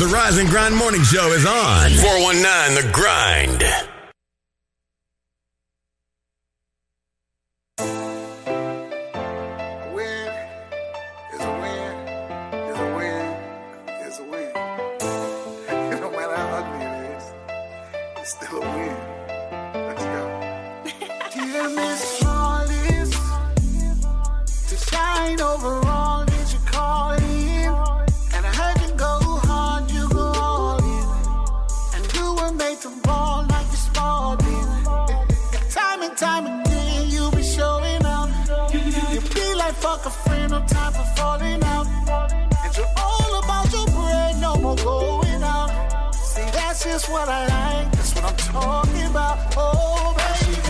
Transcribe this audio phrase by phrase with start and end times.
[0.00, 1.90] The Rise and Grind Morning Show is on.
[1.90, 3.89] 419 The Grind.
[47.00, 49.38] That's what I like, that's what I'm talking about.
[49.56, 50.60] Oh, baby.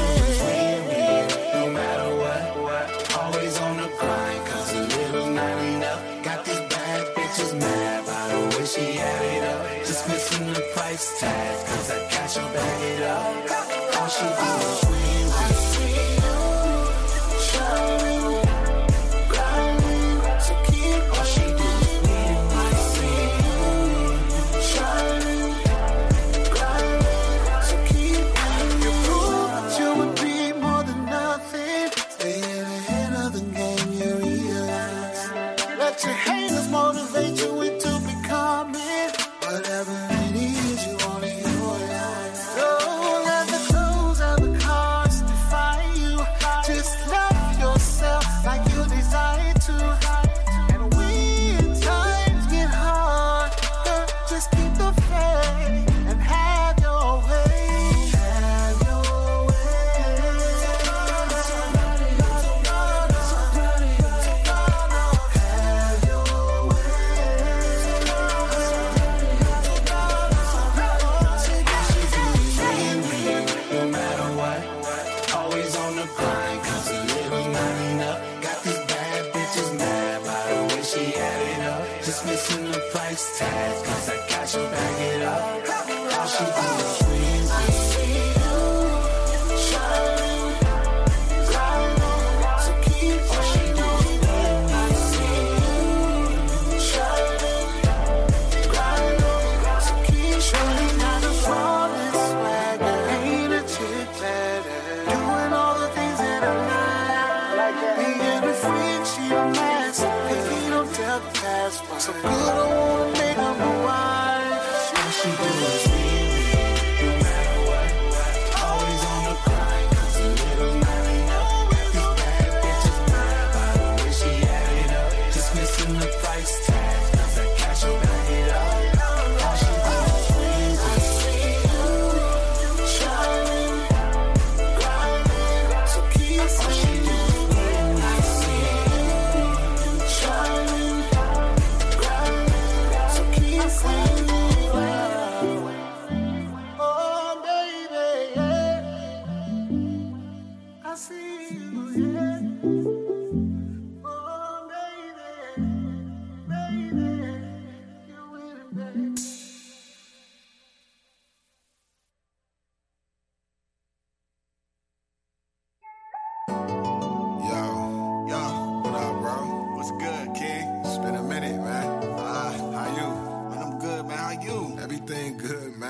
[1.54, 6.00] No matter what, what, always on the grind, cause a little not enough.
[6.22, 9.86] Got these bad bitches mad by the way she had it up.
[9.86, 14.00] Just missing the price tag, cause I got you back it up.
[14.00, 14.89] All she do is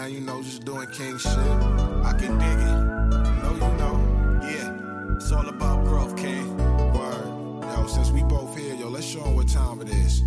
[0.00, 0.12] man.
[0.12, 1.32] You know, just doing king shit.
[1.34, 2.80] I can dig it.
[3.42, 4.40] Know, you know.
[4.42, 6.56] Yeah, it's all about growth, King.
[6.92, 7.62] Word.
[7.62, 10.22] Yo, since we both here, yo, let's show 'em what time it is.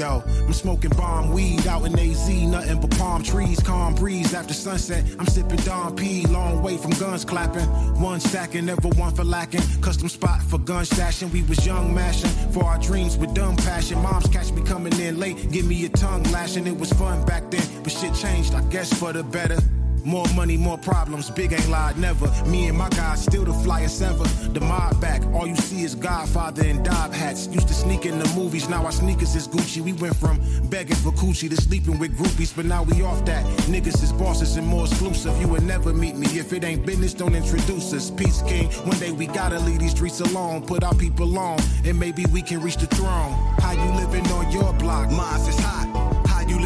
[0.00, 4.54] Yo, I'm smoking bomb weed out in AZ, nothing but palm trees, calm breeze after
[4.54, 5.04] sunset.
[5.18, 7.66] I'm sipping Don P, long way from guns clapping.
[8.00, 9.60] One stacking, never one for lacking.
[9.82, 11.30] Custom spot for gun stashing.
[11.34, 13.98] We was young mashing for our dreams with dumb passion.
[13.98, 16.66] Moms catch me coming in late, give me a tongue lashing.
[16.66, 19.58] It was fun back then, but shit changed, I guess for the better.
[20.04, 21.30] More money, more problems.
[21.30, 22.26] Big ain't lied, never.
[22.46, 24.24] Me and my guys still the flyest ever.
[24.52, 27.46] The mob back, all you see is Godfather and Dob hats.
[27.48, 29.80] Used to sneak in the movies, now our sneakers is Gucci.
[29.80, 33.44] We went from begging for coochie to sleeping with groupies, but now we off that.
[33.68, 35.38] Niggas is bosses and more exclusive.
[35.40, 37.14] You would never meet me if it ain't business.
[37.14, 38.10] Don't introduce us.
[38.10, 38.70] Peace King.
[38.86, 42.42] One day we gotta leave these streets alone, put our people on, and maybe we
[42.42, 43.32] can reach the throne.
[43.58, 45.10] How you living on your block?
[45.10, 45.89] Mines is hot.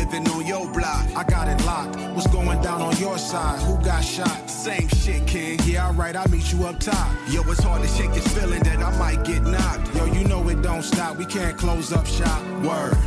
[0.04, 1.06] Living on your block?
[1.16, 1.96] I got it locked.
[2.14, 3.58] What's going down on your side?
[3.62, 4.50] Who got shot?
[4.50, 5.58] Same shit, King.
[5.64, 7.10] Yeah, alright, I'll meet you up top.
[7.30, 9.94] Yo, it's hard to shake this feeling that I might get knocked.
[9.96, 11.16] Yo, you know it don't stop.
[11.16, 12.42] We can't close up shop.
[12.62, 12.98] Word.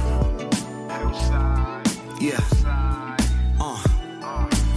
[2.20, 2.87] Yeah.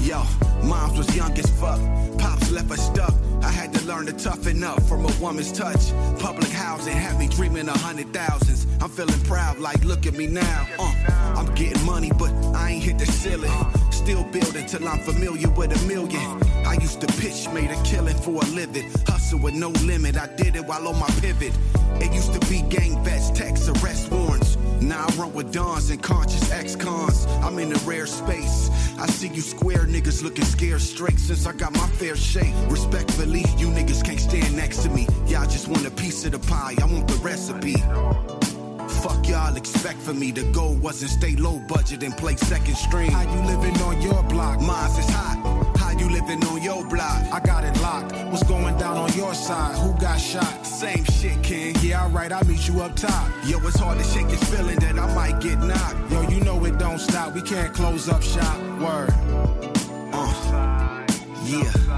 [0.03, 0.23] Yo,
[0.65, 1.79] moms was young as fuck.
[2.19, 3.15] Pops left her stuck.
[3.43, 5.93] I had to learn to toughen up from a woman's touch.
[6.19, 8.67] Public housing had me dreaming a hundred thousands.
[8.81, 10.67] I'm feeling proud, like look at me now.
[10.79, 10.95] Uh,
[11.37, 13.53] I'm getting money, but I ain't hit the ceiling.
[13.91, 16.43] Still building till I'm familiar with a million.
[16.67, 18.91] I used to pitch, made a killing for a living.
[19.07, 21.53] Hustle with no limit, I did it while on my pivot.
[22.01, 24.50] It used to be gang vets, text, arrest warrants.
[24.91, 27.25] Now I run with dons and conscious ex-cons.
[27.45, 28.69] I'm in a rare space.
[28.99, 32.53] I see you square niggas looking scared straight since I got my fair shake.
[32.69, 35.07] Respectfully, you niggas can't stand next to me.
[35.29, 36.75] Y'all just want a piece of the pie.
[36.83, 37.77] I want the recipe.
[39.01, 40.33] Fuck y'all expect for me.
[40.33, 43.13] The goal wasn't stay low budget and play second string.
[43.13, 44.61] How you living on your block?
[44.61, 45.60] Mine's is hot.
[46.01, 47.23] You living on your block?
[47.31, 48.13] I got it locked.
[48.31, 49.77] What's going down on your side?
[49.77, 50.67] Who got shot?
[50.67, 51.77] Same shit, King.
[51.83, 53.29] Yeah, alright, I'll meet you up top.
[53.45, 56.11] Yo, it's hard to shake this feeling that I might get knocked.
[56.11, 57.35] Yo, you know it don't stop.
[57.35, 58.59] We can't close up shop.
[58.81, 59.11] Word.
[60.11, 61.07] Uh,
[61.45, 61.90] yeah.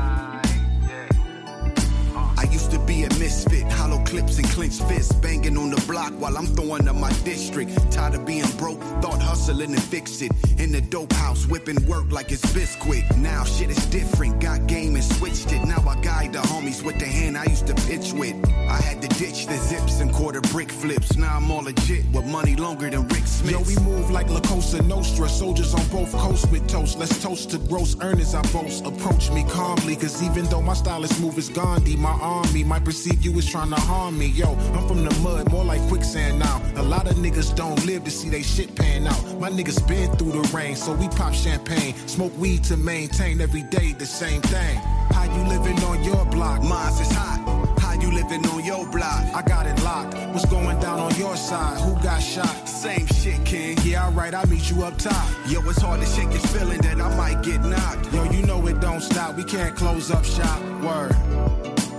[2.52, 6.36] Used to be a misfit, hollow clips and clenched fists, banging on the block while
[6.36, 7.70] I'm throwing up my district.
[7.90, 10.32] Tired of being broke, thought hustling and fix it.
[10.58, 13.16] In the dope house, whipping work like it's Bisquick.
[13.16, 15.64] Now shit is different, got game and switched it.
[15.64, 18.36] Now I guide the homies with the hand I used to pitch with.
[18.68, 21.16] I had to ditch the zips and quarter brick flips.
[21.16, 23.52] Now I'm all legit with money longer than Rick Smith.
[23.52, 25.28] Yo, we move like La Cosa Nostra.
[25.28, 26.98] Soldiers on both coasts with toast.
[26.98, 28.84] Let's toast to gross earnings I boast.
[28.84, 31.96] Approach me calmly, cause even though my style is smooth as Gandhi,
[32.42, 34.26] my army might perceive you as trying to harm me.
[34.26, 36.60] Yo, I'm from the mud, more like quicksand now.
[36.76, 39.40] A lot of niggas don't live to see they shit pan out.
[39.40, 41.94] My niggas been through the rain, so we pop champagne.
[42.06, 44.76] Smoke weed to maintain every day the same thing.
[45.12, 46.62] How you living on your block?
[46.62, 47.78] Mine's is hot.
[47.78, 49.22] How you living on your block?
[49.34, 50.14] I got it locked.
[50.32, 51.80] What's going down on your side?
[51.80, 52.68] Who got shot?
[52.68, 53.76] Same shit, King.
[53.84, 55.28] Yeah, alright, I'll meet you up top.
[55.48, 58.12] Yo, it's hard to shake this feeling that I might get knocked.
[58.12, 59.36] Yo, you know it don't stop.
[59.36, 60.60] We can't close up shop.
[60.82, 61.91] Word.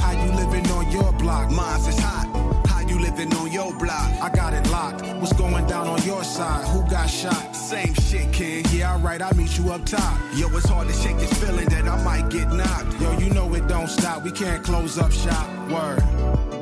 [0.00, 1.50] How you living on your block?
[1.50, 2.26] Mine's is hot.
[2.66, 4.10] How you living on your block?
[4.22, 5.02] I got it locked.
[5.20, 6.66] What's going down on your side?
[6.68, 7.54] Who got shot?
[7.54, 8.64] Same shit, King.
[8.70, 10.18] Yeah, alright, I'll meet you up top.
[10.34, 13.00] Yo, it's hard to shake this feeling that I might get knocked.
[13.00, 14.22] Yo, you know it don't stop.
[14.22, 15.48] We can't close up shop.
[15.70, 16.55] Word.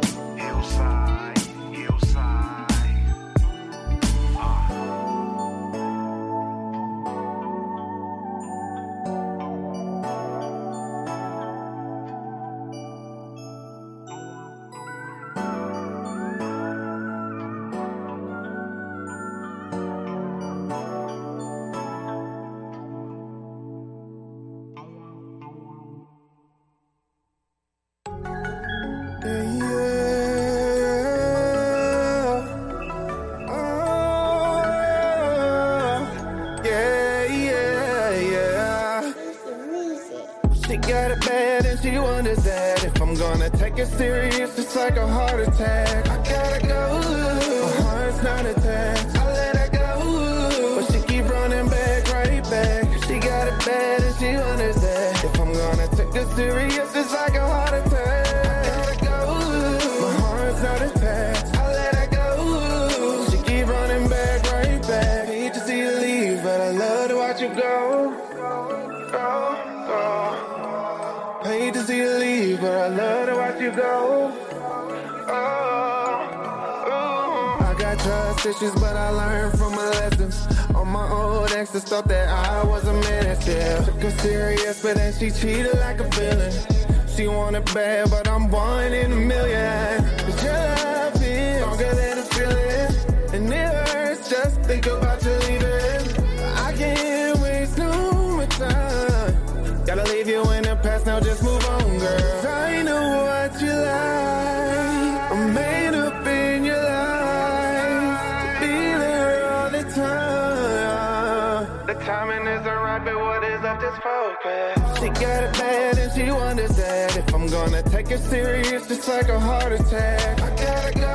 [118.15, 120.41] It serious, it's like a heart attack.
[120.41, 121.15] I gotta go.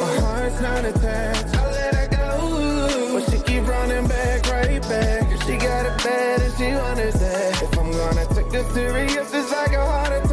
[0.00, 1.54] My heart's not attached.
[1.56, 3.12] I let her go.
[3.14, 5.42] But she keep running back, right back.
[5.44, 9.50] She got it bad and she wonders that if I'm gonna take it serious, it's
[9.52, 10.29] like a heart attack.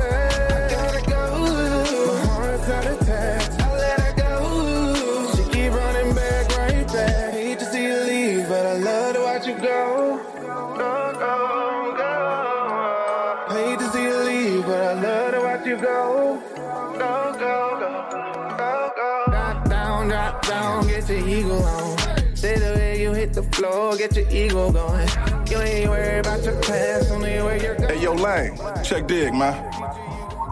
[23.97, 25.07] Floor, get your ego going.
[25.49, 27.95] You ain't worried about your past, only where you're going.
[27.95, 29.53] Hey, yo, Lane, check dig, man.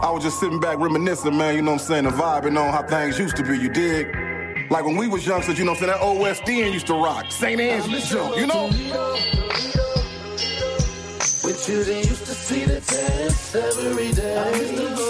[0.02, 2.74] I was just sitting back reminiscing, man, you know what I'm saying, and vibing on
[2.74, 4.08] how things used to be, you dig?
[4.70, 7.32] Like when we was youngsters, you know what I'm saying, that OSDN used to rock.
[7.32, 7.60] St.
[7.60, 8.68] Anne's jump, you know?
[11.44, 15.05] With children used to see the test every day.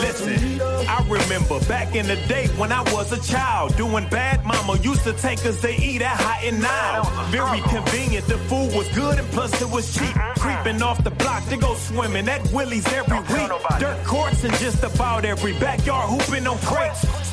[0.00, 4.44] Listen, I remember back in the day when I was a child, doing bad.
[4.46, 7.02] Mama used to take us to eat at Hot and Now.
[7.30, 10.14] Very convenient, the food was good and plus it was cheap.
[10.38, 13.50] Creeping off the block to go swimming at Willie's every week.
[13.78, 17.23] Dirt courts and just about every backyard hooping on crates.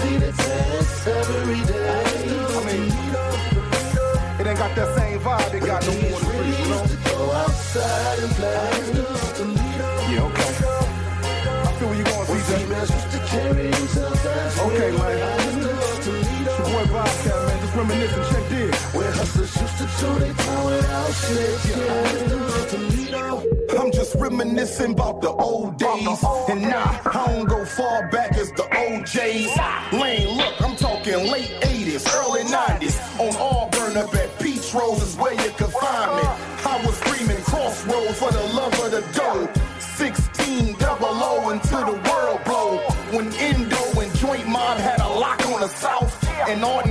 [0.00, 0.04] I
[2.66, 2.88] mean,
[4.40, 6.84] it ain't got that same vibe it got no more streets, you know?
[10.10, 10.50] Yeah, okay.
[11.66, 12.52] I feel where you going, CJ.
[14.66, 15.14] Okay, man.
[16.46, 17.49] It's your boy Bobcat, man,
[17.80, 18.50] reminiscing, check.
[18.94, 21.90] Where hustlers used to do their time without snitching.
[21.90, 23.80] I used to go to Lido.
[23.80, 26.22] I'm just reminiscing about the old days.
[26.48, 29.92] And nah, I don't go far back as the OJs.
[29.92, 32.96] Lane, look, I'm talking late 80s, early 90s.
[33.20, 36.22] On Auburn up at Peach Rose is where you could find me.
[36.66, 39.48] I was screaming crossroads for the love of the dough.
[39.78, 42.78] 16 double O until the world blow.
[43.16, 46.16] When Indo and Joint Mob had a lock on the South.
[46.48, 46.89] And Arden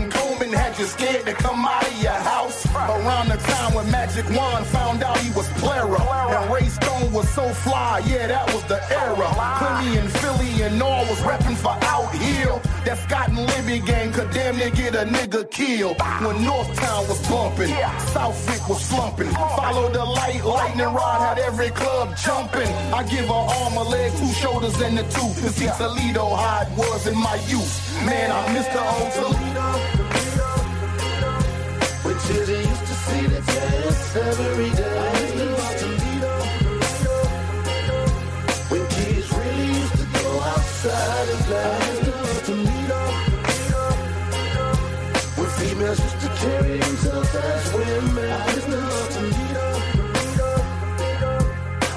[1.30, 2.66] to come out of your house.
[2.74, 6.00] Around the time when Magic Wand found out he was Plera.
[6.36, 9.28] And Ray Stone was so fly, yeah, that was the era.
[9.60, 12.62] Clinty and Philly and all was repping for Out Hill.
[12.86, 15.98] That Scott and Libby gang could damn near get a nigga killed.
[16.26, 17.74] When Northtown was bumping,
[18.14, 19.30] Southwyck was slumping.
[19.32, 22.72] Follow the light, lightning rod had every club jumping.
[22.94, 25.38] I give her arm, a leg, two shoulders, and a tooth.
[25.44, 27.74] To see Toledo how it was in my youth.
[28.06, 30.29] Man, I miss the old Toledo.
[32.20, 34.98] When children used to see the test every day.
[35.00, 36.34] I used to go to Lido.
[38.70, 41.64] When kids really used to go outside and play.
[41.64, 43.02] I used to go to Lido.
[45.38, 48.30] When females used to carry themselves as women.
[48.30, 49.66] I used to go to Lido.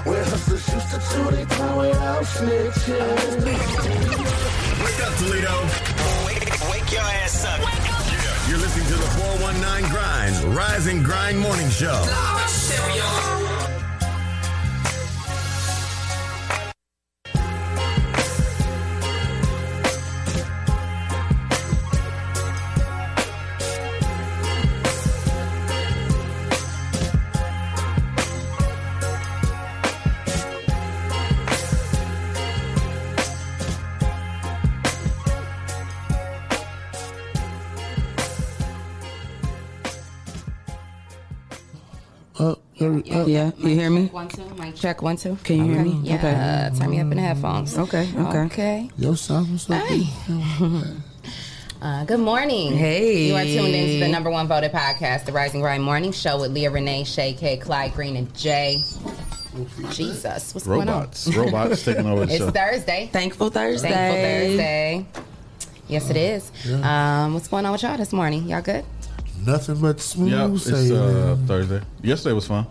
[0.05, 3.45] Where hustlers used to do their time without snitching.
[4.85, 5.55] Wake up, Toledo.
[6.27, 7.92] Wake, wake your ass up.
[8.53, 12.03] You're listening to the 419 Grind, Rise and Grind Morning Show.
[42.83, 44.07] Uh, uh, uh, Yeah, you hear me?
[44.07, 45.37] One, two, mic check, one, two.
[45.45, 46.01] Can you hear me?
[46.03, 46.17] Yeah,
[46.71, 47.77] okay turn me up in the headphones.
[47.79, 48.39] Okay, okay.
[48.39, 48.91] Okay.
[48.99, 49.83] Yo, son, what's up?
[49.87, 50.05] Hey.
[51.83, 52.77] Uh, good morning.
[52.77, 53.27] Hey.
[53.27, 56.53] You are tuned into the number one voted podcast, The Rising Grind Morning Show with
[56.53, 58.77] Leah Renee, Shay K, Clyde Green, and Jay.
[59.91, 61.27] Jesus, what's Robots.
[61.27, 61.53] going on?
[61.53, 62.51] Robots Robots taking over the It's show.
[62.53, 63.11] Thursday.
[63.13, 63.89] Thankful Thursday.
[63.89, 65.07] Thankful Thursday.
[65.89, 66.53] Yes, it is.
[66.85, 68.49] Um, what's going on with y'all this morning?
[68.49, 68.85] Y'all good?
[69.45, 71.37] Nothing but smooth Yep, it's uh.
[71.47, 71.81] Thursday.
[72.03, 72.67] Yesterday was fun.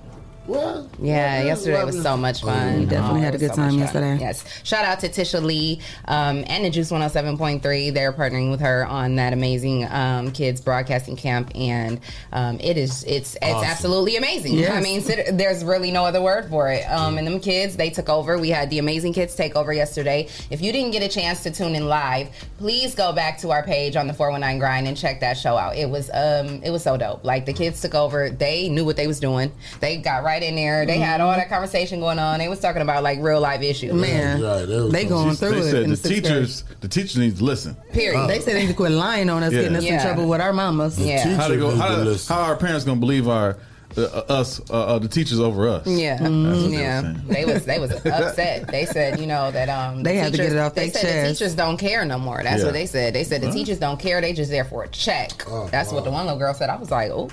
[0.48, 0.86] What?
[1.00, 2.80] Yeah, yesterday was so much fun.
[2.80, 4.18] We definitely Oh, had a good so time yesterday.
[4.20, 4.44] Yes.
[4.64, 7.94] Shout out to Tisha Lee um, and the Juice 107.3.
[7.94, 12.00] They're partnering with her on that amazing um, kids broadcasting camp, and
[12.34, 13.70] um, it is it's it's Awesome.
[13.70, 14.56] absolutely amazing.
[14.56, 14.72] Yes.
[14.72, 16.84] I mean, sit- there's really no other word for it.
[16.86, 18.40] Um, and them kids, they took over.
[18.40, 20.28] We had the amazing kids take over yesterday.
[20.50, 23.62] If you didn't get a chance to tune in live, please go back to our
[23.64, 25.76] page on the 419 Grind and check that show out.
[25.78, 27.24] It was um it was so dope.
[27.24, 28.32] Like the kids took over.
[28.32, 29.52] They knew what they was doing.
[29.80, 30.86] They got right in there.
[30.86, 30.86] there.
[30.86, 32.40] They had all that conversation going on.
[32.40, 33.94] They was talking about like real life issues.
[33.94, 35.72] Man, Right, they going She- through they it.
[35.72, 36.24] said the sixth grade.
[36.24, 37.76] teachers, the teachers need to listen.
[37.94, 38.28] Period.
[38.30, 39.62] They said they need to quit lying on us, Yeah.
[39.62, 39.96] getting us Yeah.
[39.96, 40.98] in trouble with our mamas.
[41.00, 41.36] Yeah.
[41.36, 42.36] How, they go, need to how, listen.
[42.36, 43.58] how our parents gonna believe our
[43.98, 45.86] uh, us uh, uh, the teachers over us?
[45.86, 46.30] Yeah, That's what
[46.72, 47.02] they yeah.
[47.02, 47.22] saying.
[47.28, 48.68] They was they was upset.
[48.70, 51.02] They said, you know, that um They the had to get it off They their
[51.02, 52.42] said the teachers don't care no more.
[52.42, 52.66] That's Yeah.
[52.66, 53.14] what they said.
[53.14, 54.22] They said the teachers don't care.
[54.22, 55.44] They just there for a check.
[55.50, 56.70] Oh, That's what the one little girl said.
[56.70, 57.30] I was like, oh,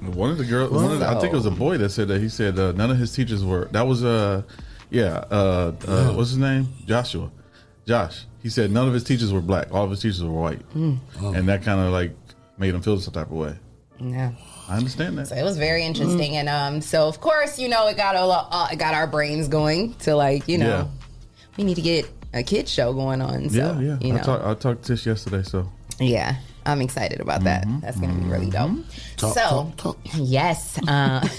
[0.00, 2.08] One of the girls, one of the, I think it was a boy that said
[2.08, 3.66] that he said uh, none of his teachers were.
[3.72, 4.42] That was uh,
[4.90, 6.68] yeah, uh, uh, what's his name?
[6.86, 7.30] Joshua,
[7.86, 8.24] Josh.
[8.42, 9.72] He said none of his teachers were black.
[9.72, 12.12] All of his teachers were white, and that kind of like
[12.58, 13.56] made him feel some type of way.
[14.00, 14.32] yeah.
[14.68, 15.28] I understand that.
[15.28, 18.24] So it was very interesting, and um, so of course, you know, it got a
[18.24, 20.86] lot, uh, it got our brains going to like, you know, Yeah.
[21.58, 23.50] we need to get a kids show going on.
[23.50, 23.98] So, yeah, yeah.
[24.00, 27.66] you I know, talked I talked to Tish yesterday, so Yeah, I'm excited about that.
[27.80, 28.78] That's going to be really dope.
[29.16, 29.98] Talk, so, talk, talk.
[30.14, 30.78] yes.
[30.88, 31.26] Uh,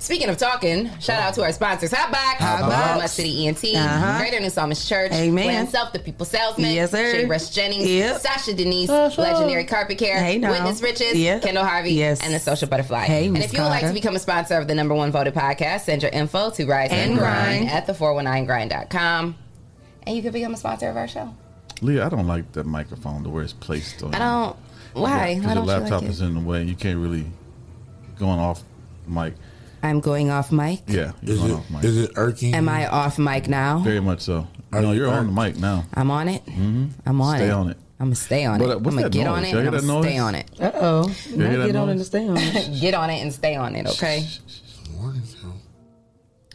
[0.00, 2.96] Speaking of talking, shout out to our sponsors, Hotbox, Hotbox.
[2.96, 4.18] Mud City ENT, Uh-huh.
[4.18, 5.44] Greater New Psalmist Church, Amen.
[5.44, 7.12] Plan Self, The People Salesman, Yes, sir.
[7.12, 8.20] Shea Rush Jennings, Yep.
[8.22, 8.88] Sasha Denise.
[8.88, 10.50] Legendary Carpet Care, Hey, now.
[10.52, 11.42] Witness Riches, Yep.
[11.42, 12.22] Kendall Harvey, Yes.
[12.24, 13.04] and The Social Butterfly.
[13.04, 15.34] Hey, and if you would like to become a sponsor of the number one voted
[15.34, 17.70] podcast, send your info to Rise and, And Grind, Grind.
[17.70, 19.36] at the419grind.com.
[20.06, 21.34] And you can become a sponsor of our show.
[21.82, 24.02] Leah, I don't like that microphone the way it's placed.
[24.02, 24.56] On I don't.
[24.94, 25.34] Why?
[25.34, 26.62] Because Why your don't you laptop like is in the way.
[26.64, 27.26] You can't really
[28.18, 28.62] going off
[29.06, 29.34] mic.
[29.82, 30.80] I'm going off mic.
[30.88, 31.84] Yeah, you're Is going it, off mic.
[31.84, 32.54] is it irking?
[32.54, 33.78] Am I off mic now?
[33.78, 34.48] Very much so.
[34.72, 35.84] Are no, you- you're are- on the mic now.
[35.94, 36.42] I'm on it.
[37.06, 37.38] I'm on it.
[37.38, 37.52] Stay it.
[37.52, 37.76] on it.
[38.00, 38.70] I'm gonna stay on But, it.
[38.70, 39.36] uh, I'm gonna get noise?
[39.38, 39.50] on it.
[39.54, 40.50] And I'm gonna stay on it.
[40.60, 41.06] Uh oh.
[41.08, 41.96] hear Now that get on noise?
[41.96, 42.80] and stay on it.
[42.80, 43.86] Get on it and stay on it.
[43.88, 44.26] Okay.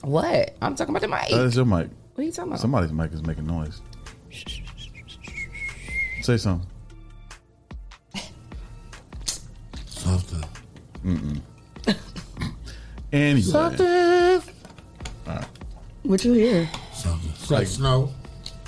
[0.01, 0.55] What?
[0.61, 1.29] I'm talking about the mic.
[1.29, 1.89] That is your mic.
[2.15, 2.59] what are you talking about?
[2.61, 3.81] Somebody's mic is making noise.
[6.23, 6.65] Say something.
[9.87, 10.43] Something.
[11.05, 11.41] Mm-mm.
[13.11, 13.85] anyway, Something.
[15.27, 15.45] All right.
[16.03, 16.69] What you hear?
[16.93, 17.29] Something.
[17.31, 18.13] It's Like- like snow.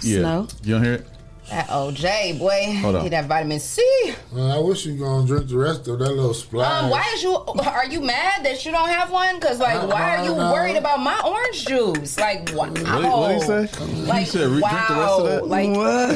[0.02, 0.20] yeah.
[0.20, 0.48] Snow?
[0.63, 1.08] You don't hear it?
[1.50, 2.76] That OJ boy.
[2.82, 3.04] Hold on.
[3.04, 3.84] Get that vitamin C.
[4.32, 6.84] Well, I wish you gonna drink the rest of that little splash.
[6.84, 7.36] Um, why is you?
[7.36, 9.40] Are you mad that you don't have one?
[9.40, 10.52] Cause like, No, why are you no.
[10.52, 12.18] worried about my orange juice?
[12.18, 12.66] Like, wow.
[12.70, 14.04] What did, what did he say?
[14.08, 14.70] Like, he said, re- wow.
[14.70, 15.48] drink the rest of that?
[15.48, 16.16] Like, What?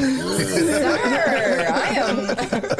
[0.50, 2.76] sir, I am.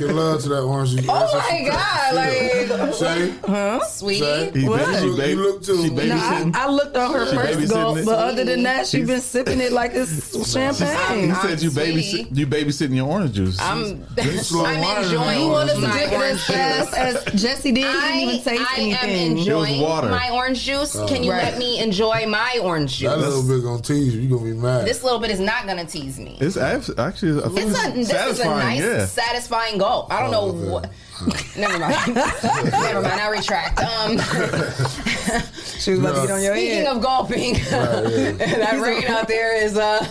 [0.00, 1.06] Yeah, making love to that orange juice.
[1.08, 2.14] Oh my god!
[2.14, 3.80] Like, Say, Huh?
[3.86, 4.60] sweetie.
[4.60, 4.84] He What?
[4.86, 6.50] baby, You baby, look too- she No, No, I.
[6.54, 9.60] I looked on her She first babysitting gulp, but other than that, she's been sipping
[9.60, 11.28] it like it's champagne.
[11.30, 12.24] he said you sweetie.
[12.24, 13.58] babysit, you babysitting your orange juice.
[13.60, 14.06] I'm,
[14.38, 15.40] slow I'm wine enjoying.
[15.40, 17.84] You want us to my drink it as fast as Jesse did?
[17.84, 19.08] He I, didn't even taste I am
[19.38, 20.08] enjoying water.
[20.08, 20.96] my orange juice.
[20.96, 21.06] Oh.
[21.06, 21.44] Can you Right.
[21.44, 23.08] let me enjoy my orange juice?
[23.10, 23.26] that juice?
[23.34, 24.22] little bit gonna tease you.
[24.22, 24.86] You gonna be mad.
[24.86, 26.36] This little bit is not gonna tease me.
[26.40, 29.06] it's abs- actually, I think It's it's, a, this is a nice, yeah.
[29.06, 30.12] satisfying gulp.
[30.12, 30.70] I don't Oh, know okay.
[30.70, 30.90] what.
[31.56, 32.14] Never mind.
[32.14, 33.20] Never mind.
[33.20, 33.80] I retract.
[33.80, 34.18] Um,
[35.80, 36.94] She was about to get on your speaking head.
[36.96, 38.32] of gulping, yeah.
[38.32, 39.78] that rain out there is.
[39.78, 40.04] Uh,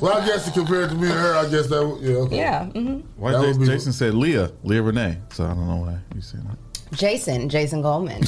[0.00, 2.16] well, I guess compared to me and her, I guess that would- yeah.
[2.16, 2.36] Okay.
[2.38, 2.64] yeah.
[2.66, 5.18] hmm Why That Jason, be- Jason said Leah, Leah Renee.
[5.32, 6.58] So I don't know why you said that.
[6.98, 8.24] Jason, Jason Goldman.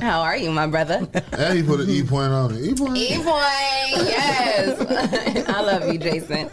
[0.00, 1.06] How are you, my brother?
[1.32, 2.62] And he put an E point on it.
[2.64, 2.96] E point.
[2.96, 3.28] E point,
[4.08, 5.46] yes.
[5.48, 6.48] I love you, Jason.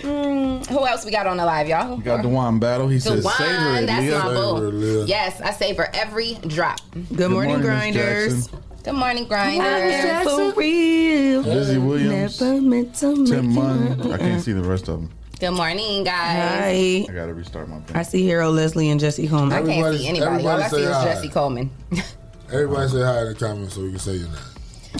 [0.00, 1.96] Mm, who else we got on the live, y'all?
[1.96, 2.88] We got Dewan Battle.
[2.88, 4.18] He says, savor it, that's Leah.
[4.18, 5.04] my Savor boo.
[5.06, 6.80] Yes, I savor every drop.
[7.14, 8.48] Good morning, Miss grinders.
[8.82, 10.24] Good morning, I'm grinders.
[10.24, 11.42] for real.
[11.42, 14.12] Lizzie Williams, Never meant to Tim you Munn.
[14.12, 15.10] I can't see the rest of them.
[15.38, 16.14] Good morning, guys.
[16.14, 17.06] Hi.
[17.08, 17.96] I gotta restart my thing.
[17.96, 19.52] I see Harold Leslie and Jesse Coleman.
[19.52, 20.46] I can't Everybody- see anybody.
[20.46, 21.04] All I see say is hi.
[21.04, 21.70] Jesse Coleman.
[22.52, 24.36] Everybody say hi in the comments so we can say your name.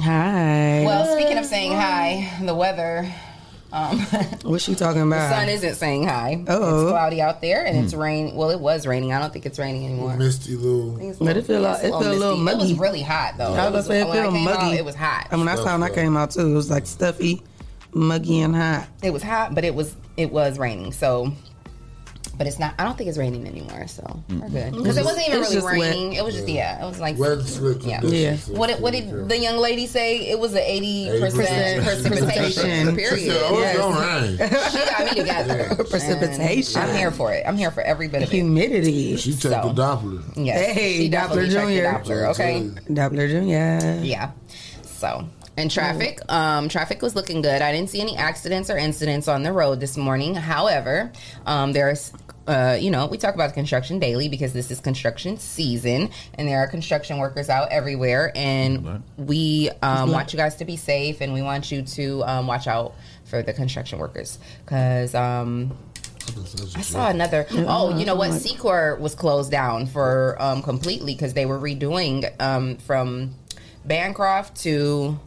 [0.02, 0.82] Hi.
[0.86, 3.12] Well, speaking of saying hi, the weather.
[3.72, 3.98] Um,
[4.42, 5.28] What's she talking about?
[5.28, 6.44] the sun isn't saying hi.
[6.48, 6.82] Uh-oh.
[6.82, 7.84] It's cloudy out there, and Hmm.
[7.84, 8.34] it's rain.
[8.34, 9.12] Well, it was raining.
[9.12, 10.16] I don't think it's raining anymore.
[10.16, 10.98] Misty little.
[10.98, 12.58] It's But it feel like- it feel a little misty.
[12.60, 13.54] It was really hot though.
[13.54, 14.76] I was gonna say it when feel came out, muggy.
[14.76, 15.26] it was hot.
[15.30, 17.42] I mean, I saw when I came out too, it was like stuffy,
[17.92, 18.86] muggy, and hot.
[19.02, 20.92] It was hot, but it was it was raining.
[20.92, 21.32] So,
[22.40, 22.72] but it's not.
[22.78, 23.86] I don't think it's raining anymore.
[23.86, 25.74] So we're good because it wasn't even It's really just wet.
[25.74, 26.12] raining.
[26.14, 26.82] It was just yeah.
[26.82, 28.00] It was like Wet and Yeah.
[28.00, 28.48] conditions.
[28.48, 28.58] Yeah.
[28.58, 30.26] What did, what did the young lady say?
[30.30, 31.84] It was an eighty 80% precipitation.
[31.84, 32.88] Precipitation.
[32.88, 33.32] She Period.
[33.32, 33.74] said, oh, Yes.
[33.76, 34.70] it's gonna rain.
[34.70, 35.84] She got me together.
[35.90, 36.80] Precipitation.
[36.80, 37.44] And I'm here for it.
[37.46, 38.34] I'm here for every bit of it.
[38.36, 39.16] Humidity.
[39.18, 39.72] She took So.
[39.74, 40.22] the Doppler.
[40.34, 40.74] Yes.
[40.74, 42.12] Hey, she definitely Doppler checked the Jr..
[42.12, 42.70] Doppler, okay.
[42.88, 43.28] Doppler
[44.00, 44.02] Jr.
[44.06, 44.30] Yeah.
[44.84, 47.60] So, and traffic, um, traffic was looking good.
[47.60, 50.34] I didn't see any accidents or incidents on the road this morning.
[50.34, 51.12] However,
[51.44, 52.12] um, there's,
[52.46, 56.58] uh, you know, we talk about construction daily because this is construction season, and there
[56.58, 61.32] are construction workers out everywhere, and we um, want you guys to be safe, and
[61.32, 65.14] we want you to um, watch out for the construction workers because.
[65.14, 65.76] Um,
[66.76, 67.46] I saw another.
[67.50, 68.30] Oh, you know what?
[68.30, 73.34] Secor was closed down for um, completely because they were redoing um, from
[73.84, 75.18] Bancroft to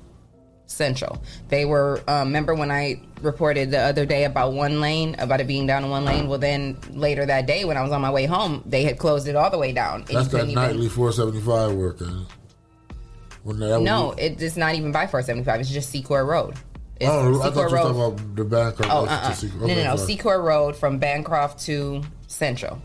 [0.74, 1.22] Central.
[1.50, 2.02] They were.
[2.08, 5.84] Um, remember when I reported the other day about one lane, about it being down
[5.86, 6.28] in one lane?
[6.28, 9.28] Well, then later that day when I was on my way home, they had closed
[9.28, 10.04] it all the way down.
[10.12, 12.02] That's that even- nightly 475 work.
[12.02, 12.96] ain't it?
[13.44, 15.60] When that No, it, it's not even by 475.
[15.62, 16.56] It's just Secor Road.
[17.00, 17.72] It's Oh, I thought you were Road.
[17.94, 18.92] talking about the Bancroft.
[18.92, 19.32] Oh, uh-uh.
[19.32, 19.62] Secor.
[19.62, 19.96] no, no, no.
[19.96, 22.82] Secor Road from Bancroft to Central.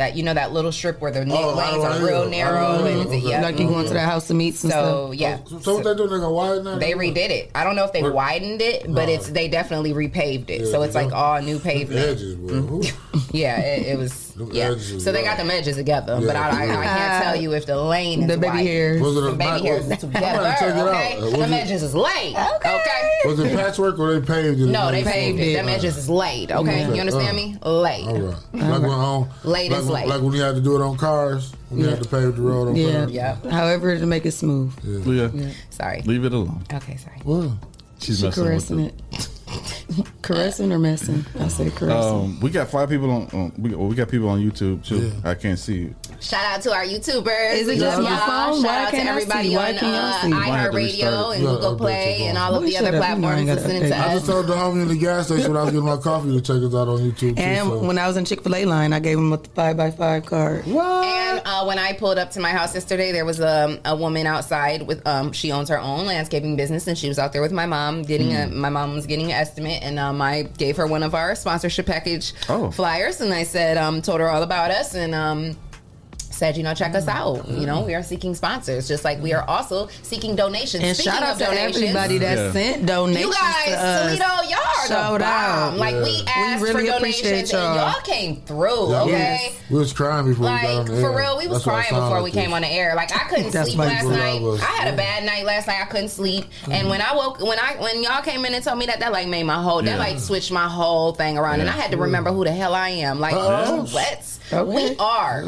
[0.00, 2.06] That you know that little strip where the Oh, lanes are know.
[2.06, 2.84] real narrow know.
[2.86, 3.18] and Okay.
[3.18, 5.14] yeah, Like you going to the house to meet and So stuff.
[5.14, 6.08] yeah, oh, So what they doing?
[6.08, 6.80] They gonna widen that?
[6.80, 7.50] they redid it.
[7.54, 9.12] I don't know if they widened it, but No.
[9.12, 10.62] it's they definitely repaved it.
[10.62, 12.00] Yeah, so it's like all new Them pavement.
[12.08, 12.62] edges, boy.
[12.62, 12.82] Whew.
[13.32, 14.29] Yeah, it, it was.
[14.34, 15.46] Them yeah, edges so they got rough.
[15.46, 18.28] the edges together, but Yeah, I, I, I can't tell you if the lane is
[18.28, 18.66] The baby wide.
[18.66, 19.00] hairs.
[19.02, 20.26] Was it a The baby night- hairs was- together.
[20.26, 20.88] I'm check it out.
[20.88, 22.36] Okay, Uh, was them it- edges is laid.
[22.36, 23.20] Okay.
[23.26, 24.66] Was it patchwork or they paved it?
[24.66, 25.54] No, they paved it.
[25.54, 26.50] Them Uh, edges is laid.
[26.52, 26.94] Okay, Okay.
[26.94, 27.56] you understand Uh, me?
[27.62, 28.06] Laid.
[28.08, 28.36] All right.
[28.52, 30.06] Like when on Laid is when- laid.
[30.08, 32.42] like when you had to do it on cars, when you had to pave the
[32.42, 32.92] road on Yeah.
[32.92, 33.10] cars.
[33.10, 33.36] Yeah.
[33.50, 34.72] However, to make it smooth.
[34.84, 35.28] Yeah.
[35.70, 36.02] Sorry.
[36.06, 36.64] Leave it alone.
[36.72, 37.20] Okay, sorry.
[37.24, 37.50] What?
[37.98, 38.94] She's She messing with caressing it.
[39.12, 39.28] it.
[40.22, 41.24] caressing or messing?
[41.38, 42.12] I say caressing.
[42.12, 43.28] Um, we got five people on.
[43.32, 45.12] on we, well, we got people on YouTube too.
[45.24, 45.94] I can't see you.
[46.20, 47.54] Shout out to our YouTubers.
[47.54, 48.62] Is it just my phone?
[48.62, 49.56] Shout Why out to can't everybody see?
[49.56, 50.28] On can't uh, see?
[50.28, 52.46] Might have to restart iHeartRadio and Yeah, Google Play and phone.
[52.46, 52.94] all of the other up.
[52.94, 54.00] You know I platforms listening to update.
[54.00, 54.26] I just us.
[54.28, 56.56] told the homie in the gas station when I was getting my coffee to check
[56.56, 57.20] us out on YouTube.
[57.20, 57.78] Too, and so.
[57.82, 60.26] when I was in Chick Fil A line, I gave him a five by five
[60.26, 60.66] card.
[60.66, 64.26] And uh, when I pulled up to my house yesterday, there was a, a woman
[64.26, 67.52] outside with um she owns her own landscaping business and she was out there with
[67.52, 70.86] my mom getting a my mom was getting an estimate and um I gave her
[70.86, 72.70] one of our sponsorship package Oh.
[72.70, 75.56] flyers and I said um told her all about us and um
[76.40, 77.64] said you know check us out you mm-hmm.
[77.66, 81.22] know we are seeking sponsors just like we are also seeking donations And Speaking shout
[81.22, 82.52] out to donations, everybody that Yeah.
[82.52, 84.18] sent donations you guys, to us.
[84.18, 85.74] Toledo, y'all are Shout the bomb.
[85.74, 85.76] out.
[85.76, 87.76] Like we asked We really for donations and y'all.
[87.92, 88.90] y'all came through.
[88.90, 91.00] Yeah, okay, We was crying before we got like on the air.
[91.02, 92.40] for real, we was That's crying before we this.
[92.42, 92.94] came on the air.
[92.96, 94.40] Like I couldn't sleep last night.
[94.40, 94.60] love.
[94.62, 95.82] I had a bad night last night.
[95.82, 96.88] I couldn't sleep, and mm-hmm.
[96.88, 99.28] when I woke, when I when y'all came in and told me that, that like
[99.28, 102.32] made my whole that like switched my whole thing around, and I had to remember
[102.32, 103.20] who the hell I am.
[103.20, 103.84] Like Uh-oh.
[103.92, 104.38] what?
[104.52, 104.90] Okay.
[104.90, 105.44] We are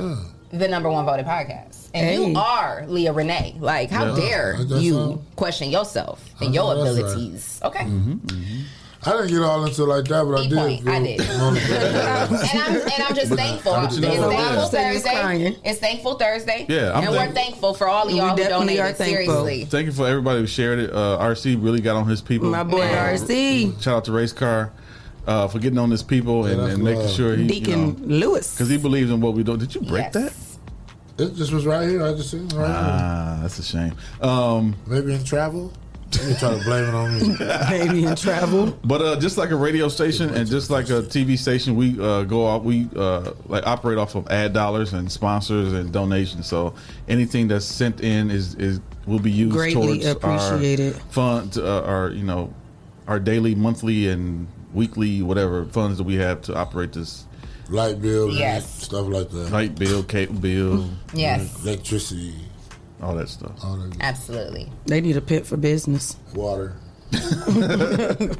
[0.53, 2.17] the number one voted podcast, and Hey.
[2.31, 3.57] you are Leah Renee.
[3.59, 4.17] Like how Yeah.
[4.17, 5.23] dare you so?
[5.37, 7.05] question yourself and your that's right.
[7.05, 7.61] abilities?
[7.65, 7.87] Okay.
[9.05, 10.53] I didn't get all into it like that, but I did.
[10.57, 10.89] point.
[10.89, 11.21] I did.
[11.41, 13.73] on the and I'm and I'm just But- thankful.
[13.73, 14.37] but It's you know what?
[14.37, 15.57] thankful Said he Thursday.
[15.65, 16.67] It's thankful Thursday.
[16.69, 18.81] Yeah, I'm and we're thankful for all of y'all who donated.
[18.81, 18.95] are.
[18.95, 19.65] Seriously.
[19.65, 20.93] Thank you for everybody who shared it.
[20.93, 22.49] Uh, RC really got on his people.
[22.51, 23.15] My boy Man.
[23.17, 24.71] RC, Shout out to Race Car
[25.27, 28.55] uh, for getting on his people and, and making sure he Deacon Lewis.
[28.55, 29.57] because he believes in what we do.
[29.57, 30.15] Did you break Yes.
[30.15, 30.33] that?
[31.25, 32.03] It just was right here.
[32.03, 33.95] I just seen it right Ah, that's a shame.
[34.21, 35.01] Um, here.
[35.01, 35.73] Maybe in travel.
[36.27, 37.37] You try to blame it on me.
[37.71, 38.79] Maybe in travel.
[38.85, 42.25] But uh, just like a radio station and just like a TV station, we uh,
[42.25, 42.65] go out.
[42.65, 46.47] We uh, like operate off of ad dollars and sponsors and donations.
[46.47, 46.75] So
[47.09, 50.95] anything that's sent in is is will be used Greatly towards appreciated.
[50.95, 52.53] our funds, uh, our you know,
[53.09, 57.27] our daily, monthly, and weekly whatever funds that we have to operate this
[57.69, 58.83] Light bill, and Yes.
[58.85, 59.51] stuff like that.
[59.53, 61.55] light bill, cable bill, Yes.
[61.57, 62.35] Uh, Electricity,
[63.03, 63.53] all that stuff.
[63.63, 64.71] all that Absolutely.
[64.87, 66.17] They need a pit for business.
[66.35, 66.75] water.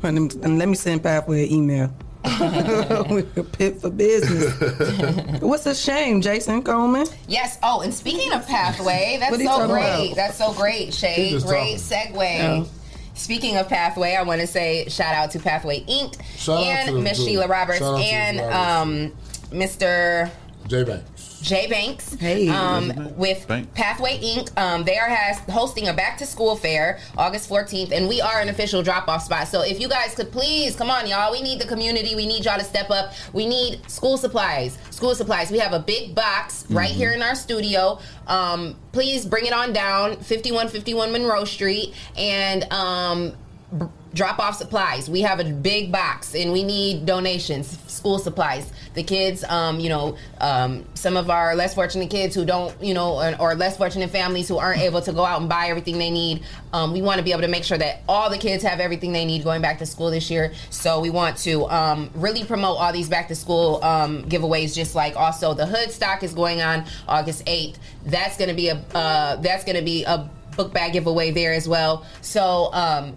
[0.03, 1.95] and let me send Pathway an email.
[2.25, 5.41] a pit for business.
[5.41, 7.07] What's a shame, Jason Coleman?
[7.27, 7.59] Yes.
[7.63, 10.07] Oh, and speaking of pathway, that's What are you so great.
[10.07, 10.17] about?
[10.17, 11.15] That's so great, Shay.
[11.31, 12.45] He's just Great segue.
[12.45, 12.69] Oh.
[13.15, 16.21] Speaking of Pathway, I want to say shout out to Pathway Inc.
[16.37, 17.23] Shout and Miss.
[17.23, 19.13] Sheila Roberts and um,
[19.51, 20.31] Mr.
[20.67, 21.12] J Banks.
[21.43, 22.15] Jay Banks.
[22.15, 22.49] Hey.
[22.49, 23.75] Um, with Bank.
[23.75, 24.57] Pathway Inc.
[24.57, 28.41] Um, they are has, hosting a back to school fair August 14th, and we are
[28.41, 29.49] an official drop off spot.
[29.49, 31.33] So if you guys could please come on, y'all.
[31.33, 32.15] We need the community.
[32.15, 33.13] We need y'all to step up.
[33.33, 34.79] We need school supplies.
[34.91, 35.51] School supplies.
[35.51, 36.99] We have a big box right Mm-hmm.
[36.99, 37.99] here in our studio.
[38.27, 43.33] Um, please bring it on down 5151 Monroe Street and um,
[43.79, 45.09] b- drop off supplies.
[45.11, 48.73] We have a big box and we need donations, school supplies.
[48.95, 52.95] The kids, um, you know, um, some of our less fortunate kids who don't, you
[52.95, 55.99] know, or, or less fortunate families who aren't able to go out and buy everything
[55.99, 56.43] they need.
[56.73, 59.13] Um, we want to be able to make sure that all the kids have everything
[59.13, 60.53] they need going back to school this year.
[60.71, 64.95] So we want to um, really promote all these back to school um, giveaways, just
[64.95, 67.77] like also the hood stock is going on August 8th.
[68.05, 71.53] That's going to be a uh, that's going to be a book bag giveaway there
[71.53, 72.05] as well.
[72.21, 73.17] So um,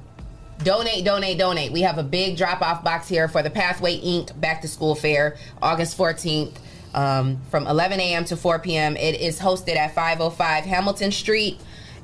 [0.64, 1.72] donate, donate, donate.
[1.72, 4.40] We have a big drop off box here for the Pathway Inc.
[4.40, 6.58] Back to School Fair, August 14th.
[6.94, 8.24] Um, from 11 a.m.
[8.26, 8.96] to 4 p.m.
[8.96, 11.60] It is hosted at 505 Hamilton Street,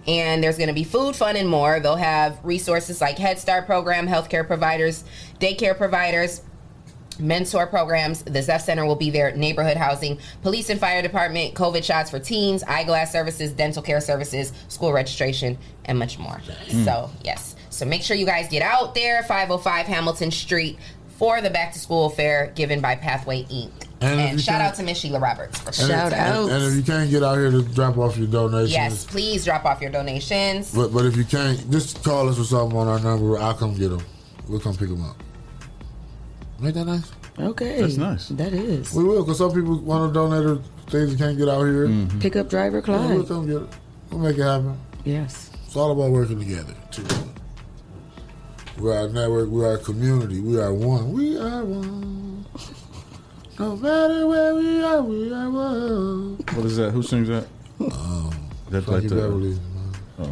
[0.05, 1.79] and there's going to be food, fun, and more.
[1.79, 5.05] They'll have resources like Head Start program, healthcare providers,
[5.39, 6.41] daycare providers,
[7.19, 8.23] mentor programs.
[8.23, 12.19] The Zepf Center will be there, neighborhood housing, police and fire department, COVID shots for
[12.19, 16.41] teens, eyeglass services, dental care services, school registration, and much more.
[16.67, 16.83] Mm.
[16.83, 17.55] So, yes.
[17.81, 20.77] So make sure you guys get out there, 505 Hamilton Street,
[21.17, 23.71] for the back to school fair given by Pathway Inc.
[24.01, 26.83] And And, shout out to Miss Sheila Roberts for And if- and, and if you
[26.83, 30.71] can't get out here to drop off your donations, Yes, please drop off your donations.
[30.75, 33.39] but but if you can't, just call us or something on our number.
[33.39, 34.03] I'll come get them.
[34.47, 35.15] We'll come pick them up.
[36.63, 37.11] Ain't that nice?
[37.39, 37.81] Okay.
[37.81, 38.27] That's nice.
[38.27, 38.93] That is.
[38.93, 40.57] We will, because some people want to donate or
[40.91, 41.87] things that can't get out here.
[41.87, 42.19] Mm-hmm.
[42.19, 43.09] Pickup driver Yeah, Clyde.
[43.09, 43.69] we'll come get it.
[44.11, 44.77] We'll make it happen.
[45.03, 45.49] Yes.
[45.65, 46.75] It's all about working together.
[46.91, 47.05] Too.
[48.77, 49.49] We are a network.
[49.49, 50.39] We are a community.
[50.39, 51.11] We are one.
[51.11, 52.45] We are one.
[53.59, 56.37] No matter where we are, we are one.
[56.53, 56.91] What is that?
[56.91, 57.45] Who sings that?
[57.79, 58.31] Um,
[58.69, 59.15] That's Frankie like the.
[59.15, 59.59] Beverly.
[60.19, 60.23] Oh.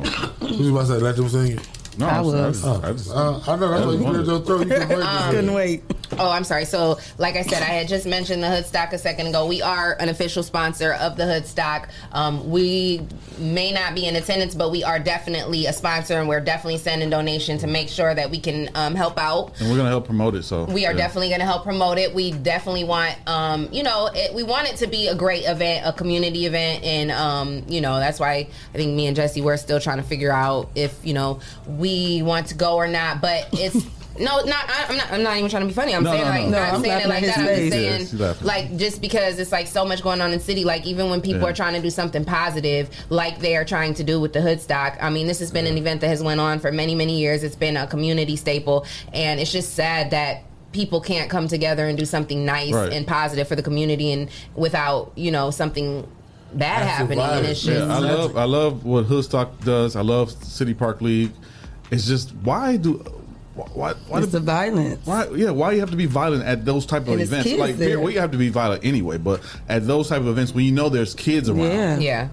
[0.47, 1.67] Who's about to say, let them sing it?
[1.97, 2.34] No, I was.
[2.34, 4.67] I just- I just- Uh, I know, that's why you cleared your throat.
[4.67, 4.73] You
[5.32, 5.84] couldn't wait.
[6.17, 6.65] Oh, I'm sorry.
[6.65, 9.45] So, like I said, I had just mentioned the Hoodstock a second ago.
[9.45, 11.89] We are an official sponsor of the Hoodstock.
[12.12, 13.06] Um, we
[13.38, 17.10] may not be in attendance, but we are definitely a sponsor, and we're definitely sending
[17.10, 19.60] donation to make sure that we can um, help out.
[19.60, 20.43] And we're gonna help promote it.
[20.43, 20.98] So We are yeah.
[20.98, 22.13] definitely going to help promote it.
[22.13, 25.86] We definitely want, um, you know, it, we want it to be a great event,
[25.86, 29.58] a community event, and um, you know that's why I think me and Jesse we're
[29.58, 33.22] still trying to figure out if you know we want to go or not.
[33.22, 33.86] But it's
[34.17, 35.12] no, not I, I'm not.
[35.12, 35.93] I'm not even trying to be funny.
[35.95, 36.50] I'm No, saying no, like no.
[36.52, 37.36] not No, I'm saying it like that.
[37.36, 37.74] his I'm just face.
[37.74, 40.63] Yeah, saying she's like just because it's like so much going on in the city.
[40.65, 41.50] Like even when people Yeah.
[41.50, 44.98] are trying to do something positive, like they are trying to do with the Hoodstock.
[45.02, 47.43] I mean, this has been an event that has went on for many many years.
[47.43, 51.98] It's been a community staple, and it's just sad that people can't come together and
[51.98, 52.93] do something nice Right.
[52.93, 56.08] and positive for the community and without you know something
[56.54, 59.95] bad Active happening and it's just Yeah, I love I love what Hoodstock does.
[59.95, 61.32] I love City Park League.
[61.91, 63.04] It's just why do
[63.74, 65.06] why why It's do, the violence.
[65.06, 67.60] why yeah why you have to be violent at those type of And events kids
[67.60, 67.89] like there.
[67.89, 70.65] period, well, you have to be violent anyway but at those type of events when
[70.65, 71.98] you know there's kids around Yeah.
[72.00, 72.28] yeah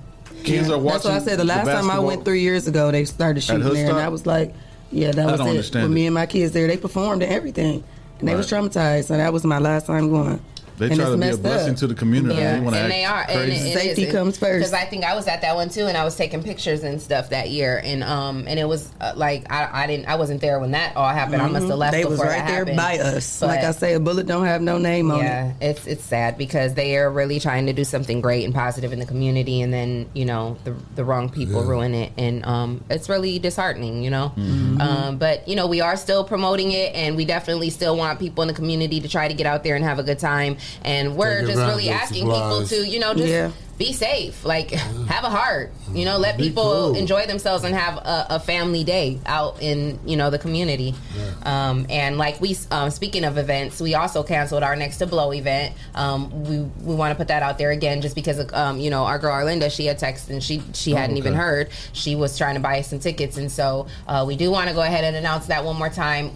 [0.44, 2.90] kids are watching That's why I said the last time I went three years ago,
[2.92, 4.54] they started shooting there, and I was like,
[4.92, 5.50] yeah, that I was don't it.
[5.50, 5.94] understand With it.
[5.94, 7.82] me and my kids there, they performed and everything,
[8.20, 10.40] and they was traumatized, and that was my last time going.
[10.78, 11.78] They And try to be a blessing up.
[11.78, 13.20] to the community Yeah, they and they are.
[13.28, 13.70] And crazy.
[13.70, 14.12] it, it Safety is.
[14.12, 14.58] comes first.
[14.58, 17.00] Because I think I was at that one too, and I was taking pictures and
[17.00, 20.40] stuff that year, and um, and it was uh, like I, I didn't, I wasn't
[20.40, 21.42] there when that all happened.
[21.42, 21.78] I must have Mhm.
[21.78, 22.76] left They before was right that there happened.
[22.76, 23.40] by us.
[23.40, 25.54] But- like I say, a bullet don't have no name on yeah, it.
[25.60, 28.98] it's it's sad because they are really trying to do something great and positive in
[28.98, 31.68] the community, and then you know the the wrong people Yeah.
[31.70, 34.32] ruin it, and um, it's really disheartening, you know.
[34.36, 34.80] Mm-hmm.
[34.80, 38.42] Um, but you know we are still promoting it, and we definitely still want people
[38.42, 41.16] in the community to try to get out there and have a good time, and
[41.16, 43.28] we're just really asking people to you know just.
[43.28, 43.50] Yeah.
[43.78, 46.16] Be safe, like have a heart, you know.
[46.16, 46.96] Let Be people cool.
[46.96, 50.94] enjoy themselves and have a, a family day out in you know the community.
[51.42, 55.30] Um, and like we, um, speaking of events, we also canceled our next to blow
[55.32, 55.74] event.
[55.94, 58.88] Um, we we want to put that out there again, just because of, um, you
[58.88, 61.68] know our girl Arlinda, she had texted and she she Oh, hadn't even heard.
[61.92, 64.80] She was trying to buy some tickets, and so uh, we do want to go
[64.80, 66.30] ahead and announce that one more time.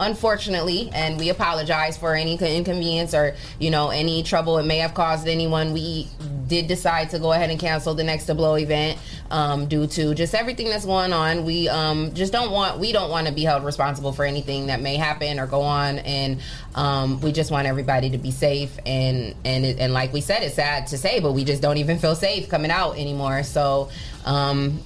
[0.00, 4.94] Unfortunately, and we apologize for any inconvenience or you know any trouble it may have
[4.94, 5.74] caused anyone.
[5.74, 6.08] We
[6.48, 8.98] did decide to go ahead and cancel the next to blow event
[9.30, 11.44] um, due to just everything that's going on.
[11.44, 14.80] We um, just don't want we don't want to be held responsible for anything that
[14.80, 16.40] may happen or go on, and
[16.74, 18.78] um, we just want everybody to be safe.
[18.86, 21.78] And and it, and like we said, it's sad to say, but we just don't
[21.78, 23.42] even feel safe coming out anymore.
[23.42, 23.90] So.
[24.24, 24.80] Um,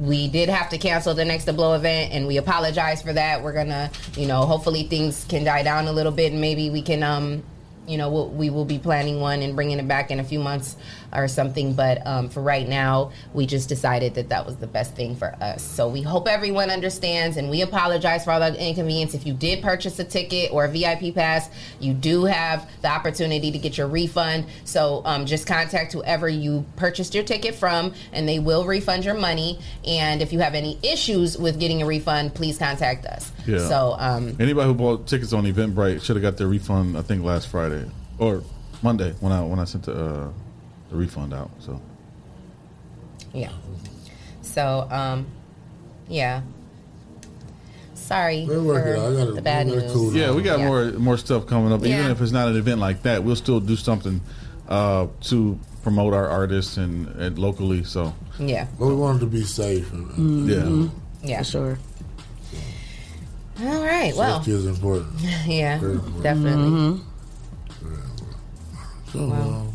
[0.00, 3.42] we did have to cancel the next to blow event and we apologize for that
[3.42, 6.82] we're gonna you know hopefully things can die down a little bit and maybe we
[6.82, 7.42] can um
[7.86, 10.38] you know we'll, we will be planning one and bringing it back in a few
[10.38, 10.76] months
[11.12, 14.94] or something but um, for right now we just decided that that was the best
[14.94, 19.14] thing for us so we hope everyone understands and we apologize for all the inconvenience
[19.14, 21.48] if you did purchase a ticket or a vip pass
[21.80, 26.64] you do have the opportunity to get your refund so um, just contact whoever you
[26.76, 30.78] purchased your ticket from and they will refund your money and if you have any
[30.82, 33.58] issues with getting a refund please contact us Yeah.
[33.68, 36.96] so um, Anybody who bought tickets on Eventbrite should have got their refund.
[36.96, 37.84] I think last Friday
[38.18, 38.42] or
[38.82, 40.28] Monday when I when I sent the, uh,
[40.90, 41.50] the refund out.
[41.60, 41.80] So
[43.32, 43.50] Yeah.
[44.42, 45.26] So, um,
[46.08, 46.42] yeah.
[47.94, 49.12] Sorry We'll work for out.
[49.12, 49.92] I gotta- the bad we'll news.
[49.92, 50.66] cool yeah, we got Yeah.
[50.68, 51.84] more more stuff coming up.
[51.84, 54.20] Even if it's not an event like that, we'll still do something
[54.68, 57.84] uh, to promote our artists and, and locally.
[57.84, 58.66] So Yeah.
[58.78, 59.92] But we wanted to be safe.
[59.92, 61.38] And, yeah, Yeah.
[61.38, 61.78] For sure.
[63.62, 64.14] All right.
[64.14, 65.12] Well, Safety is important.
[65.46, 66.22] yeah, important.
[66.22, 67.00] definitely.
[69.12, 69.66] So, Wow.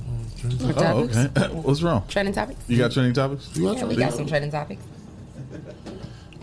[0.42, 0.78] Change More it.
[0.78, 1.18] oh, topics?
[1.18, 1.54] okay.
[1.62, 2.04] What's wrong?
[2.08, 2.60] Trending topics?
[2.68, 3.56] You got trending topics?
[3.56, 4.82] You got Yeah, we got some trending topics.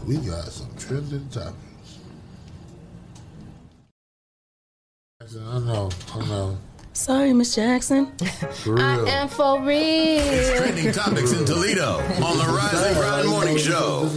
[0.06, 1.54] We got some trending topics.
[5.20, 5.90] I know.
[6.14, 6.58] I know.
[6.94, 8.06] Sorry, Miss Jackson.
[8.16, 8.82] For real.
[8.84, 10.56] I am for real.
[10.56, 14.08] Trending topics in Toledo on the Rising and Grind Morning Show.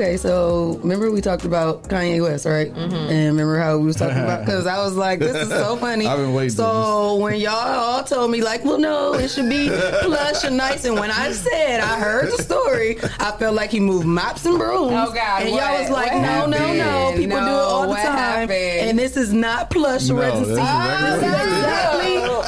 [0.00, 2.72] Okay, so remember we talked about Kanye West, right?
[2.72, 2.94] Mm-hmm.
[2.94, 6.06] And remember how we was talking about because I was like, this is so funny.
[6.06, 9.68] I've been waiting So when y'all all told me like, well, no, it should be
[9.68, 13.78] plush and nice, and when I said I heard the story, I felt like he
[13.80, 14.90] moved mops and brooms.
[14.90, 17.16] Oh, God, And y'all was like, what no, no, no, happened?
[17.18, 18.52] people do it all the time, happened?
[18.88, 21.99] and this is not plush No, resin this is season.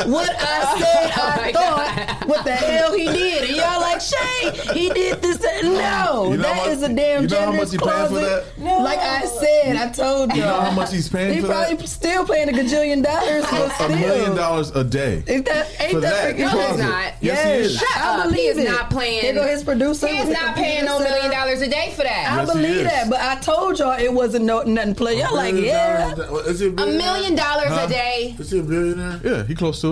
[0.07, 1.13] What I said.
[1.15, 5.21] Oh, I my thought what the hell he did, and y'all like, Shay, he did
[5.23, 5.37] this.
[5.39, 5.63] That.
[5.65, 8.09] No, You know that much- is a damn you know how much he paying for
[8.09, 8.45] closet.
[8.59, 8.83] that?
[8.83, 10.37] Like I said, I told y'all.
[10.37, 11.89] You know how much he's paying He for probably that?
[11.89, 13.89] still paying a gajillion dollars, but A still.
[13.91, 15.23] million dollars a day.
[15.27, 16.67] Ain't that, ain't For that, that freaking closet.
[16.77, 16.83] crazy?
[16.91, 17.15] not.
[17.21, 17.79] Yes, he is.
[17.79, 18.25] Shut I up.
[18.25, 18.69] believe He is it.
[18.71, 19.21] not playing.
[19.21, 20.07] Here go his producer.
[20.07, 22.31] He is not paying no million dollars a day for that.
[22.33, 25.19] I Yes, he believe that, but I told y'all it wasn't no nothing play.
[25.19, 26.15] Y'all like, yeah.
[26.47, 27.87] Is he a A million dollars Huh?
[27.87, 28.37] a day.
[28.39, 29.21] Is he a billionaire?
[29.25, 29.92] Yeah, he close to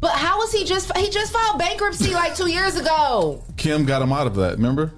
[0.00, 0.96] But how was he just?
[0.96, 3.42] He just filed bankruptcy like two years ago.
[3.56, 4.52] Kim got him out of that.
[4.56, 4.92] Remember?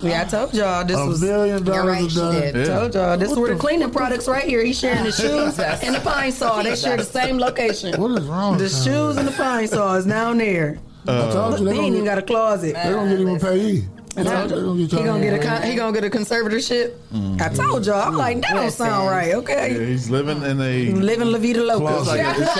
[0.00, 1.20] Yeah, I told y'all this A was.
[1.20, 2.56] billion You're right, dollars she did.
[2.56, 2.64] Yeah.
[2.80, 4.64] Told y'all this were the cleaning products right here.
[4.64, 6.60] He's sharing the shoes and the pine saw.
[6.60, 8.00] They share the same location.
[8.00, 10.78] What is wrong The shoes and the pine saw is down there.
[11.06, 12.74] I told you They they ain't even got a closet.
[12.74, 13.84] they gonna get him a payee.
[14.14, 14.60] I told They you.
[14.60, 16.92] gonna He get gonna get a con- he gonna get a conservatorship.
[17.40, 17.96] I told y'all.
[18.02, 19.28] I'm like that don't sound right.
[19.28, 20.92] Yeah, Okay, he's living in a.
[20.92, 21.98] living La Vida Loca.
[21.98, 22.56] It's like a, it's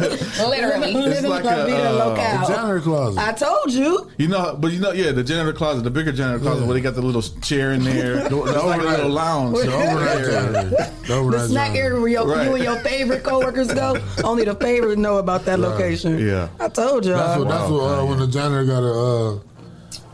[0.00, 0.92] like a, Literally.
[0.94, 2.46] living like La a, Vida uh, Local.
[2.48, 3.20] Janitor closet.
[3.20, 4.10] I told you.
[4.18, 6.80] you know, but you know, yeah, the janitor closet, the bigger janitor closet, where they
[6.80, 8.18] got the little chair in there.
[8.18, 9.56] It's like a overnight- little lounge.
[9.58, 10.30] The overnight area.
[10.30, 10.70] janitor.
[10.70, 11.82] The The snack janitor.
[11.84, 12.46] area where your, Right.
[12.46, 13.96] you and your favorite coworkers go.
[14.24, 16.18] Only the favorite know about that location.
[16.18, 16.48] Yeah.
[16.60, 17.16] I told y'all.
[17.18, 17.48] That's what.
[17.48, 17.80] That's what.
[17.98, 18.92] Uh, when the janitor got a.
[18.92, 19.38] Uh,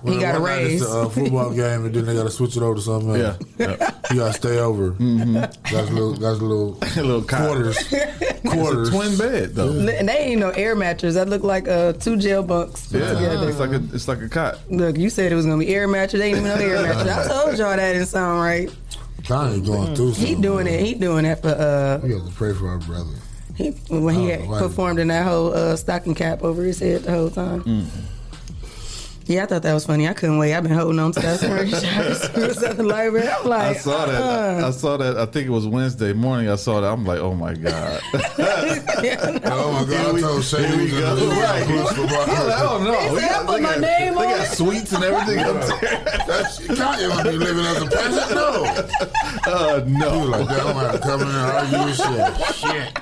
[0.03, 0.83] when He got a one it's raise.
[0.83, 3.25] A, uh, football game, and then they got to switch it over to something Yeah,
[3.27, 3.39] else.
[3.59, 3.91] yeah.
[4.11, 4.91] He got to stay over.
[4.93, 5.33] Mm-hmm.
[5.35, 6.13] That's a little.
[6.15, 6.79] That's a little.
[6.83, 7.79] a little quarters.
[8.45, 8.89] quarters.
[8.89, 9.71] It's a twin bed though.
[9.89, 11.15] And they ain't no air mattress.
[11.15, 13.49] That look like uh, two jail bunks put Yeah, together.
[13.49, 14.59] it's like a it's like a cot.
[14.69, 16.21] Look, you said it was gonna be air mattress.
[16.21, 17.09] They ain't even no air mattress.
[17.09, 18.71] I told y'all that didn't sound right.
[19.23, 20.13] Kanye going through.
[20.15, 20.75] He doing man.
[20.75, 20.85] it.
[20.85, 23.11] He doing that for uh We have to pray for our brother.
[23.57, 27.13] he, when he had performed in that whole uh, stocking cap over his head the
[27.13, 27.63] whole time.
[27.63, 27.85] Mm.
[29.33, 30.07] Yeah, I thought that was funny.
[30.09, 30.55] I couldn't wait.
[30.55, 32.37] I've been holding on to that screenshot.
[32.43, 33.29] It was at the library.
[33.29, 34.21] I'm like, I saw that.
[34.23, 34.69] uh-uh.
[34.69, 35.17] I saw that.
[35.19, 36.49] I think it was Wednesday morning.
[36.51, 36.89] I saw that.
[36.93, 38.01] I'm like, oh my god.
[39.45, 40.17] Oh my God!
[40.17, 41.17] I told Shay we we was go.
[41.17, 41.65] in Right.
[41.67, 42.99] police I don't know.
[43.01, 44.57] He We got, put they my got, name they on got it.
[44.57, 46.05] sweets and everything up there.
[46.27, 48.31] That's Kanye might be living as a peasant.
[48.35, 48.65] No,
[49.53, 50.25] Uh, he was no.
[50.25, 50.61] like that.
[50.67, 52.55] I'm gonna come in and argue with shit.
[52.55, 52.99] Shit.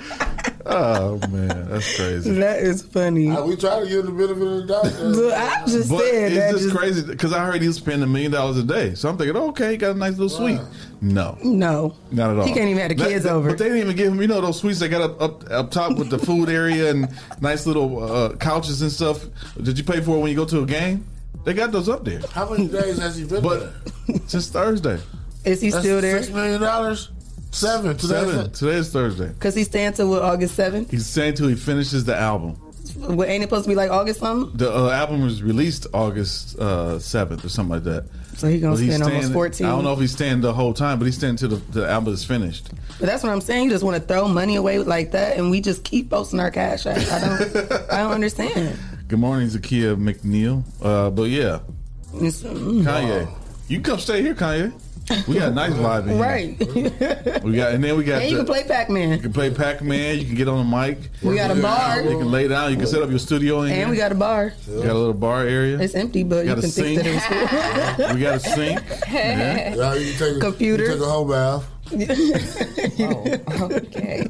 [0.67, 2.33] Oh man, that's crazy.
[2.33, 3.31] that is funny.
[3.31, 5.01] Uh, we try to give him the benefit of the doubt.
[5.03, 6.37] Look, I just But said that.
[6.37, 8.95] it's just Just, crazy because I heard he was spending a million dollars a day.
[8.95, 10.61] So I'm thinking, okay, he got a nice little suite.
[11.01, 12.47] No, no, not at all.
[12.47, 13.49] He can't even have the kids that- over.
[13.51, 15.71] But they didn't even give him, you know, those suites they got up up, up
[15.71, 17.09] top with the food area and
[17.41, 19.25] nice little uh, couches and stuff.
[19.63, 21.07] Did you pay for it when you go to a game?
[21.45, 22.21] They got those up there.
[22.33, 23.73] How many days has he been But
[24.07, 24.21] there?
[24.27, 24.99] since Thursday,
[25.45, 26.23] Is he That's still there?
[26.23, 27.09] Six million dollars.
[27.51, 27.97] Seven.
[27.97, 28.15] Today.
[28.15, 28.51] seven.
[28.53, 29.29] Today is Thursday.
[29.29, 30.91] Because he's staying till what, August 7th?
[30.91, 32.57] He's saying till he finishes the album.
[32.97, 34.57] What, ain't it supposed to be like August something?
[34.57, 38.07] The uh, album was released August uh, seventh or something like that.
[38.37, 39.67] So he gonna But he's spend almost 14.
[39.67, 41.89] I don't know if he's staying the whole time, but he's staying until the, the
[41.89, 42.71] album is finished.
[42.99, 43.65] But that's what I'm saying.
[43.65, 46.51] You just want to throw money away like that, and we just keep posting our
[46.51, 46.87] cash.
[46.87, 46.97] App.
[46.97, 48.79] I don't, I don't understand.
[49.09, 50.65] Good morning, Zakia McNeil.
[50.81, 51.61] Uh, but yeah,
[52.15, 53.31] It's- mm, Kanye,
[53.69, 54.73] you can come stay here, Kanye.
[55.27, 56.19] We got a nice vibe in here.
[56.23, 57.43] right.
[57.45, 58.23] We got, and then we got.
[58.23, 59.11] and you the- can play Pac Man.
[59.11, 60.19] You can play Pac Man.
[60.19, 60.99] You can get on the mic.
[61.23, 62.71] We got a bar, You can lay down.
[62.71, 63.83] You can set up your studio in here.
[63.83, 64.53] and we got a bar.
[64.69, 65.79] You got a little bar area.
[65.81, 67.25] It's empty, but you Got a can think that it was
[68.07, 68.15] cool.
[68.15, 68.81] we got a sink.
[69.11, 69.75] Yeah.
[69.75, 70.85] Yeah, you can take a, Computer.
[70.85, 71.67] You take a whole bath.
[73.01, 74.29] Oh, okay.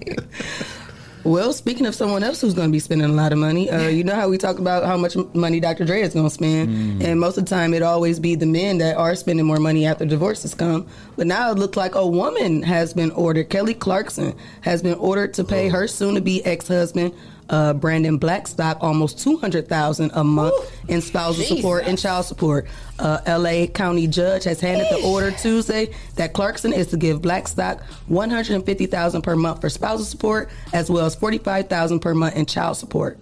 [1.22, 3.88] Well, speaking of someone else who's going to be spending a lot of money, uh,
[3.88, 5.84] you know how we talk about how much money Dr.
[5.84, 7.04] Dre is going to spend, Mm.
[7.04, 9.84] and most of the time it always be the men that are spending more money
[9.84, 10.86] after divorces come.
[11.16, 13.50] But now it looks like a woman has been ordered.
[13.50, 17.12] Kelly Clarkson has been ordered to pay her soon-to-be ex-husband.
[17.50, 20.54] Uh, Brandon Blackstock almost two hundred thousand a month
[20.88, 22.68] in spousal support and child support.
[23.00, 23.66] Uh, L.A.
[23.66, 28.54] County judge has handed the order Tuesday that Clarkson is to give Blackstock one hundred
[28.54, 32.14] and fifty thousand per month for spousal support, as well as forty five thousand per
[32.14, 33.18] month in child support.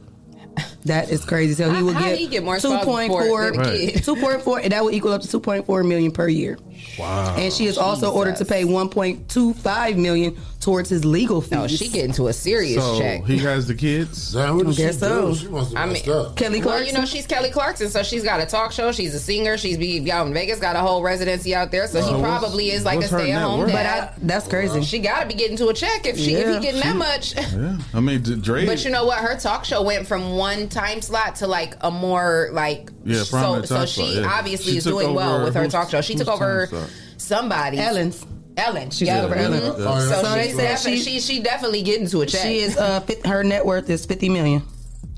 [0.84, 1.54] That is crazy.
[1.54, 4.04] So he will get get more two point four, kid?
[4.04, 6.58] two point four, and that will equal up to two point four million per year.
[6.98, 7.34] Wow.
[7.36, 11.40] And she is also ordered to pay one point two five million towards his legal
[11.40, 11.50] fees.
[11.52, 13.24] No, she get into a serious So check.
[13.24, 14.32] he has the kids.
[14.32, 15.28] Damn, what I guess so.
[15.76, 16.86] I mean, Kelly Well, Clarkson.
[16.86, 18.90] you know, she's Kelly Clarkson, so she's got a talk show.
[18.90, 19.56] She's a singer.
[19.56, 21.86] She's be out in Vegas, got a whole residency out there.
[21.86, 23.72] So So he probably is like a stay at home dad.
[23.72, 24.82] But I, that's crazy.
[24.82, 27.34] she got to be getting to a check if she if he getting that much.
[27.36, 28.66] Yeah, I mean, D- Dre.
[28.66, 29.18] But you know what?
[29.18, 33.62] Her talk show went from one time slot to like a more like Yeah, so.
[33.62, 34.32] So she slot, yeah.
[34.38, 36.00] obviously She is took doing well with her talk show.
[36.00, 36.67] She took over time slot?
[37.16, 37.78] Somebody.
[37.78, 38.24] Ellen's.
[38.56, 38.90] Ellen.
[38.90, 39.20] She yeah.
[39.20, 39.34] took over.
[39.36, 39.60] Ellen.
[39.62, 40.00] Oh, yeah.
[40.00, 42.42] So, So they said she- she she definitely getting to a check.
[42.42, 44.62] She is uh, her net worth is fifty million.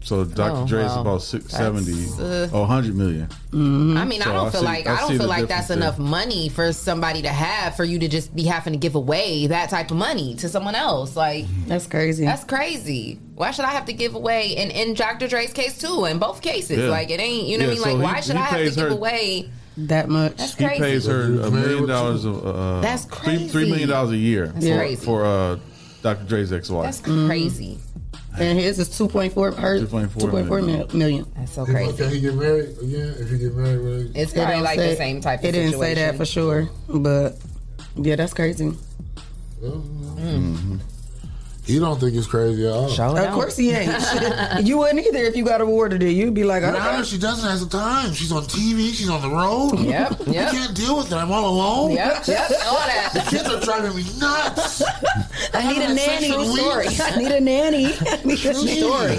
[0.02, 0.56] So Dr.
[0.62, 1.02] Oh, Dre is wow.
[1.02, 1.92] about six, That's, 70,
[2.22, 3.28] uh, oh, 100 million.
[3.52, 5.68] I mean, So I don't I feel see- like I I, don't feel like that's
[5.68, 8.94] difference enough money for somebody to have for you to just be having to give
[8.94, 11.16] away that type of money to someone else.
[11.16, 12.24] Like That's crazy.
[12.24, 13.20] that's crazy.
[13.34, 14.56] Why should I have to give away?
[14.56, 15.28] And in Dr.
[15.28, 16.84] Dre's case too, in both cases, Yeah.
[16.88, 17.46] like it ain't.
[17.46, 17.98] You know Yeah, what I mean?
[17.98, 19.50] so Like he- why should I have to give her- away?
[19.88, 20.36] That much.
[20.36, 20.80] That's He crazy.
[20.82, 22.24] pays her a million dollars.
[22.24, 23.48] of, Uh, That's three, crazy.
[23.48, 25.04] three million dollars a year That's for, crazy.
[25.04, 25.58] for uh,
[26.02, 26.24] Dr.
[26.24, 26.84] Dre's ex-wife.
[26.84, 27.78] That's crazy.
[28.38, 29.50] and his is two point four.
[29.52, 30.86] Her two 2.4 point four million.
[30.96, 31.26] million.
[31.36, 32.08] That's so Can crazy.
[32.08, 33.14] he get married again?
[33.18, 34.10] If he get married, really?
[34.14, 35.48] It's It probably don't like say- the same type of thing.
[35.48, 35.96] It didn't situation.
[35.96, 37.36] say that for sure, but
[37.96, 38.72] yeah, that's crazy.
[41.66, 42.88] He don't think it's crazy at all.
[42.88, 43.34] Show Of out.
[43.34, 43.92] course he ain't.
[44.66, 46.10] you wouldn't either if you got awarded it.
[46.12, 46.82] You'd be like, But okay.
[46.84, 48.12] now she doesn't have the time.
[48.12, 48.92] She's on TV.
[48.92, 49.78] She's on the road.
[49.78, 50.20] Yep, yep.
[50.28, 50.50] I yep.
[50.52, 51.14] can't deal with it.
[51.14, 51.92] I'm all alone.
[51.92, 53.10] Yep, yep, all that.
[53.14, 54.82] The kids are driving me nuts.
[55.54, 56.28] I need a nanny.
[56.28, 56.86] sexual Story.
[57.00, 57.86] I need a nanny.
[57.86, 59.18] I need a story.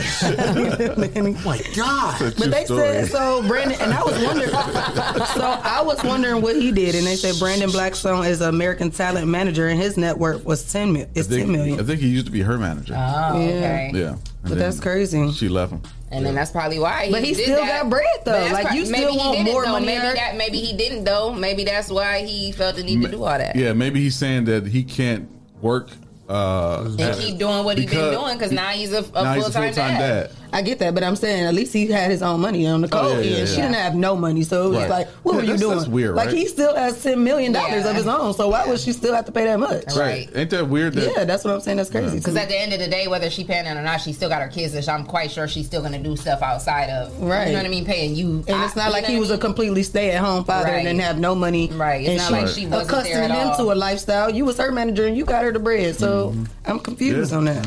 [1.16, 2.34] Oh my God.
[2.38, 4.50] But they said so, Brandon, and I was wondering.
[4.50, 8.92] so I was wondering what he did, and they said Brandon Blackstone is an American
[8.92, 11.04] talent manager, and his net worth was ten mil.
[11.04, 11.80] I It's think, ten million.
[11.80, 12.96] I think he used to be her manager.
[12.98, 13.92] Oh, okay.
[13.94, 14.10] yeah.
[14.10, 15.32] And But that's crazy.
[15.34, 15.82] She left him.
[16.12, 17.10] And then that's probably why.
[17.12, 17.84] But he did still that.
[17.84, 18.32] got bread, though.
[18.32, 19.72] But that's Like, prob- you still maybe he want didn't, more though.
[19.74, 20.36] money Maybe that.
[20.38, 21.34] Maybe he didn't though.
[21.34, 23.56] Maybe that's why he felt the need to do all that.
[23.56, 25.30] Yeah, maybe he's saying that he can't
[25.62, 25.90] work.
[26.28, 29.14] Uh, And keep doing what he been because- doing because now he's a, a full
[29.14, 30.32] time full-time dad.
[30.52, 30.58] Dad.
[30.58, 32.88] I get that, but I'm saying at least he had his own money on the
[32.88, 33.62] code, Oh, yeah, yeah, and she yeah.
[33.64, 34.43] didn't have no money.
[34.43, 34.89] So it was Right.
[34.89, 35.78] like, what Yeah, were you that's- doing?
[35.78, 36.36] that's weird, Like right?
[36.38, 37.89] he still has ten million dollars Yeah.
[37.89, 38.34] of his own.
[38.34, 39.84] So why would she still have to pay that much?
[39.95, 40.30] Right.
[40.36, 40.93] Ain't that weird?
[40.93, 41.78] That, Yeah, that's what I'm saying.
[41.78, 42.18] That's crazy.
[42.18, 44.30] Because at the end of the day, whether she paying it or not, she still
[44.30, 47.12] got her kids, which I'm quite sure she's still gonna do stuff outside of.
[47.22, 47.47] Right.
[47.47, 47.86] You know what I mean?
[47.86, 48.43] Paying you.
[48.47, 50.76] And it's not like he what was a completely stay at home father Right.
[50.78, 51.70] and didn't have no money.
[51.74, 52.02] Right.
[52.02, 54.30] It's and not she like she wasn't accustomed him to a lifestyle.
[54.30, 55.95] You was her manager and you got her the bread.
[55.97, 56.43] So mm-hmm.
[56.66, 57.66] I'm confused on that.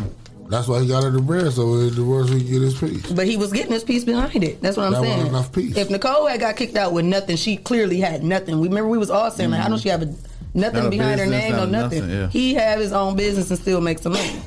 [0.54, 2.78] That's why he got her the bread, so when he divorced, he could get his
[2.78, 3.10] piece.
[3.10, 4.60] But he was getting his piece behind it.
[4.62, 5.12] That's what I'm That saying.
[5.16, 5.76] wasn't enough piece.
[5.76, 8.60] If Nicole had got kicked out with nothing, she clearly had nothing.
[8.60, 10.14] We remember we was all saying like, how don't she have a,
[10.54, 12.00] nothing Not a behind her business, name or nothing?
[12.02, 12.28] nothing, yeah.
[12.28, 14.40] He have his own business and still make some money.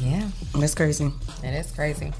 [0.00, 1.10] Yeah, That's crazy.
[1.42, 2.12] it is crazy.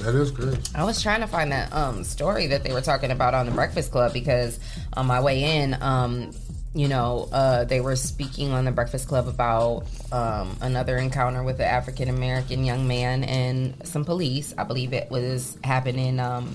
[0.00, 0.58] That is crazy.
[0.74, 3.52] I was trying to find that um, story that they were talking about on the
[3.52, 4.58] Breakfast Club because
[4.94, 6.32] on my way in, um,
[6.74, 11.60] you know, uh, they were speaking on the Breakfast Club about um, another encounter with
[11.60, 14.54] an African American young man and some police.
[14.56, 16.52] I believe it was happening in um,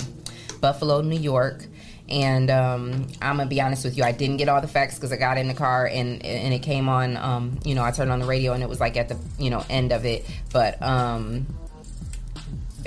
[0.59, 1.65] Buffalo, New York.
[2.09, 5.11] And um, I'm gonna be honest with you, I didn't get all the facts because
[5.11, 7.17] I got in the car and and it came on.
[7.17, 9.49] Um, you know, I turned on the radio and it was like at the you
[9.49, 10.81] know end of it, but.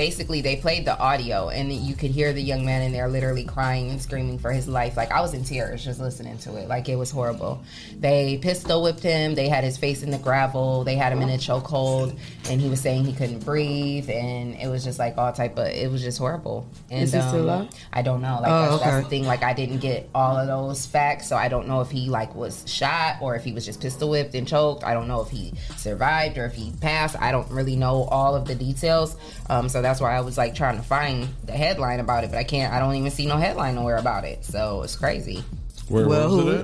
[0.00, 3.08] Um, basically they played the audio and you could hear the young man in there
[3.08, 4.96] literally crying and screaming for his life.
[4.96, 6.68] Like i was in tears just listening to it.
[6.68, 7.62] Like it was horrible.
[7.98, 9.34] They pistol whipped him.
[9.34, 10.84] They had his face in the gravel.
[10.84, 14.68] They had him in a chokehold and he was saying he couldn't breathe and it
[14.68, 16.66] was just like all type of it was just horrible.
[16.90, 17.68] And Is he still alive?
[17.92, 18.38] i don't know.
[18.40, 19.24] Like Oh, that's, that's the thing.
[19.26, 22.34] Like i didn't get all of those facts so i don't know if he like
[22.34, 24.82] was shot or if he was just pistol whipped and choked.
[24.82, 27.16] I don't know if he survived or if he passed.
[27.20, 29.16] I don't really know all of the details.
[29.48, 32.38] Um, so that's why i was like trying to find the headline about it but
[32.38, 35.42] i can't i don't even see no headline nowhere about it so it's crazy.
[35.88, 36.60] Where, Well, where was it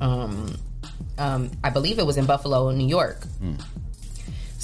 [0.00, 0.02] at?
[0.06, 0.54] um,
[1.18, 3.26] um, i believe it was in buffalo new york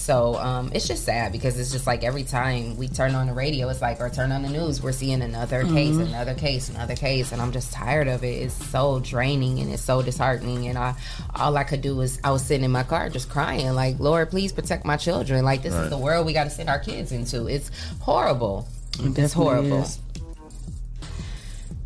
[0.08, 3.34] So um, it's just sad because it's just like every time we turn on the
[3.34, 6.06] radio, it's like or turn on the news, we're seeing another case, Mhm.
[6.06, 8.28] another case, another case, and I'm just tired of it.
[8.44, 10.66] It's so draining and it's so disheartening.
[10.66, 10.94] And I,
[11.34, 14.30] all I could do was I was sitting in my car just crying, like Lord,
[14.30, 15.44] please protect my children.
[15.44, 15.84] Like this Right.
[15.84, 17.46] is the world we got to send our kids into.
[17.46, 18.66] It's horrible.
[19.00, 19.82] It it's horrible.
[19.82, 19.98] is.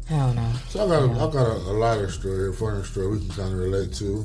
[0.09, 0.53] I don't know.
[0.69, 3.31] So I got, a, I got a, a lighter story, a funny story we can
[3.31, 4.25] kind of relate to.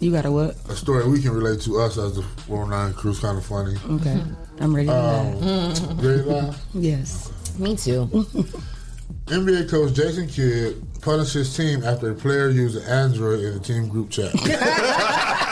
[0.00, 0.56] You got a what?
[0.68, 3.76] A story we can relate to us as the 409 crew is kind of funny.
[3.90, 4.22] Okay.
[4.60, 5.80] I'm ready to Um, laugh.
[6.04, 6.64] ready to laugh?
[6.74, 7.32] Yes.
[7.58, 8.06] Me too.
[9.26, 13.60] NBA coach Jason Kidd punished his team after a player used an Android in the
[13.60, 14.32] team group chat.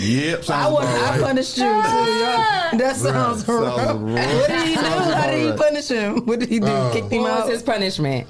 [0.00, 0.38] Yep.
[0.38, 0.84] I sounds want.
[0.84, 1.20] about I right.
[1.20, 1.68] punished you too.
[1.68, 2.78] y'all.
[2.78, 4.14] That sounds Sounds wrong.
[4.14, 4.34] right.
[4.34, 4.80] What did he do?
[4.80, 6.26] Sounds How did he about punish him?
[6.26, 6.66] What did he do?
[6.66, 7.40] Uh, Kicked him What out.
[7.46, 8.26] was his punishment?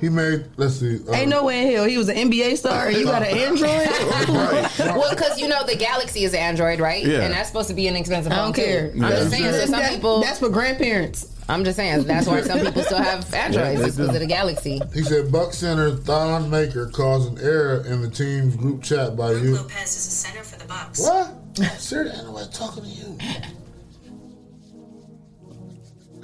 [0.00, 0.98] He made, let's see.
[1.06, 3.68] uh, Ain't no way in hell he was an NBA star you got an Android.
[4.96, 7.04] well, because you know the Galaxy is Android, right?
[7.04, 7.20] Yeah.
[7.20, 8.62] And that's supposed to be an expensive I don't too.
[8.62, 8.90] care.
[8.94, 10.22] I'm just saying, so some That- people.
[10.22, 11.26] That's for grandparents.
[11.50, 13.80] I'm just saying that's why some people still have Androids.
[13.82, 14.80] It's because of the Galaxy.
[14.94, 19.32] He said Buck Center Thon Maker caused an error in the team's group chat by
[19.32, 19.56] you.
[19.56, 21.00] Lopez is a center for the Bucks.
[21.02, 21.34] What?
[21.80, 23.18] Seriously, ain't nobody talking to you.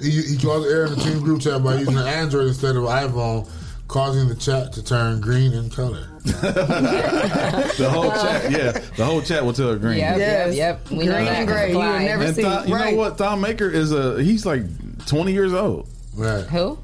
[0.01, 2.75] He, he caused an error in the team group chat by using an Android instead
[2.75, 3.49] of iPhone,
[3.87, 6.07] causing the chat to turn green in color.
[6.23, 9.97] the whole chat, yeah, the whole chat will tell green.
[9.99, 10.89] Yep, yep, yep.
[10.89, 11.27] We Green that.
[11.27, 11.71] and gray.
[11.71, 12.41] You would never and see.
[12.41, 12.91] Thom- you right.
[12.93, 13.17] know what?
[13.17, 14.63] Thon Maker is a he's like
[15.05, 15.87] twenty years old.
[16.15, 16.43] Right.
[16.45, 16.77] Who?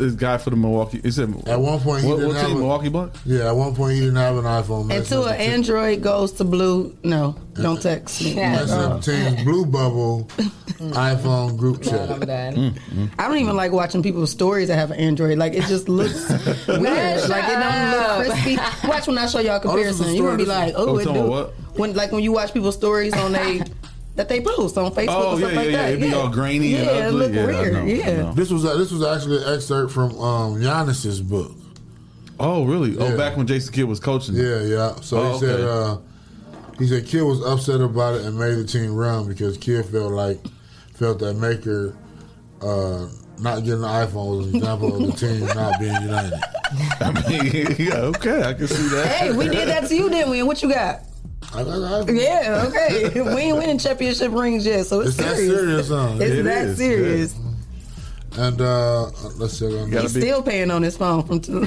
[0.00, 0.98] This guy for the Milwaukee.
[1.02, 2.56] He said At one point, he what, didn't what have team?
[2.56, 3.20] a- Milwaukee Bucks.
[3.26, 4.86] Yeah, at one point he didn't have an iPhone.
[4.86, 8.34] messing Until an the team- Android goes to blue, no, don't text me.
[8.34, 10.24] messing up the team's Blue Bubble
[10.78, 12.10] iPhone group chat.
[12.10, 12.54] I'm done.
[12.54, 15.36] Mm, I don't even like watching people's stories that have an Android.
[15.38, 16.28] Like it just looks
[16.68, 17.28] weird.
[17.28, 18.88] like it don't look crispy.
[18.88, 20.14] Watch when I show y'all Oh, this is a comparison.
[20.16, 21.10] You're gonna be like, oh, Oh, it do.
[21.10, 21.50] about what?
[21.78, 23.62] When like when you watch people's stories on they
[24.20, 25.82] that they post on Facebook Oh, and stuff yeah, like yeah, that.
[25.82, 25.88] yeah.
[25.96, 27.18] It'd be all grainy yeah, and it ugly.
[27.26, 27.72] look Yeah, weird.
[27.72, 28.32] know, yeah.
[28.34, 31.52] This was this was actually an excerpt from um, Giannis's book.
[32.38, 32.90] Oh, really?
[32.90, 33.04] Yeah.
[33.04, 34.34] Oh, back when Jason Kidd was coaching.
[34.34, 34.94] Yeah, yeah.
[34.96, 35.98] So Oh, he said uh,
[36.78, 40.12] he said Kidd was upset about it and made the team run because Kidd felt
[40.12, 40.38] like
[40.94, 41.96] felt that Maker
[42.60, 43.06] uh,
[43.38, 46.38] not getting the iPhone was an example of the team not being united.
[47.00, 49.06] I mean, yeah, okay, I can see that.
[49.08, 50.38] Hey, we did that to you, didn't we?
[50.40, 51.00] And what you got?
[51.52, 52.20] I got an iPhone.
[52.20, 53.20] Yeah, okay.
[53.34, 55.58] we ain't winning championship rings yet, so it's, It's that serious.
[55.58, 56.16] serious, huh?
[56.20, 57.34] It's It that is, serious.
[58.38, 59.66] And uh, let's see.
[59.66, 61.40] I'm still paying on his phone from.
[61.40, 61.66] Two.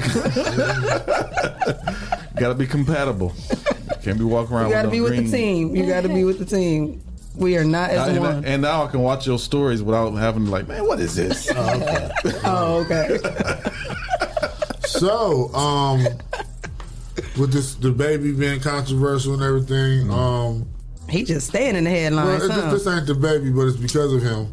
[2.36, 3.34] Got to be compatible.
[4.02, 4.68] Can't be walking around.
[4.68, 5.30] you got to with be no with green.
[5.30, 5.76] the team.
[5.76, 7.00] You got to be with the team.
[7.36, 8.44] We are not as and, one.
[8.44, 11.50] and now I can watch your stories without having to like, man, what is this?
[11.54, 13.18] oh, okay.
[14.86, 16.06] So, um,
[17.38, 20.66] with this the baby being controversial and everything, um,
[21.08, 22.44] he just staying in the headlines.
[22.44, 22.70] it, huh?
[22.70, 24.52] this, this ain't the baby, but it's because of him.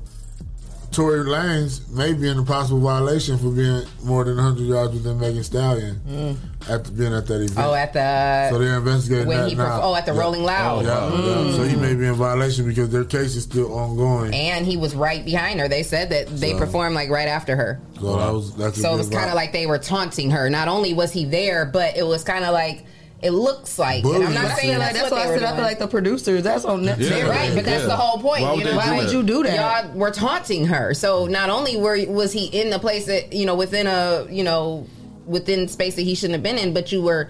[0.92, 5.18] Tory Lanez may be in a possible violation for being more than 100 yards within
[5.20, 6.36] Megan Stallion Mm.
[6.70, 7.58] after being at that event.
[7.58, 9.80] Oh, at the so they're investigating when that he now.
[9.80, 10.20] perf- oh at the Yeah.
[10.20, 10.84] Rolling Loud.
[10.86, 11.56] Yeah, yeah.
[11.56, 14.34] So he may be in violation because their case is still ongoing.
[14.34, 15.70] and he was right behind her.
[15.70, 17.80] They said that they So- performed like right after her.
[18.00, 20.50] So that was So it was kind of like they were taunting her.
[20.50, 22.84] Not only was he there, but it was kind of like
[23.22, 24.04] it looks like.
[24.04, 25.56] And I'm not saying like that's, that's what why they I were said I doing.
[25.58, 26.44] feel like the producers.
[26.44, 27.10] That's on Netflix.
[27.10, 28.44] They're right, but that's the whole point.
[28.44, 29.86] Why you would, know, why would you do that?
[29.86, 30.94] Y'all were taunting her.
[30.94, 34.44] So not only were was he in the place that you know within a you
[34.44, 34.88] know
[35.26, 37.30] within space that he shouldn't have been in, but you were.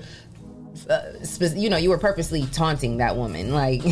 [0.90, 3.54] Uh, spe- you know, you were purposely taunting that woman.
[3.54, 3.84] Like,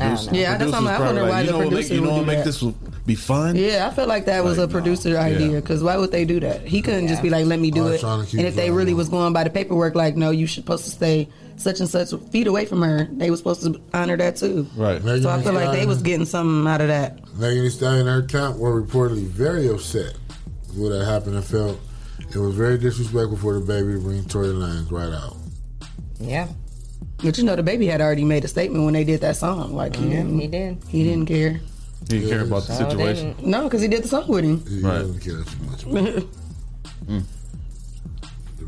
[0.00, 1.70] Producers- Yeah, that's producers what I'm like, I wonder why you the know what make,
[1.72, 2.44] producer you know would what do make that.
[2.44, 2.62] this
[3.06, 3.56] be fun?
[3.56, 5.60] Yeah, I felt like that was Like, a producer idea Yeah.
[5.60, 6.62] because why would they do that?
[6.66, 8.66] He couldn't just be like, "Let me do it." trying to keep And if they
[8.68, 8.78] going.
[8.78, 11.88] really was going by the paperwork, like, no, you should supposed to stay such and
[11.88, 13.06] such feet away from her.
[13.12, 14.66] They was supposed to honor that too.
[14.76, 15.02] Right.
[15.04, 17.20] Megan So I Thee feel like they was getting something out of that.
[17.38, 20.14] Megan Thee Stallion and her camp were reportedly very upset
[20.68, 21.78] with what had happened and felt
[22.34, 25.36] it was very disrespectful for the baby to bring Tory Lanez right out.
[26.18, 26.48] yeah,
[27.24, 29.74] But you know, the baby had already made a statement when they did that song.
[29.74, 30.78] Like he didn't, he did.
[30.88, 31.60] He didn't care.
[32.00, 33.28] He didn't care about the So situation.
[33.32, 34.62] didn't- No, because he did the song with him.
[34.68, 34.98] He Right.
[34.98, 36.24] doesn't care too much.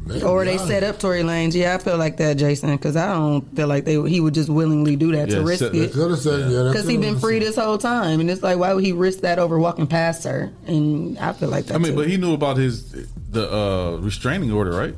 [0.07, 1.55] The Or they baby, set up Tory Lanez.
[1.55, 4.49] Yeah, I feel like that, Jason, because I don't feel like they he would just
[4.49, 5.93] willingly do that Yeah, to risk set- it.
[5.93, 8.73] Could have said, yeah, Because he been free this whole time, and it's like, why
[8.73, 10.53] would he risk that over walking past her?
[10.69, 11.75] And I feel like that.
[11.75, 11.97] I mean, too.
[11.97, 12.85] but he knew about his
[13.33, 14.95] the uh, restraining order, right?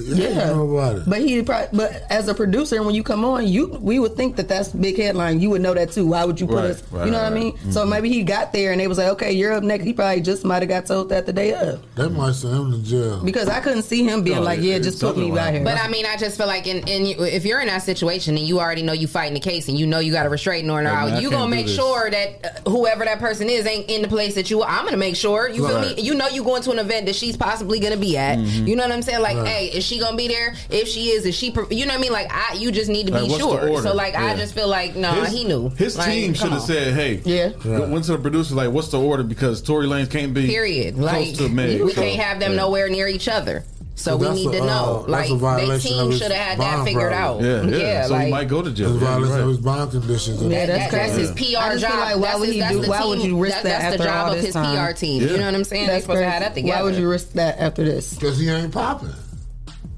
[0.00, 3.66] Yeah, I know but he probably, but as a producer, when you come on, you
[3.80, 5.40] we would think that that's big headline.
[5.40, 6.06] You would know that too.
[6.06, 6.82] Why would you put Right, us?
[6.90, 7.58] right, you know what I mean?
[7.70, 7.88] So Mhm.
[7.90, 9.84] maybe he got there and they was like, okay, you're up next.
[9.84, 12.72] He probably just might have got told that the day of They might send him
[12.72, 13.20] to jail.
[13.24, 15.64] because I couldn't see him being No, like, yeah, just put me something back here.
[15.64, 18.46] But I mean, I just feel like in, in if you're in that situation and
[18.46, 20.88] you already know you fighting the case and you know you got a restraining order
[20.88, 23.90] Hey, man, out, you can't gonna make sure that uh, whoever that person is ain't
[23.90, 24.62] in the place that you.
[24.62, 25.48] I'm gonna make sure.
[25.48, 25.94] You feel me?
[26.00, 28.38] You know you going to an event that she's possibly gonna be at.
[28.38, 28.66] Mhm.
[28.66, 29.20] You know what I'm saying?
[29.20, 29.46] Like, Right.
[29.48, 30.54] hey, is she gonna be there?
[30.70, 31.50] If she is, is she?
[31.50, 32.12] pre- You know what I mean?
[32.12, 33.82] Like, I you just need to Like, be what's sure.
[33.82, 35.68] So like, I just feel like no, His- he knew.
[35.70, 39.00] His Like, team should have said, "Hey, yeah." Went to the producer like, "What's the
[39.00, 40.94] order?" Because Tory Lanez can't be Period.
[40.94, 41.82] close Like to Meg.
[41.82, 42.58] we so- can't have them yeah.
[42.58, 43.64] nowhere near each other.
[43.94, 45.04] So So we need a, to uh, know.
[45.06, 47.40] that's Like a they team should have had that bond figured out.
[47.40, 47.68] problem.
[47.74, 48.06] Yeah, yeah.
[48.06, 48.94] so like he might go to jail.
[48.94, 49.48] It's Yeah, violation you're of right.
[49.50, 50.42] his bond conditions.
[50.42, 51.54] Yeah, That- that's that's his crazy.
[51.54, 51.90] PR job.
[51.98, 52.80] like, why That's would his- he do?
[52.80, 54.86] the Why would you risk that- that that's the job all of his time?
[54.88, 55.20] PR team.
[55.22, 55.86] You know what I'm saying?
[55.86, 56.32] They're That's supposed to crazy.
[56.32, 56.78] have that together.
[56.78, 58.14] Why would you risk that after this?
[58.14, 59.10] Because he ain't popping.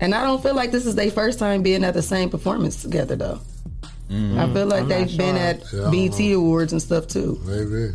[0.04, 2.82] And I don't feel like this is their first time being at the same performance
[2.82, 3.40] together, though.
[4.10, 4.38] Mm-hmm.
[4.38, 5.44] I feel like I'm they've not been sure.
[5.44, 7.40] at Yeah, I don't BET Awards and stuff too.
[7.46, 7.94] Maybe.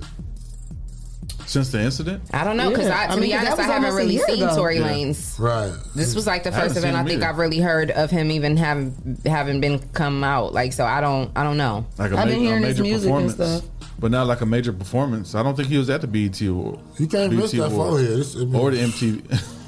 [1.46, 3.54] Since the incident, I don't know because Yeah, I, to I mean, be 'cause that
[3.54, 4.56] honest, I haven't really seen ago.
[4.56, 4.88] Tory Yeah.
[4.90, 5.40] Lanez.
[5.40, 5.72] Right.
[5.96, 7.28] This was like the first seen event I think either.
[7.30, 8.92] I've really heard of him even have
[9.26, 10.52] having been come out.
[10.54, 11.86] Like so, I don't, I don't know.
[12.00, 13.72] like a, I've ma- been hearing a his major music and performance, stuff.
[14.00, 15.34] but not like a major performance.
[15.36, 16.80] I don't think he was at the BET award.
[16.98, 18.12] You can't miss that forehead.
[18.20, 19.56] It's- I or the MTV.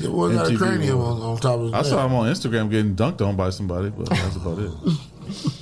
[0.00, 1.86] He wasn't got a cranium on, on top of his I neck.
[1.86, 4.72] saw him on Instagram getting dunked on by somebody, but that's about it.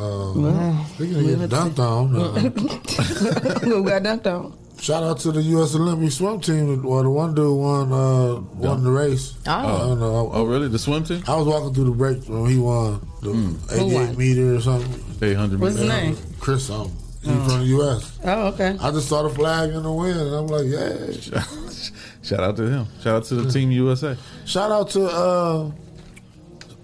[0.00, 2.30] Um, speaking of getting dunked on, uh,
[3.66, 4.56] Who got dunked on?
[4.80, 5.74] shout out to the U.S.
[5.74, 6.84] Olympic swim team.
[6.84, 9.34] Well, the one dude won uh, won the race.
[9.46, 9.50] Oh.
[9.50, 10.30] I don't know.
[10.32, 10.68] Oh, really?
[10.68, 11.24] The swim team?
[11.26, 14.16] I was walking through the break when he won the Who 88 won?
[14.16, 15.04] meter or something.
[15.30, 16.16] 800 What's his name?
[16.38, 16.96] Chris something.
[17.20, 18.20] He's from the U.S.
[18.22, 18.76] Oh, okay.
[18.80, 21.42] I just saw the flag in the wind, and I'm like, yeah.
[22.28, 22.86] Shout out to him.
[23.02, 24.16] Shout out to the Team USA.
[24.44, 25.70] Shout out to uh,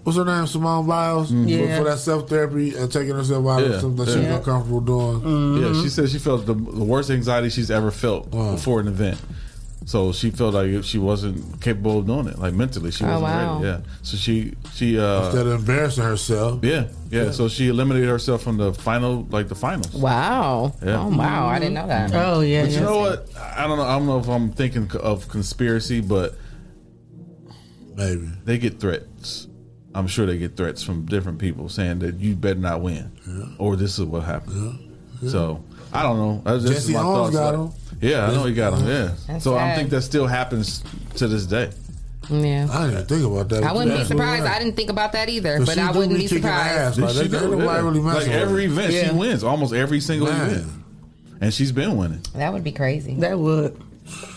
[0.03, 1.77] what's her name, Simone Biles, for, Yeah.
[1.77, 4.37] for that self therapy and taking herself out Yeah, of something that she's yeah.
[4.37, 5.21] uncomfortable doing.
[5.21, 5.63] Mm-hmm.
[5.75, 9.19] Yeah, she said she felt the, the worst anxiety she's ever felt before an event.
[9.87, 13.19] So she felt like if she wasn't capable of doing it, like mentally, she Oh,
[13.19, 13.53] wasn't wow.
[13.61, 13.67] ready.
[13.67, 13.79] Yeah.
[14.01, 16.63] So she she uh Instead of embarrassing herself.
[16.63, 19.93] yeah, yeah So she eliminated herself from the final, like the finals.
[19.93, 20.73] Wow.
[20.83, 21.01] Yeah.
[21.03, 22.11] Oh wow, I didn't know that.
[22.15, 22.63] Oh yeah.
[22.63, 23.29] But you know what?
[23.39, 23.83] I don't know.
[23.83, 26.33] I don't know if I'm thinking of conspiracy, but
[27.95, 28.27] Maybe.
[28.43, 29.47] they get threats.
[29.93, 33.75] I'm sure they get threats from different people saying that you better not win, or
[33.77, 34.79] this is what happened.
[35.27, 35.63] So
[35.93, 36.41] I don't know.
[36.43, 37.35] That's just Jesse my Owens thoughts.
[37.35, 37.79] got Like- him.
[38.01, 38.87] Yeah, I know he got him.
[38.87, 39.11] Yeah.
[39.27, 39.75] That's so I sad.
[39.77, 40.83] think that still happens
[41.15, 41.71] to this day.
[42.29, 42.67] Yeah.
[42.71, 43.63] I didn't even think about that.
[43.63, 44.03] I wouldn't be Yeah.
[44.05, 44.45] surprised.
[44.45, 46.77] I didn't think about that either, But but I wouldn't be be surprised.
[46.77, 46.97] ass.
[46.97, 47.77] Like, She they- do, yeah.
[47.81, 48.39] really mess like with her.
[48.39, 49.09] every event Yeah.
[49.09, 50.49] she wins, almost every single Man.
[50.49, 50.67] event,
[51.41, 52.21] and she's been winning.
[52.35, 53.15] That would be crazy.
[53.19, 53.77] That would.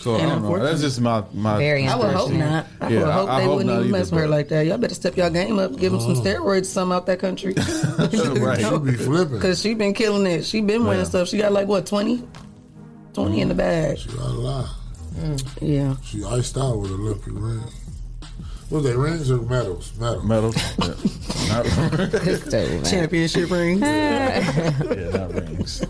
[0.01, 0.63] So I And don't know.
[0.63, 1.57] That's just my my.
[1.57, 2.65] Very I would hope not.
[2.81, 4.65] I Yeah, would hope I- I they hope wouldn't even mess with her like that.
[4.65, 6.21] Y'all better step your game up, give them some oh.
[6.21, 7.53] steroids, some out that country.
[8.39, 8.59] right.
[8.61, 9.33] She be flipping.
[9.39, 10.45] Because she been killing it.
[10.45, 11.09] She been winning Yeah.
[11.09, 11.27] stuff.
[11.27, 11.85] She got like what
[13.23, 13.29] 20?
[13.31, 13.97] 20 in the bag.
[13.97, 14.69] She got a lot.
[15.61, 15.95] Yeah.
[16.03, 17.73] She iced out with Olympic rings.
[18.69, 19.91] Was they rings or medals?
[19.97, 20.23] Medals.
[20.25, 20.55] Medals.
[21.49, 21.63] Yeah.
[21.63, 23.81] Not, Championship rings.
[23.81, 24.71] yeah,
[25.13, 25.83] not rings.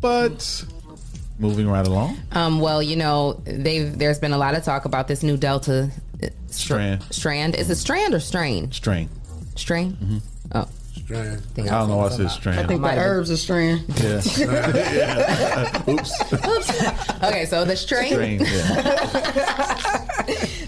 [0.00, 0.64] But
[1.38, 5.08] moving right along, Um, well, you know, they've there's been a lot of talk about
[5.08, 5.90] this new Delta
[6.22, 7.02] uh, Strand.
[7.10, 8.70] Strand is it strand or strain?
[8.72, 9.08] strain.
[9.56, 10.20] Strain.
[10.54, 11.40] Oh, Strand.
[11.54, 12.58] think I don't know why I said said strain.
[12.58, 13.16] I think Might the have been.
[13.18, 13.84] herbs are strand.
[14.02, 14.20] Yeah.
[14.92, 15.90] yeah.
[15.90, 16.32] Oops.
[17.24, 17.44] okay.
[17.46, 18.12] So the strain.
[18.12, 18.40] Strain.
[18.40, 19.98] Yeah.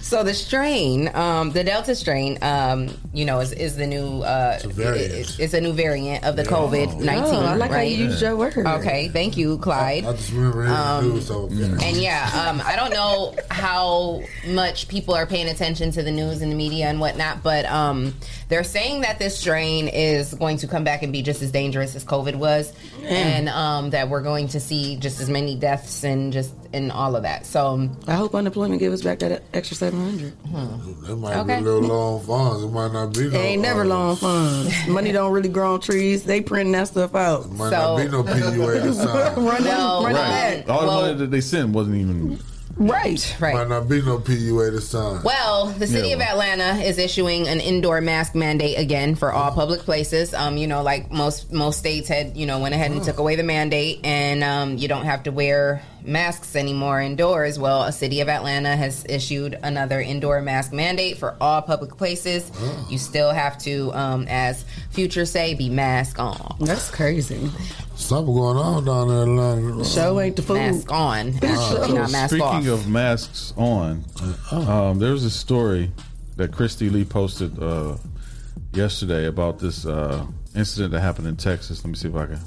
[0.04, 4.20] So the strain, um, the Delta strain, um, you know, is, is the new.
[4.22, 5.12] Uh, a variant.
[5.12, 7.34] It's, it's a new variant of the COVID nineteen.
[7.34, 8.54] Oh, I like how you used your word.
[8.56, 10.04] Okay, thank you, Clyde.
[10.04, 11.26] I just remember hearing Um, the news.
[11.26, 11.66] So, yeah.
[11.82, 16.42] And yeah, um, I don't know how much people are paying attention to the news
[16.42, 18.14] and the media and whatnot, but um,
[18.48, 21.94] they're saying that this strain is going to come back and be just as dangerous
[21.94, 22.72] as COVID was,
[23.02, 27.14] and um, that we're going to see just as many deaths and just and all
[27.16, 27.46] of that.
[27.46, 30.32] So um, I hope unemployment give us back that extra 700.
[31.06, 31.56] They might Okay.
[31.60, 32.64] be a little long on funds.
[32.64, 33.30] It might not be no.
[33.30, 34.74] They ain't never long funds.
[34.88, 36.24] Money don't really grow on trees.
[36.24, 37.50] They print that stuff out.
[37.52, 39.36] Might So- not be no PUA.
[39.36, 40.66] Run Well, them, run right.
[40.66, 40.68] back.
[40.68, 42.38] All the money that they sent wasn't even.
[42.76, 43.36] Right.
[43.40, 43.54] right.
[43.54, 45.22] Might not be no PUA this time.
[45.22, 46.20] Well, the city Yeah, of.
[46.22, 50.34] Atlanta is issuing an indoor mask mandate again for all public places.
[50.34, 53.36] Um, you know, like most most states had, you know, went ahead and took away
[53.36, 57.58] the mandate, and um, you don't have to wear masks anymore indoors.
[57.58, 62.50] Well, a city of Atlanta has issued another indoor mask mandate for all public places.
[62.54, 62.86] Oh.
[62.90, 66.56] You still have to, um, as Future say, be mask on.
[66.60, 67.50] That's crazy.
[67.96, 69.84] Something going on down there in Atlanta.
[69.84, 70.54] Show ain't the food.
[70.54, 72.80] Mask on, So, not mask speaking off.
[72.80, 74.04] of masks on,
[74.50, 75.90] um, there was a story
[76.36, 77.96] that Christy Lee posted uh,
[78.72, 81.84] yesterday about this uh, incident that happened in Texas.
[81.84, 82.40] Let me see if I can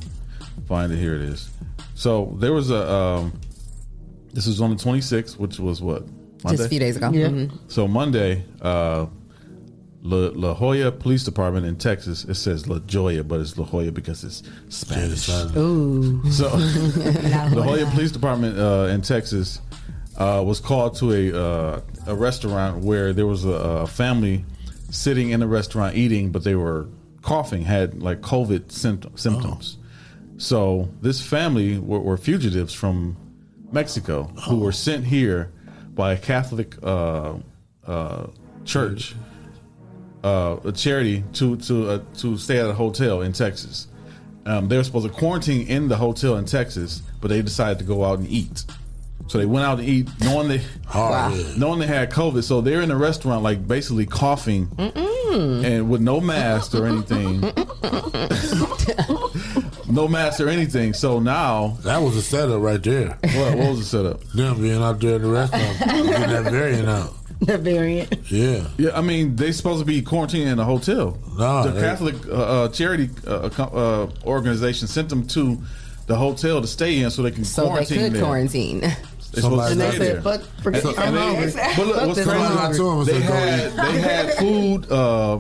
[0.68, 0.98] find it.
[0.98, 1.50] Here it is.
[1.96, 2.92] So there was a.
[2.92, 3.40] Um,
[4.38, 6.04] this was on the 26th, which was what
[6.48, 7.10] Just a few days ago.
[7.12, 7.30] Yeah.
[7.30, 7.58] Mhm.
[7.70, 9.08] So Monday, uh,
[10.04, 12.24] La, La Joya Police Department in Texas.
[12.24, 15.28] It says La Joya, but it's La Joya because it's Spanish.
[15.58, 16.22] Ooh.
[16.30, 19.60] So the Joya Police Department uh, in Texas
[20.18, 24.46] uh, was called to a uh, a restaurant where there was a, a family
[24.92, 26.88] sitting in a restaurant eating, but they were
[27.24, 29.78] coughing, had like COVID symptom, symptoms.
[30.38, 33.18] So this family were, were fugitives from
[33.72, 35.52] Mexico who were sent here
[35.94, 37.34] by a Catholic uh,
[37.86, 38.28] uh,
[38.66, 39.16] church,
[40.24, 43.88] uh, a charity, to to uh, to stay at a hotel in Texas.
[44.46, 47.84] Um, they were supposed to quarantine in the hotel in Texas, but they decided to
[47.86, 48.64] go out and eat.
[49.28, 50.62] So they went out to eat, knowing they
[50.96, 51.36] Wow.
[51.58, 52.44] knowing they had COVID.
[52.44, 57.42] So they're in the restaurant, like basically coughing, and with no mask or anything,
[59.90, 60.94] no mask or anything.
[60.94, 63.18] So now that was a setup right there.
[63.38, 64.24] What, what was the setup?
[64.34, 67.14] Them being out there in the restaurant, getting that variant out.
[67.42, 68.32] That variant.
[68.32, 68.68] Yeah.
[68.78, 71.18] Yeah, I mean they supposed to be quarantining in a hotel.
[71.38, 75.58] Nah, the they- Catholic uh, uh, charity uh, uh, organization sent them to
[76.08, 78.24] the hotel to stay in so they can So they quarantine could there.
[78.24, 78.80] quarantine.
[78.80, 80.22] They're supposed And to they stay said, there.
[80.22, 83.12] fuck, forget And- I'm and they- But look, Fuck what's this, I'm crazy?
[83.12, 85.40] They had they had food uh,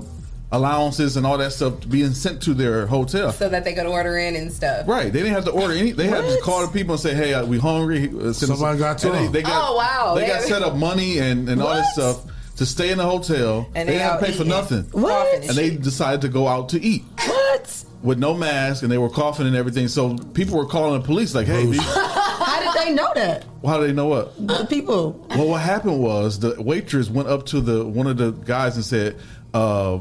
[0.51, 3.31] allowances and all that stuff being sent to their hotel.
[3.33, 4.87] so that they could order in and stuff.
[4.87, 5.91] Right, they didn't have to order any.
[5.91, 8.59] They had to call the people and say, "Hey, uh, we hungry." Uh, send us-
[8.59, 9.31] Somebody got to they, them.
[9.33, 10.15] they got, Oh, wow.
[10.15, 12.21] They They- got set up money and, and all this stuff
[12.57, 13.67] to stay in the hotel.
[13.75, 14.83] And they, they didn't have out to pay for nothing.
[14.91, 15.43] What?
[15.43, 17.83] And they decided to go out to eat What?
[18.01, 19.87] with no mask, and they were coughing and everything.
[19.89, 23.43] So people were calling the police, like, "Hey, these, How did they know that?
[23.65, 25.27] how do they know what?" The people.
[25.31, 28.85] Well, what happened was the waitress went up to the one of the guys and
[28.85, 29.17] said,
[29.53, 29.97] uh,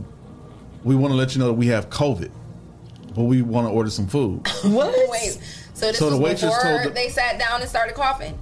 [0.86, 2.30] "We want to let you know that we have COVID,
[3.14, 4.94] but we want to order some food." What?
[5.10, 5.38] Wait,
[5.74, 8.38] so this So the waitress before told the- they sat down and started coughing.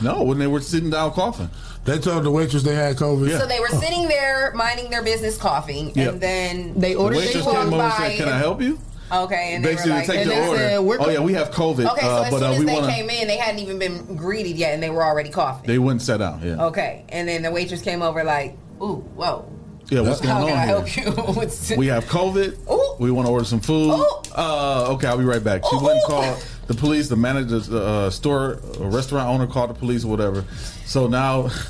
[0.00, 1.48] No, when they were sitting down coughing.
[1.84, 3.28] They told the waitress they had COVID.
[3.28, 3.38] Yeah.
[3.40, 6.12] So they were sitting there minding their business, coughing, Yep.
[6.12, 6.94] and then They ordered.
[6.94, 8.78] The ordered waitress They came over and said, "Can I help you?"
[9.12, 10.58] Okay, and they were Basically, like, take and the order.
[10.58, 12.00] said, "We're oh yeah, we have COVID, okay.
[12.00, 12.92] So uh, as but soon uh, as we they want to.
[12.92, 15.66] came in, they hadn't even been greeted yet, and they were already coughing.
[15.66, 16.40] They wouldn't sit down.
[16.42, 19.44] Yeah, Okay, and then the waitress came over like, "Ooh, whoa,
[19.94, 20.00] yeah.
[20.00, 20.66] What's going how on can I here?
[20.66, 22.70] help you?" What's- We have COVID.
[22.70, 22.96] Ooh.
[22.98, 23.92] We want to order some food.
[24.34, 25.62] Uh, okay, I'll be right back.
[25.68, 25.80] She Ooh.
[25.84, 27.08] went and called the police.
[27.08, 30.44] The manager, the uh, store, uh, restaurant owner called the police or whatever.
[30.86, 31.50] So now,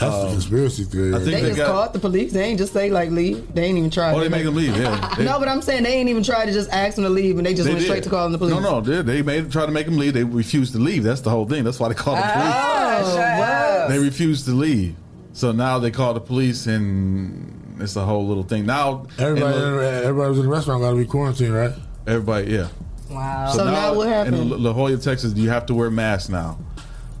[0.00, 1.12] That's the conspiracy theory.
[1.12, 2.32] I think They they just got- called the police.
[2.32, 3.52] They ain't just say like leave.
[3.52, 4.12] They ain't even try.
[4.14, 4.76] oh, they make them leave.
[4.76, 7.10] Yeah, They- no, but I'm saying they ain't even try to just ask them to
[7.10, 7.86] leave, and they just they went did.
[7.88, 8.54] straight to calling the police.
[8.54, 10.14] No, no, they, they made try to make them leave.
[10.14, 11.02] They refused to leave.
[11.02, 11.64] That's the whole thing.
[11.64, 12.54] That's why they called the police.
[12.54, 13.88] Oh, shut.
[13.90, 14.94] They refused to leave.
[15.38, 18.66] So now they call the police, and it's a whole little thing.
[18.66, 21.72] Now Everybody, and, uh, everybody who's in the restaurant got to be quarantined, right?
[22.08, 22.66] everybody, yeah.
[23.08, 23.52] Wow.
[23.52, 24.34] So now what happened?
[24.34, 26.58] In La Joya, Texas, you have to wear masks now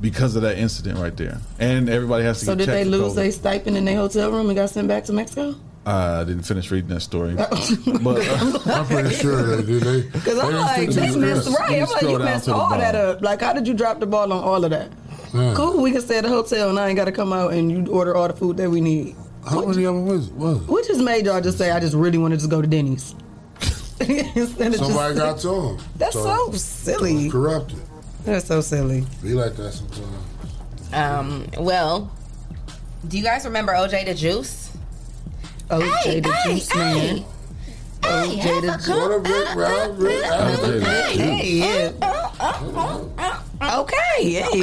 [0.00, 2.46] because of that incident right there, and everybody has to.
[2.46, 3.14] So get did they lose COVID.
[3.14, 5.54] their stipend in their hotel room and got sent back to Mexico?
[5.86, 10.12] I didn't finish reading that story, but uh, I'm pretty sure they did.
[10.12, 11.70] Because I'm like, stick to they the messed right.
[11.70, 13.22] I'm like, scroll you messed to the all that up.
[13.22, 14.90] Like, how did you drop the ball on all of that?
[15.34, 15.54] Yeah.
[15.54, 17.70] Cool, we can stay at the hotel and I ain't got to come out and
[17.70, 19.14] you order all the food that we need.
[19.48, 20.28] How many of them was?
[20.30, 20.68] was it?
[20.68, 23.14] What just made y'all just say, I just really want to just go to Denny's?
[23.98, 24.56] Somebody just,
[25.16, 25.78] got to them.
[25.96, 27.30] That's so silly.
[27.30, 27.80] corrupted.
[28.24, 29.04] That's so silly.
[29.22, 30.92] Be like that sometimes.
[30.92, 31.46] Um.
[31.58, 32.10] Well,
[33.06, 34.70] do you guys remember OJ the Juice?
[35.68, 36.78] OJ Hey, the hey, Juice hey.
[36.78, 37.24] Man.
[38.02, 38.88] OJ have the Juice.
[38.88, 41.92] What a Rick Round, Rick OJ the Hey, yeah.
[42.00, 44.60] Uh, uh, uh, Okay, hey.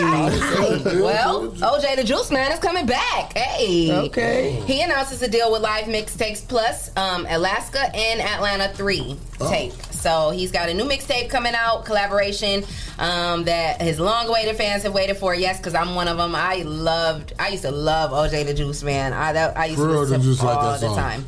[1.02, 3.34] Well, OJ the Juice Man is coming back.
[3.34, 3.91] Hey.
[3.91, 4.52] Okay.
[4.66, 9.18] He announces a deal with Live Mixtapes Plus, um, Alaska and Atlanta 3
[9.50, 9.74] tape.
[9.91, 12.64] So he's got a new mixtape coming out, collaboration
[13.00, 15.36] um, that his long awaited fans have waited for.
[15.36, 16.34] Yes, because I'm one of them.
[16.34, 19.12] I loved, I used to love OJ the Juice Man.
[19.12, 20.96] I, that, I used For to listen to like all that the song?
[20.98, 21.26] time.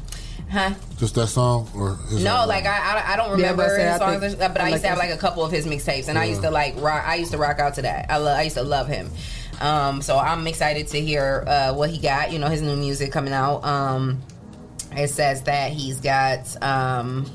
[0.49, 0.73] Huh?
[0.97, 2.73] Just that song or his No, other like one?
[2.73, 4.81] I, I, I don't remember but I his I songs, think- but I I used
[4.83, 7.03] to have like like a couple of his mixtapes, and I used to like rock.
[7.05, 8.09] I used to rock out to that.
[8.09, 8.37] I love.
[8.37, 9.09] I used to love him.
[9.59, 12.31] Um, so I'm excited to hear uh, what he got.
[12.31, 13.63] You know, his new music coming out.
[13.65, 14.21] Um,
[14.95, 17.25] It says that he's got um,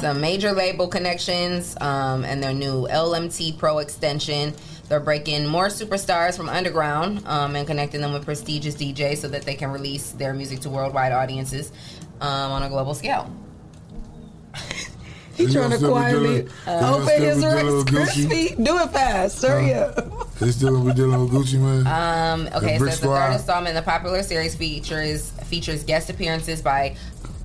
[0.00, 4.54] some major label connections um, and their new LMT Pro extension.
[4.88, 9.42] They're breaking more superstars from underground um, and connecting them with prestigious DJs so that
[9.42, 11.70] they can release their music to worldwide audiences
[12.22, 13.30] um, on a global scale.
[15.34, 16.22] He He trying to gonna still be quiet me.
[16.28, 18.26] dealing- he gonna Open his be dealing Rice with Gucci?
[18.28, 18.64] Krispy.
[18.64, 19.42] Do it fast.
[19.42, 20.30] Hurry up.
[20.38, 21.86] They still gonna be dealing with Gucci Mane.
[21.92, 26.10] Um, okay, The so Brick the third installment in the popular series features features guest
[26.10, 26.96] appearances by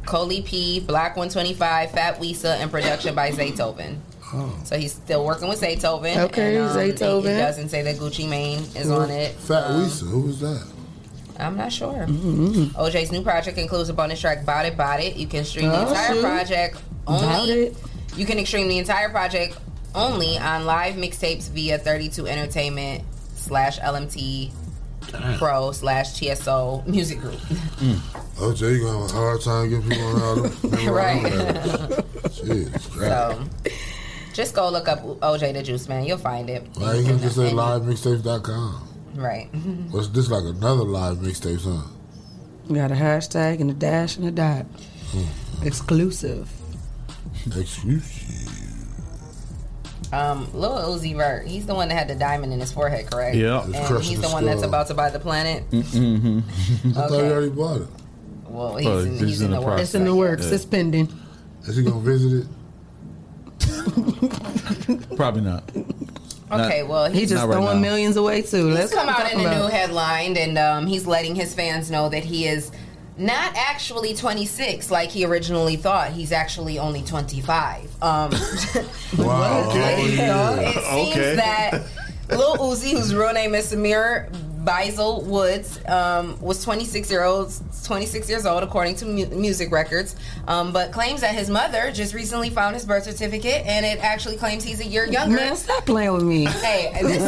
[0.06, 3.98] Coley P, Black 125, Fat Wisa, and production by Zaytoven.
[4.34, 4.54] Oh.
[4.66, 6.18] So he's still working with Zaytoven.
[6.26, 7.26] Okay, and, um, Zaytoven.
[7.26, 9.34] It, it doesn't say that Gucci Mane is on it.
[9.36, 10.66] Fat Um, Wisa, who was that?
[11.40, 11.94] I'm not sure.
[11.94, 12.80] Mm-hmm.
[12.80, 15.82] OJ's new project includes a bonus track, Bought It, Bought It." You can stream the
[15.82, 16.22] entire shoot.
[16.22, 17.54] project Bout only.
[17.54, 17.78] It.
[18.16, 19.58] You can stream the entire project
[19.96, 23.04] only on live mixtapes via 32 Entertainment
[23.36, 24.52] slash LMT
[25.38, 27.36] Pro slash TSO Music Group.
[28.38, 30.88] OJ, you're gonna have a hard time getting people on all them.
[30.94, 31.24] Right.
[32.28, 32.80] Jeez.
[33.00, 33.44] So
[34.34, 36.04] just go look up OJ the Juice Man.
[36.04, 36.68] You'll find it.
[36.76, 38.88] Why you can just say livemixtapes.com?
[39.18, 39.48] Right.
[39.92, 41.88] What's this like another live mixtape, huh?
[42.68, 44.66] We got a hashtag and a dash and a dot.
[45.64, 46.52] Exclusive.
[47.56, 48.54] Exclusive.
[50.14, 53.36] Um, Lil Uzi Vert, he's the one that had the diamond in his forehead, correct?
[53.36, 53.64] Yeah.
[53.64, 55.70] And he's the the one that's about to buy the planet.
[55.72, 56.90] Mm-hmm.
[56.90, 57.88] I thought he already bought it.
[58.46, 59.82] Well, he's, Well, in, he's he's in in the the works.
[59.82, 60.48] It's in the works.
[60.48, 60.56] Yeah.
[60.56, 61.10] It's pending.
[61.64, 62.48] Is he gonna visit it?
[65.18, 65.70] Probably not.
[66.52, 67.88] Okay, well, he's just right throwing now.
[67.90, 68.68] millions away too.
[68.68, 69.72] He's Let's come out in a new it.
[69.74, 72.72] headline, and um, he's letting his fans know that he is
[73.18, 76.12] not actually 26 like he originally thought.
[76.12, 78.02] He's actually only 25.
[78.04, 78.32] Um,
[79.18, 79.70] Wow.
[79.70, 79.96] Okay.
[80.00, 80.60] Oh, yeah.
[80.60, 81.36] it seems Okay.
[81.36, 81.84] that
[82.30, 84.30] Lil Uzi, whose real name is Symere
[84.68, 87.54] Bysil Woods, um, was 26 year old,
[87.86, 90.16] 26 years old according to mu- music records,
[90.48, 94.36] um, but claims that his mother just recently found his birth certificate, and it actually
[94.36, 95.38] claims he's a year younger.
[95.38, 96.46] Man, stop playing with me.
[96.46, 97.24] Hey, this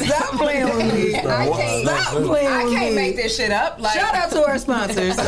[0.00, 1.14] is stop playing with me.
[1.18, 3.78] I can't, Stop playing I can't make this shit up.
[3.78, 5.14] Like, Shout out to our sponsors.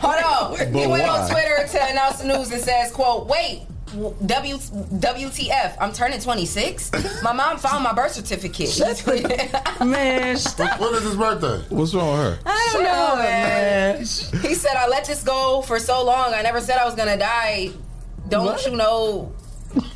[0.00, 0.56] Hold on.
[0.58, 1.08] But he went why?
[1.20, 3.66] on Twitter to announce the news and says, "quote Wait,
[4.26, 5.76] W WTF?
[5.80, 7.22] I'm turning 26.
[7.22, 8.68] My mom found my birth certificate.
[9.84, 10.80] man, stop.
[10.80, 11.58] When is his birthday?
[11.74, 12.38] What's wrong with her?
[12.46, 13.94] I don't know, man.
[13.94, 13.98] man.
[14.00, 16.32] He said, "I let this go for so long.
[16.34, 17.70] I never said I was gonna die.
[18.28, 18.64] Don't What?
[18.66, 19.32] you know?"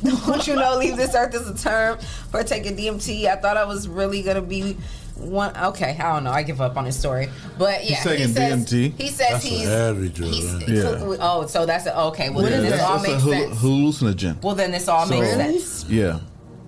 [0.03, 0.77] Don't you know?
[0.77, 1.97] Leave this earth is a term
[2.29, 3.27] for taking DMT.
[3.27, 4.77] I thought I was really gonna be
[5.15, 5.55] one.
[5.55, 6.31] Okay, I don't know.
[6.31, 7.29] I give up on his story.
[7.57, 8.99] But yeah, He's taking he says, DMT?
[9.01, 9.67] He says That's a he's.
[9.67, 10.63] heavy drug, he's man.
[10.67, 11.17] Yeah.
[11.21, 12.29] Oh, so that's a, okay.
[12.29, 12.89] Well, What then is this that?
[12.89, 13.61] all That's a makes hal- sense.
[13.61, 14.41] hallucinogen.
[14.43, 15.85] Well, then this all So- makes sense.
[15.89, 16.19] Yeah.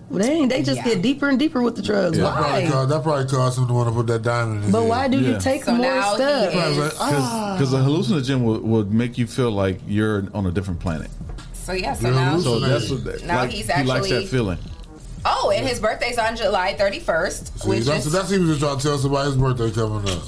[0.10, 0.46] Well, they.
[0.46, 0.84] They just Yeah.
[0.94, 2.16] get deeper and deeper with the drugs.
[2.18, 2.26] Yeah.
[2.26, 2.70] That probably, Why?
[2.72, 4.90] caused, that probably caused him to want to put that diamond in his But head.
[4.90, 6.20] why do you take So more stuff?
[6.54, 6.94] is- Right, right.
[7.00, 7.56] Ah.
[7.58, 11.10] Because a hallucinogen would, would make you feel like you're on a different planet.
[11.54, 11.96] So yeah.
[11.96, 12.38] So now.
[12.38, 12.70] So hallucinating.
[12.70, 14.58] that's what that, Now like, he's he likes actually- that feeling.
[15.28, 18.60] Oh, and his birthday's on July 31st, See, which that's, is that's he was just
[18.62, 20.24] trying to tell somebody his birthday coming up.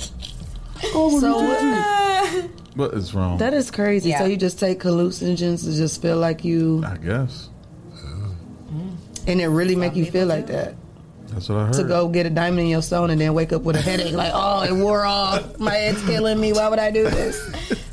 [0.85, 3.37] Oh, so what- But it's wrong.
[3.39, 4.09] that is crazy.
[4.09, 4.19] Yeah.
[4.19, 7.49] So you just take hallucinogens to just feel like you, I guess.
[8.71, 8.95] Mm.
[9.27, 10.75] and it really make you feel like that.
[11.27, 11.73] That's what I heard.
[11.73, 14.13] To go get a diamond in your stone and then wake up with a headache,
[14.13, 15.59] like, oh, it wore off.
[15.59, 16.53] My head's killing me.
[16.53, 17.37] Why would I do this?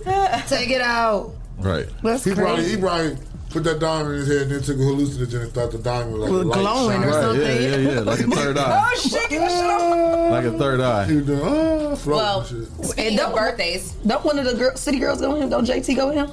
[0.48, 1.32] Take it out.
[1.59, 1.86] Right.
[2.02, 2.80] That's He probably, he crazy.
[2.80, 3.16] probably
[3.55, 6.12] put that diamond in his head and then took a hallucinogen and thought the diamond
[6.12, 7.09] was like Was a glowing shining.
[7.09, 7.22] or Right.
[7.22, 7.42] something.
[7.62, 8.00] Yeah, yeah, yeah.
[8.00, 8.90] Like a third eye.
[8.92, 9.30] Oh shit!
[9.30, 10.30] Get this shit off.
[10.32, 11.05] Like a third eye.
[11.07, 12.48] He was doing, oh, floating Well, and
[12.78, 12.86] shit.
[12.90, 15.48] speaking of birthdays, Don't one of the girl, city girls go with him?
[15.48, 16.30] Don't JT go with him?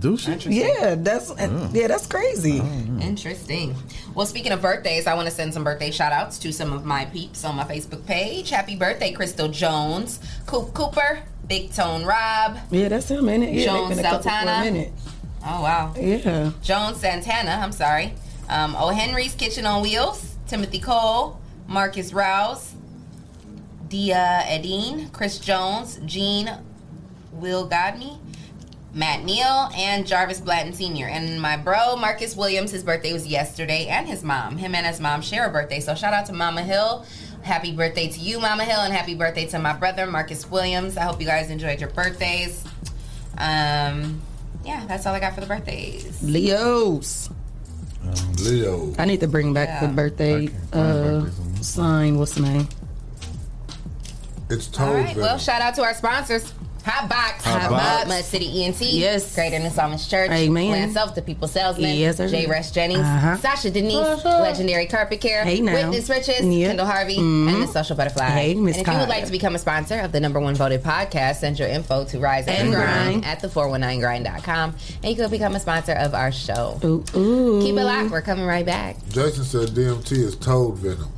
[0.00, 0.32] Do she?
[0.50, 1.32] Yeah, that's
[1.72, 2.60] yeah, that's crazy.
[2.62, 3.74] Oh, Interesting.
[4.14, 6.84] Well, speaking of birthdays, I want to send some birthday shout outs to some of
[6.84, 8.50] my peeps on my Facebook page.
[8.50, 12.58] Happy birthday, Crystal Jones, Coop Cooper, Big Tone Rob.
[12.70, 13.54] Yeah, that's him, ain't it?
[13.54, 14.82] Yeah, Jones they
[15.42, 16.02] been a couple for a Sultana.
[16.02, 16.22] minute.
[16.24, 16.52] Oh, wow.
[16.52, 16.52] Yeah.
[16.62, 18.14] Jones Santana, I'm sorry.
[18.48, 18.90] Um, O.
[18.90, 22.74] Henry's Kitchen on Wheels, Timothy Cole, Marcus Rouse,
[23.88, 26.50] Dia Edine, Chris Jones, Gene
[27.32, 28.18] Will Godney,
[28.94, 31.06] Matt Neal, and Jarvis Blatton Sr.
[31.06, 34.58] And my bro, Marcus Williams, his birthday was yesterday, and his mom.
[34.58, 35.80] Him and his mom share a birthday.
[35.80, 37.06] So shout out to Mama Hill.
[37.42, 40.96] Happy birthday to you, Mama Hill, and happy birthday to my brother, Marcus Williams.
[40.96, 42.64] I hope you guys enjoyed your birthdays.
[43.38, 44.20] Um,
[44.64, 46.22] yeah, that's all I got for the birthdays.
[46.22, 47.30] Leos.
[48.40, 48.92] Leo.
[48.98, 49.86] I need to bring back Yeah.
[49.86, 51.26] the birthday uh,
[51.60, 52.18] sign.
[52.18, 52.68] What's the name?
[54.50, 56.52] It's All told right, well, shout out to our sponsors.
[56.84, 58.08] Hot Box, Hot Hot Box.
[58.08, 59.34] Mud City ENT, Yes.
[59.34, 60.70] Greater New Psalmist Church, Amen.
[60.70, 62.28] Lance Self, the People Salesman, Yes, sir.
[62.28, 62.46] J.
[62.46, 63.36] Rush Jennings, Uh-huh.
[63.38, 65.74] Sasha Denise, Legendary Carpet Care, Hey, now.
[65.74, 66.68] Witness Riches, Yep.
[66.70, 67.48] Kendall Harvey, Mhm.
[67.54, 68.24] and the Social Butterfly.
[68.30, 70.54] Hey, Miss and if you would like to become a sponsor of the number one
[70.54, 73.24] voted podcast, send your info to Rise and, And Grind Grind.
[73.26, 76.80] at the419grind.com, and you could become a sponsor of our show.
[76.84, 77.62] Ooh, ooh.
[77.62, 78.10] Keep it locked.
[78.10, 78.96] We're coming right back.
[79.10, 81.08] Jason said DMT is toad venom.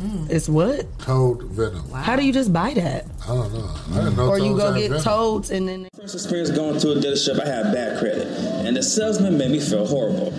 [0.00, 0.30] Mm.
[0.30, 0.86] It's what?
[0.98, 1.90] Toad venom.
[1.90, 3.06] How do you just buy that?
[3.24, 3.74] I don't know.
[3.92, 4.28] I didn't know mm.
[4.28, 5.02] Or you go get venom.
[5.02, 8.82] toads and then First experience going to a dealership, I had bad credit, and the
[8.82, 10.34] salesman made me feel horrible.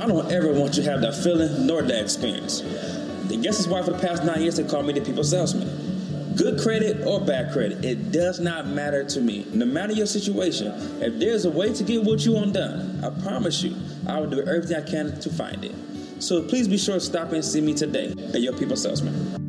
[0.00, 2.62] I don't ever want you to have that feeling nor that experience.
[2.62, 6.34] I guess that's why for the past nine years they call me the people salesman.
[6.36, 9.44] Good credit or bad credit, it does not matter to me.
[9.52, 10.72] No matter your situation,
[11.02, 13.76] if there's a way to get what you want done, I promise you,
[14.06, 15.74] I will do everything I can to find it.
[16.20, 19.47] So please be sure to stop and see me today at your people salesman.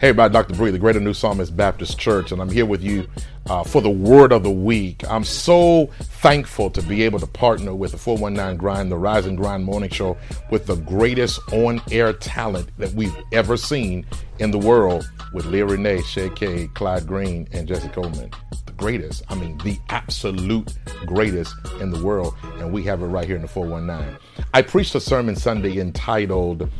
[0.00, 0.54] Hey, everybody, Dr.
[0.54, 3.08] Bree, the Greater New Psalmist Baptist Church, and I'm here with you
[3.50, 5.02] uh, for the Word of the Week.
[5.10, 9.36] I'm so thankful to be able to partner with the 419 Grind, the Rise and
[9.36, 10.16] Grind Morning Show,
[10.52, 14.06] with the greatest on air talent that we've ever seen
[14.38, 18.30] in the world with Leah Renee, Shay K, Clyde Green, and Jesse Coleman.
[18.66, 23.26] The greatest, I mean, the absolute greatest in the world, and we have it right
[23.26, 24.16] here in the 419.
[24.54, 26.70] I preached a sermon Sunday entitled,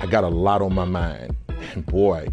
[0.00, 1.34] I Got a Lot on My Mind.
[1.74, 2.28] And boy,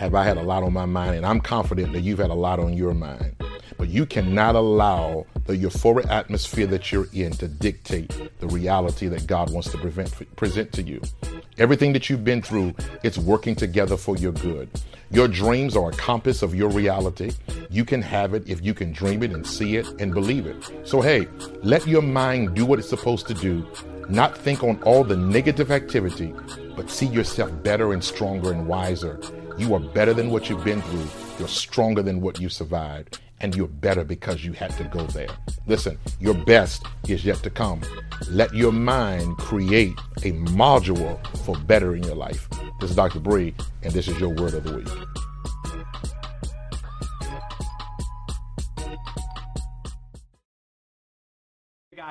[0.00, 2.34] have I had a lot on my mind, and I'm confident that you've had a
[2.34, 3.36] lot on your mind.
[3.76, 9.26] But you cannot allow the euphoric atmosphere that you're in to dictate the reality that
[9.26, 11.02] God wants to prevent, present to you.
[11.58, 12.72] Everything that you've been through,
[13.02, 14.70] it's working together for your good.
[15.10, 17.32] Your dreams are a compass of your reality.
[17.68, 20.56] You can have it if you can dream it and see it and believe it.
[20.84, 21.28] So, hey,
[21.62, 23.66] let your mind do what it's supposed to do,
[24.08, 26.32] not think on all the negative activity,
[26.74, 29.20] but see yourself better and stronger and wiser.
[29.60, 31.06] You are better than what you've been through.
[31.38, 33.20] You're stronger than what you survived.
[33.42, 35.28] And you're better because you had to go there.
[35.66, 37.82] Listen, your best is yet to come.
[38.30, 42.48] Let your mind create a module for bettering your life.
[42.80, 43.20] This is Dr.
[43.20, 45.29] Bree, and this is your word of the week.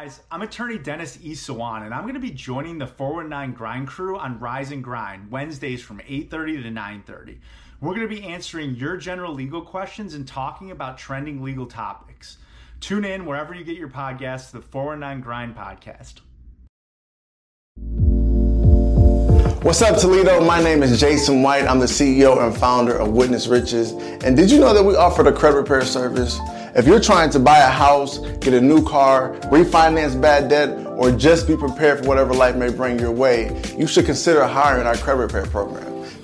[0.01, 1.33] Guys, I'm attorney Dennis E.
[1.33, 5.29] Sawan, and I'm going to be joining the 419 Grind crew on Rise and Grind
[5.29, 7.37] Wednesdays from 8:30 to 9:30.
[7.81, 12.37] We're going to be answering your general legal questions and talking about trending legal topics.
[12.79, 16.21] Tune in wherever you get your podcasts, the 419 Grind podcast.
[19.61, 20.39] What's up, Toledo?
[20.45, 21.65] My name is Jason White.
[21.65, 23.91] I'm the CEO and founder of Witness Riches.
[24.23, 26.39] And did you know that we offer a credit repair service?
[26.75, 31.11] If you're trying to buy a house, get a new car, refinance bad debt, or
[31.11, 34.95] just be prepared for whatever life may bring your way, you should consider hiring our
[34.95, 35.88] credit repair program.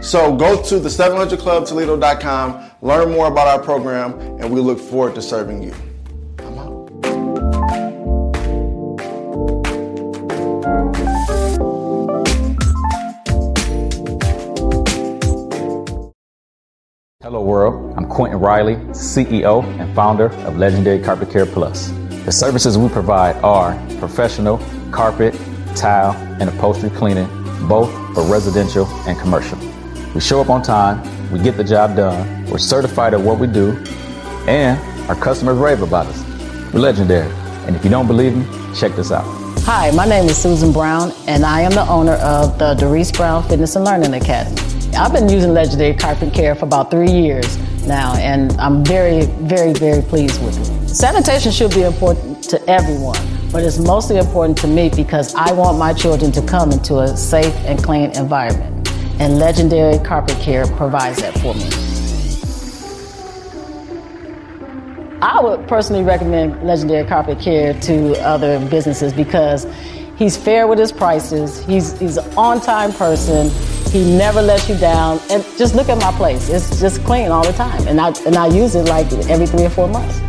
[0.00, 5.22] So go to the 700clubtoledo.com, learn more about our program, and we look forward to
[5.22, 5.74] serving you.
[6.38, 6.88] I'm out.
[17.20, 17.94] Hello, world.
[17.96, 21.88] I'm Quentin Riley, CEO and founder of Legendary Carpet Care Plus.
[22.24, 24.58] The services we provide are professional
[24.92, 25.34] carpet,
[25.74, 27.26] tile, and upholstery cleaning,
[27.68, 29.58] both for residential and commercial.
[30.14, 33.46] We show up on time, we get the job done, we're certified at what we
[33.46, 33.72] do,
[34.48, 34.78] and
[35.08, 36.24] our customers rave about us.
[36.72, 37.32] We're legendary.
[37.66, 39.26] And if you don't believe me, check this out.
[39.64, 43.46] Hi, my name is Susan Brown, and I am the owner of the Doris Brown
[43.46, 44.56] Fitness and Learning Academy.
[44.96, 49.74] I've been using Legendary Carpet Care for about three years now, and I'm very, very,
[49.74, 50.88] very pleased with it.
[50.88, 53.18] Sanitation should be important to everyone,
[53.52, 57.14] but it's mostly important to me because I want my children to come into a
[57.14, 58.77] safe and clean environment,
[59.20, 61.68] and Legendary Carpet Care provides that for me.
[65.20, 69.66] I would personally recommend Legendary Carpet Care to other businesses because
[70.16, 71.64] he's fair with his prices.
[71.64, 73.50] He's he's an on-time person.
[73.90, 75.18] He never lets you down.
[75.30, 78.36] And just look at my place; it's just clean all the time, and I and
[78.36, 80.20] I use it like every three or four months.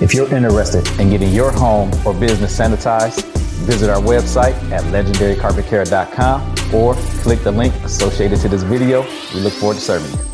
[0.00, 3.22] If you're interested in getting your home or business sanitized,
[3.66, 9.02] visit our website at legendarycarpetcare.com or click the link associated to this video.
[9.34, 10.29] We look forward to serving you.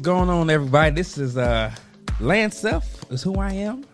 [0.00, 0.94] What's going on, everybody?
[0.94, 1.70] This is uh
[2.20, 3.84] Lance Self is who I am,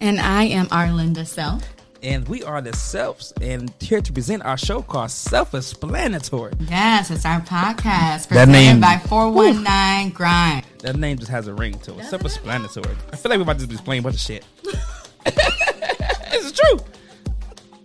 [0.00, 1.62] And I am Arlinda Self.
[2.02, 6.54] and we are the Selfs, and here to present our show called Self-Explanatory.
[6.60, 10.64] Yes, it's our podcast That presented name- by 419 Grind.
[10.78, 12.04] That name just has a ring to it.
[12.06, 12.96] Self-explanatory.
[13.12, 14.46] I feel like we're about to be explaining a bunch of shit.
[15.26, 16.78] it's true.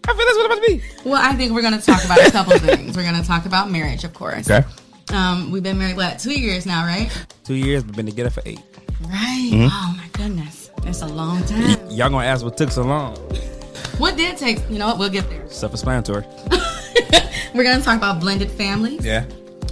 [0.08, 1.10] I feel that's what it's about to be.
[1.10, 2.96] Well, I think we're going to talk about a couple things.
[2.96, 4.50] We're going to talk about marriage, of course.
[4.50, 4.66] Okay.
[5.14, 7.10] Um, we've been married, what, two years now, right?
[7.44, 8.60] Two years, we've been together for eight.
[9.02, 9.50] Right.
[9.54, 9.70] Mhm.
[9.72, 10.70] Oh, my goodness.
[10.86, 11.78] It's a long time.
[11.90, 13.16] Y'all gonna ask what took so long?
[13.98, 15.48] What did take, you know what, we'll get there.
[15.50, 16.26] Self-explanatory.
[17.54, 19.24] We're going to talk about blended families, Yeah.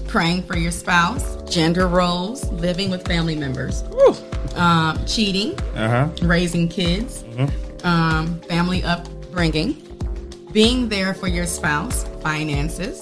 [0.07, 3.83] praying for your spouse, gender roles, living with family members,
[4.55, 6.09] um, cheating, Uh huh.
[6.21, 7.51] raising kids, Mm
[7.83, 9.75] um, family upbringing,
[10.53, 13.01] being there for your spouse, finances,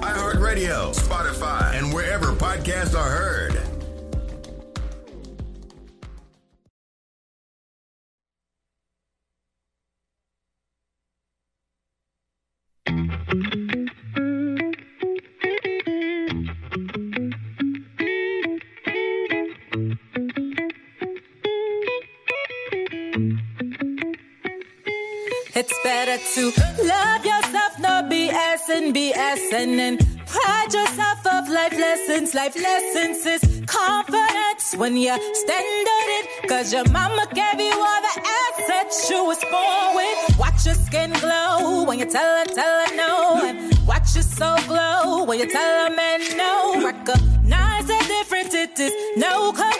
[0.31, 3.57] iHeartRadio, Spotify, and wherever podcasts are heard.
[25.53, 26.43] It's better to
[26.83, 32.33] love yourself, no BS and BS, and then pride yourself of life lessons.
[32.33, 36.25] Life lessons is confidence when you stand on it.
[36.47, 40.39] Cause your mama gave you all the assets you was born with.
[40.39, 43.41] Watch your skin glow when you tell her, tell her no.
[43.47, 46.81] And watch your soul glow when you tell her man no.
[46.83, 49.70] Recognize the difference, it is no coincidence.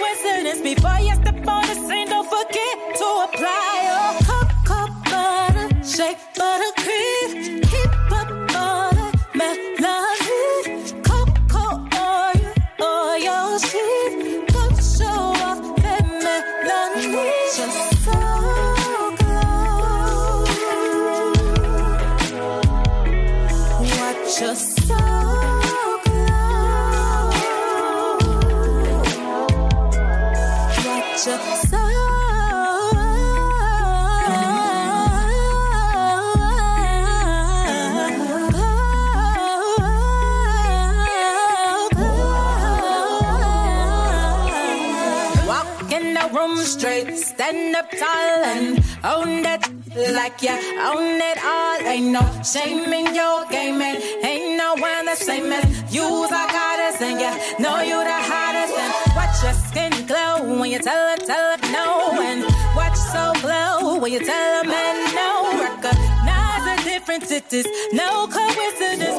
[49.03, 49.67] Own that
[50.13, 51.77] like you own it all.
[51.87, 56.45] Ain't no shame in your game, and ain't no one the same as you's a
[56.55, 57.31] goddess, and you
[57.63, 58.73] know you the hottest.
[58.77, 62.43] And watch your skin glow when you tell her, tell her no, and
[62.75, 65.29] watch so glow when you tell her man no.
[65.61, 69.10] Recognize the difference, it is no coincidence.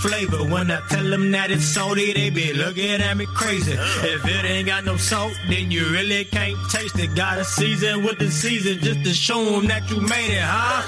[0.00, 0.42] Flavor.
[0.44, 3.72] When I tell them that it's salty, they be looking at me crazy.
[3.72, 7.14] If it ain't got no salt, then you really can't taste it.
[7.14, 10.82] Gotta season with the season just to show them that you made it, huh?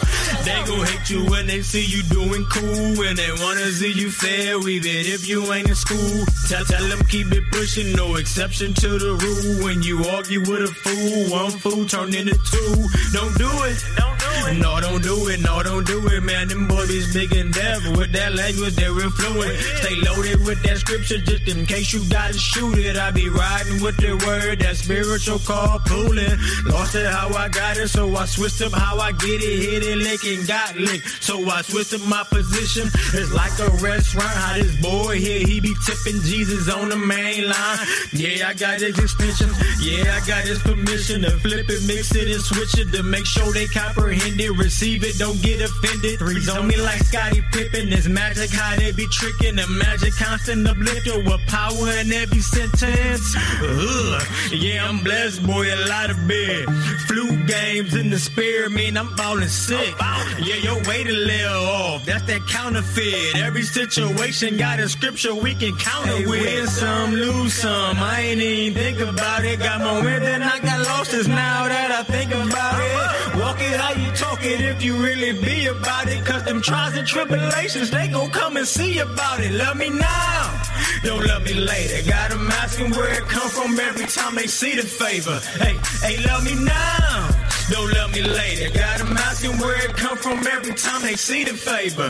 [0.45, 3.05] They gon' hate you when they see you doing cool.
[3.07, 6.25] And they wanna see you fail, even if you ain't in school.
[6.49, 9.65] Tell, tell them keep it pushing, no exception to the rule.
[9.65, 12.73] When you argue with a fool, one fool turn into two.
[13.13, 13.79] Don't do it.
[13.97, 14.12] Don't do it.
[14.59, 15.41] No, don't do it.
[15.41, 16.49] No, don't do it, man.
[16.49, 17.97] Them boys big and devil.
[17.97, 19.59] With that language, they're influent.
[19.81, 22.97] Stay loaded with that scripture just in case you gotta shoot it.
[22.97, 26.37] I be riding with the word, that spiritual call pulling.
[26.67, 29.59] Lost it how I got it, so I switched up how I get it.
[29.63, 31.23] Hit it, lick and got licked.
[31.23, 32.89] So I switched up my position.
[33.15, 34.29] It's like a restaurant.
[34.29, 37.79] How this boy here, he be tipping Jesus on the main line.
[38.13, 39.49] Yeah, I got his extension.
[39.81, 43.27] Yeah, I got his permission to flip it, mix it, and switch it to make
[43.27, 46.19] sure they comprehend it, receive it, don't get offended.
[46.19, 47.93] Threes on me like Scottie Pippen.
[47.93, 49.57] It's magic how they be tricking.
[49.57, 53.37] The magic constant uplifter with power in every sentence.
[53.63, 54.23] Ugh.
[54.53, 56.67] Yeah, I'm blessed, boy, a lot of bed.
[57.07, 59.95] Flu games in the spirit mean I'm falling sick.
[60.39, 62.05] Yeah, your weight a little off.
[62.05, 63.37] That's that counterfeit.
[63.37, 66.43] Every situation got a scripture we can counter with.
[66.43, 67.97] Win some, lose some.
[67.99, 69.59] I ain't even think about it.
[69.59, 73.41] Got more win than I got losses now that I think about it.
[73.41, 76.25] Walk it how you talk it if you really be about it.
[76.25, 79.53] Cause them trials and tribulations, they gon' come and see about it.
[79.53, 80.63] Love me now.
[81.03, 82.09] Don't love me later.
[82.09, 85.39] Got them asking where it come from every time they see the favor.
[85.59, 85.77] Hey,
[86.07, 87.31] hey, love me now.
[87.71, 88.71] Don't love me later.
[88.77, 92.09] Got them asking where it come from every time they see the favor.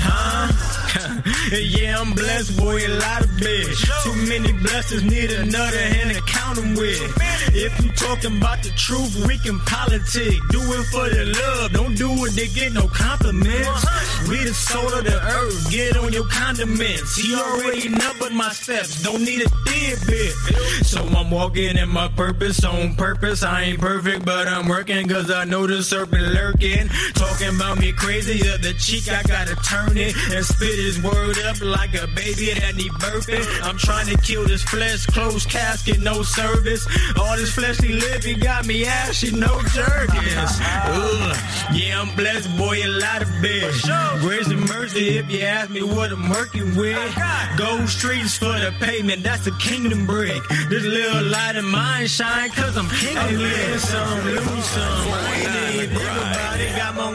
[0.00, 0.48] Huh?
[1.52, 3.80] yeah, I'm blessed, boy, a lot of bitch.
[4.04, 6.22] Too many blessings, need another hand to
[6.56, 7.00] them with.
[7.54, 10.38] If you talking about the truth, we can politic.
[10.50, 14.28] Do it for the love, don't do it to get no compliments.
[14.28, 17.16] We the soul of the earth, get on your condiments.
[17.16, 20.32] He already numbered my steps, don't need a bit.
[20.84, 23.42] So I'm walking in my purpose on purpose.
[23.42, 26.88] I ain't perfect, but I'm working cause I know the serpent lurking.
[27.14, 31.60] Talking about me crazy, other cheek, I gotta turn it and spit his word up
[31.60, 33.44] like a baby that need burping.
[33.62, 36.86] I'm trying to kill this flesh, closed casket, no service.
[37.18, 40.54] All this fleshly living got me ashy, no jerkins.
[41.74, 43.80] Yeah, I'm blessed, boy, a lot of bitch.
[44.20, 46.98] Grace and mercy if you ask me what I'm working with.
[47.56, 50.42] Gold streets for the pavement, that's a kingdom brick.
[50.68, 53.80] This little light of mine shine cause I'm king of it.
[53.80, 55.08] Some, lose some.
[55.10, 56.76] I ain't even think about it.
[56.76, 57.12] Got more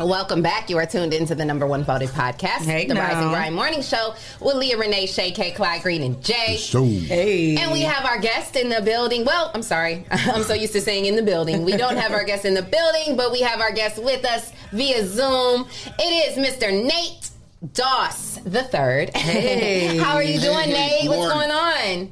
[0.00, 0.70] Welcome back.
[0.70, 3.02] You are tuned into the number one voted podcast, Hey, the now.
[3.02, 6.56] Rise and Grind Morning Show with Leah Renee, Shay K, Clyde Green, and Jay.
[6.56, 7.56] Hey.
[7.58, 9.26] And we have our guest in the building.
[9.26, 10.06] Well, I'm sorry.
[10.10, 11.66] I'm so used to saying in the building.
[11.66, 14.52] We don't have our guest in the building, but we have our guest with us
[14.72, 15.68] via Zoom.
[15.98, 16.72] It is Mr.
[16.72, 17.28] Nate
[17.74, 19.10] Doss the third.
[19.16, 19.98] Hey.
[19.98, 21.10] How are you doing, Hey, Nate?
[21.10, 22.10] What's going on?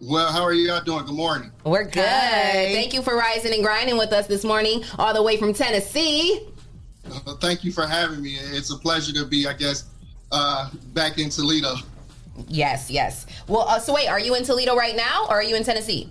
[0.00, 1.04] Well, how are you all doing?
[1.04, 1.52] Good morning.
[1.64, 1.92] We're good.
[2.02, 6.48] Thank you for rising and grinding with us this morning, all the way from Tennessee.
[7.26, 8.36] Uh, thank you for having me.
[8.40, 9.84] It's a pleasure to be, I guess,
[10.32, 11.74] uh, back in Toledo.
[12.46, 13.26] Yes, yes.
[13.48, 16.08] Well, uh, so wait, are you in Toledo right now, or are you in Tennessee?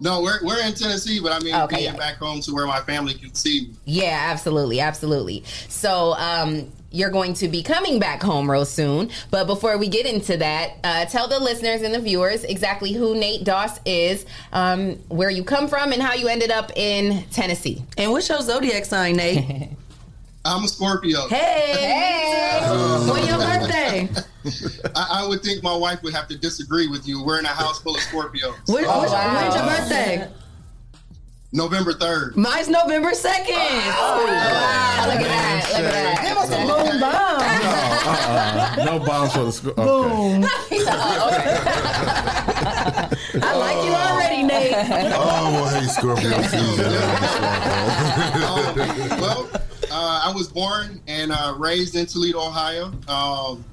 [0.00, 1.96] No, we're, we're in Tennessee, but I mean, Okay, being yeah.
[1.98, 3.74] back home to where my family can see me.
[3.86, 5.42] Yeah, absolutely, absolutely.
[5.68, 9.10] So, um, you're going to be coming back home real soon.
[9.30, 13.14] But before we get into that, uh, tell the listeners and the viewers exactly who
[13.14, 17.82] Nate Doss is, um, where you come from, and how you ended up in Tennessee.
[17.98, 19.70] And what's your zodiac sign, Nate?
[20.46, 21.26] I'm a Scorpio.
[21.28, 22.60] Hey, Hey!
[23.10, 24.08] when your birthday?
[24.94, 27.22] I, I would think my wife would have to disagree with you.
[27.24, 28.54] We're in a house full of Scorpios.
[28.68, 29.34] When, Oh, when's, wow.
[29.42, 30.30] when's your birthday?
[31.52, 32.36] November 3rd.
[32.36, 33.46] Mine's November 2nd.
[33.48, 36.22] Oh, Wow, look at that, look at that.
[36.22, 37.40] Give us a boom bomb.
[38.06, 38.84] Uh-uh.
[38.84, 39.74] No bombs for the school.
[40.76, 41.56] Okay.
[43.42, 44.72] I like you already, Nate.
[45.14, 46.92] Oh, well, hey, Scorpio season.
[48.46, 49.48] Um, well,
[49.96, 52.92] uh, I was born and uh, raised in Toledo, Ohio.
[53.08, 53.64] Um,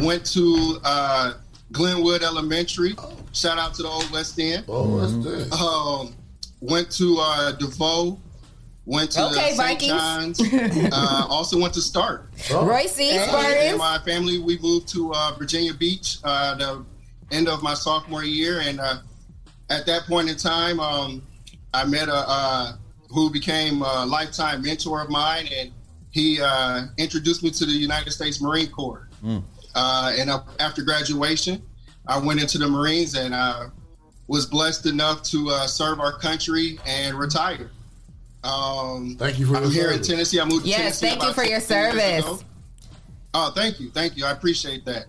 [0.00, 1.34] went to uh,
[1.72, 2.94] Glenwood Elementary.
[3.32, 4.64] Shout out to the Old West End.
[4.66, 5.52] Oh, that's it.
[5.52, 6.14] Um,
[6.60, 8.18] went to uh, DeVeaux.
[8.86, 9.80] Went to Okay, St.
[9.80, 10.40] John's.
[10.40, 12.30] uh, also went to Start.
[12.52, 13.10] Roy C.
[13.18, 13.78] And Spartans.
[13.78, 16.84] my family, we moved to uh, Virginia Beach uh, the
[17.32, 18.98] end of my sophomore year, and uh,
[19.70, 21.20] at that point in time, um,
[21.74, 22.72] I met a uh,
[23.08, 25.72] who became a lifetime mentor of mine, and
[26.10, 29.08] he uh, introduced me to the United States Marine Corps.
[29.74, 31.62] Uh, and uh, after graduation,
[32.08, 33.68] I went into the Marines and uh,
[34.28, 37.70] was blessed enough to uh, serve our country and retire.
[38.44, 40.02] Um, thank you for I'm your here in.
[40.02, 40.40] Tennessee.
[40.40, 40.82] I moved to Tennessee.
[40.84, 41.18] Yes, Tennessee.
[41.18, 42.44] thank you for your service.
[43.34, 44.24] Oh, thank you, thank you.
[44.24, 45.06] I appreciate that.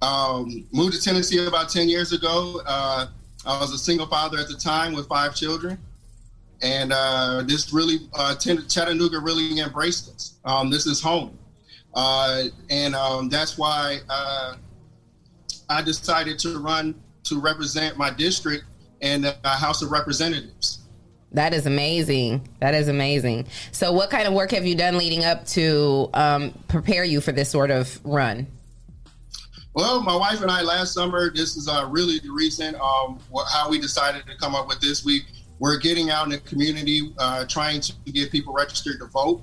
[0.00, 2.60] Um, moved to Tennessee about ten years ago.
[2.66, 3.06] Uh,
[3.46, 5.78] I was a single father at the time with five children,
[6.62, 10.38] and uh, this really uh, Chattanooga really embraced us.
[10.44, 11.38] Um, this is home,
[11.94, 14.56] uh, and um, that's why uh,
[15.68, 16.94] I decided to run
[17.24, 18.64] to represent my district
[19.00, 20.80] in the uh, House of Representatives.
[21.32, 22.48] That is amazing.
[22.60, 23.46] That is amazing.
[23.72, 27.32] So, what kind of work have you done leading up to um, prepare you for
[27.32, 28.46] this sort of run?
[29.74, 31.30] Well, my wife and I last summer.
[31.30, 33.20] This is uh, really the reason um,
[33.52, 35.04] how we decided to come up with this.
[35.04, 35.22] We
[35.58, 39.42] we're getting out in the community, uh, trying to get people registered to vote.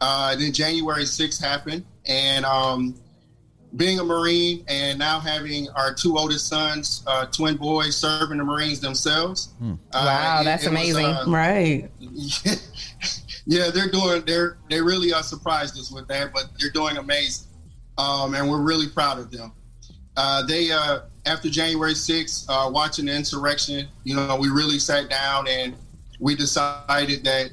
[0.00, 2.94] Uh, then January 6th happened, and um,
[3.76, 8.44] being a Marine and now having our two oldest sons, uh, twin boys, serving the
[8.44, 9.48] Marines themselves.
[9.60, 11.06] Wow, Uh, it- that's it was, amazing.
[11.06, 11.90] uh, Right.
[13.46, 14.22] yeah, they're doing.
[14.26, 17.48] They're they really uh, surprised us with that, but they're doing amazing,
[17.98, 19.52] um, and we're really proud of them.
[20.16, 25.10] Uh, they uh, after January 6th, uh, watching the insurrection, you know, we really sat
[25.10, 25.74] down and
[26.20, 27.50] we decided that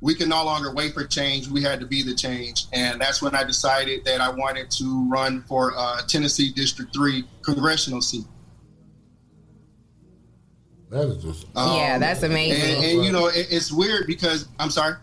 [0.00, 1.48] we can no longer wait for change.
[1.48, 5.08] We had to be the change, and that's when I decided that I wanted to
[5.10, 8.24] run for uh, Tennessee District Three congressional seat.
[10.90, 12.76] That is just Yeah, that's amazing.
[12.76, 14.94] And, and you know, it, it's weird because I'm sorry.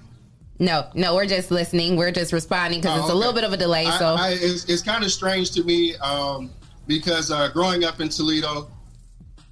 [0.59, 1.97] No, no, we're just listening.
[1.97, 3.85] We're just responding because Oh, it's a little bit of a delay.
[3.85, 6.49] I- So, I, it's, it's kind of strange to me um,
[6.87, 8.67] because uh, growing up in Toledo,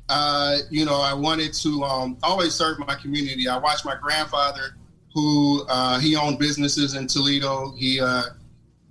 [0.09, 3.47] uh, you know, I wanted to um, always serve my community.
[3.47, 4.75] I watched my grandfather,
[5.13, 7.73] who uh, he owned businesses in Toledo.
[7.77, 8.23] He, uh,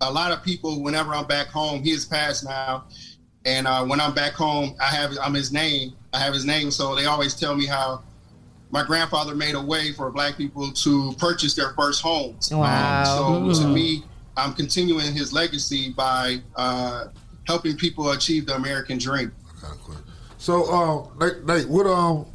[0.01, 2.85] a lot of people, whenever I'm back home, he has passed now,
[3.44, 5.94] and uh, when I'm back home, I have I'm his name.
[6.12, 8.02] I have his name, so they always tell me how
[8.70, 12.51] my grandfather made a way for black people to purchase their first homes.
[12.51, 12.64] Wow.
[12.64, 13.74] Um, so to Mm.
[13.74, 14.05] me,
[14.36, 17.06] I'm continuing his legacy by uh,
[17.47, 19.32] helping people achieve the American dream.
[20.39, 22.27] So, um, Nate, Nate, what um,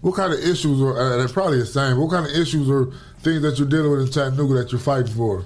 [0.00, 0.96] what kind of issues are?
[0.98, 1.96] Uh, they're probably the same.
[1.96, 5.14] What kind of issues or things that you're dealing with in Chattanooga that you're fighting
[5.14, 5.44] for,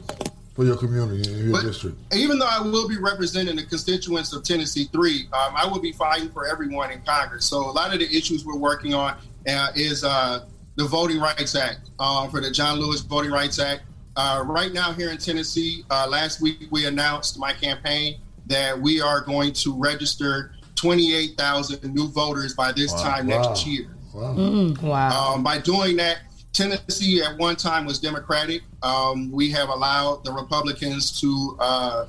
[0.54, 1.98] for your community and your But- district?
[2.14, 5.92] Even though I will be representing the constituents of Tennessee 3, um, I will be
[5.92, 7.44] fighting for everyone in Congress.
[7.44, 9.16] So a lot of the issues we're working on
[9.46, 13.82] uh, is uh, the Voting Rights Act, uh, for the John Lewis Voting Rights Act.
[14.16, 18.16] Uh, right now here in Tennessee, uh, last week we announced my campaign
[18.46, 23.02] that we are going to register 28,000 new voters by this Wow.
[23.02, 23.42] time Wow.
[23.42, 23.88] next year.
[24.14, 25.34] wow.
[25.34, 26.18] Um, by doing that,
[26.52, 28.62] Tennessee at one time was Democratic.
[28.82, 32.06] Um, we have allowed the Republicans to uh,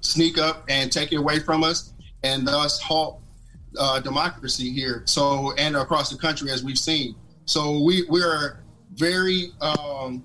[0.00, 1.92] sneak up and take it away from us,
[2.24, 3.20] and thus halt
[3.78, 5.02] uh, democracy here.
[5.06, 7.14] So and across the country, as we've seen.
[7.44, 8.58] So we we are
[8.94, 9.52] very.
[9.60, 10.24] Um,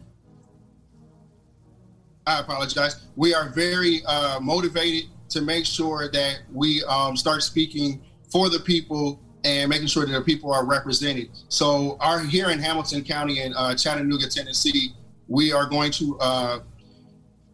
[2.26, 3.06] I apologize.
[3.16, 8.02] We are very uh, motivated to make sure that we um, start speaking
[8.32, 11.30] for the people and making sure that the people are represented.
[11.50, 14.94] So, our here in Hamilton County and uh, Chattanooga, Tennessee,
[15.28, 16.60] we are going to uh,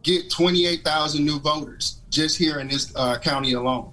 [0.02, 3.92] get 28,000 new voters just here in this uh, county alone.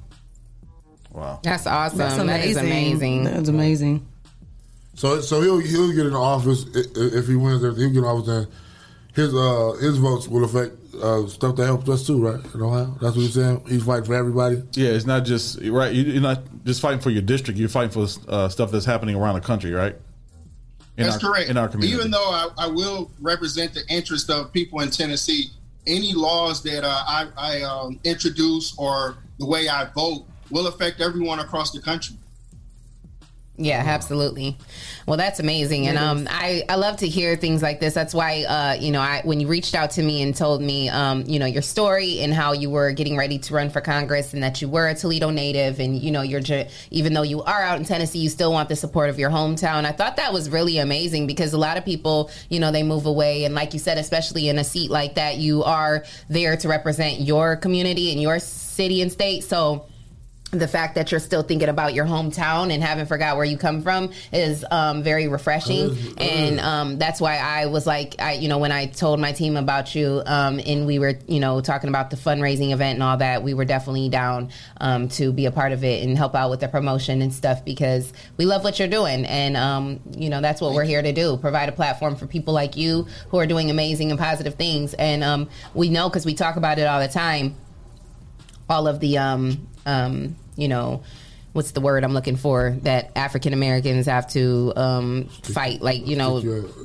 [1.12, 1.98] Wow, that's awesome.
[1.98, 3.24] That's That is amazing.
[3.26, 4.08] That's amazing.
[4.96, 7.64] So, so he'll he'll get in office i- i- if he wins.
[7.64, 8.28] Everything he'll get in office.
[8.28, 8.48] Then
[9.14, 12.40] his uh his votes will affect uh, stuff that helps us too, right?
[12.54, 13.64] In Ohio, that's what he's saying.
[13.68, 14.62] He's fighting for everybody.
[14.74, 15.94] Yeah, it's not just right.
[15.94, 17.60] you- You're not just fighting for your district.
[17.60, 19.96] You're fighting for uh, stuff that's happening around the country, right?
[20.98, 21.50] In That's our, correct.
[21.50, 25.46] In our community, Even though I, I will represent the interest of people in Tennessee,
[25.88, 31.00] any laws that uh, I, I um, introduce or the way I vote will affect
[31.02, 32.18] everyone across the country.
[33.64, 34.58] Yeah, absolutely.
[35.06, 37.94] Well, that's amazing, and um, I I love to hear things like this.
[37.94, 40.90] That's why uh, you know, I when you reached out to me and told me
[40.90, 44.34] um, you know, your story and how you were getting ready to run for Congress
[44.34, 46.42] and that you were a Toledo native, and you know, you're
[46.90, 49.86] even though you are out in Tennessee, you still want the support of your hometown.
[49.86, 53.06] I thought that was really amazing because a lot of people, you know, they move
[53.06, 56.68] away, and like you said, especially in a seat like that, you are there to
[56.68, 59.44] represent your community and your city and state.
[59.44, 59.86] So
[60.52, 63.82] the fact that you're still thinking about your hometown and haven't forgot where you come
[63.82, 65.98] from is um, very refreshing.
[66.18, 69.58] And um, that's why i was like i you know when i told my team
[69.58, 73.18] about you um, and we were you know talking about the fundraising event and all
[73.18, 74.50] that we were definitely down
[74.80, 77.64] um, to be a part of it and help out with the promotion and stuff
[77.66, 79.26] because we love what you're doing.
[79.26, 82.54] And um, you know that's what we're here to do provide a platform for people
[82.54, 84.94] like you who are doing amazing and positive things.
[84.96, 87.56] And um, we know because we talk about it all the time
[88.72, 91.04] all of the um um you know
[91.54, 96.16] what's the word I'm looking for that African Americans have to um fight like you
[96.16, 96.38] know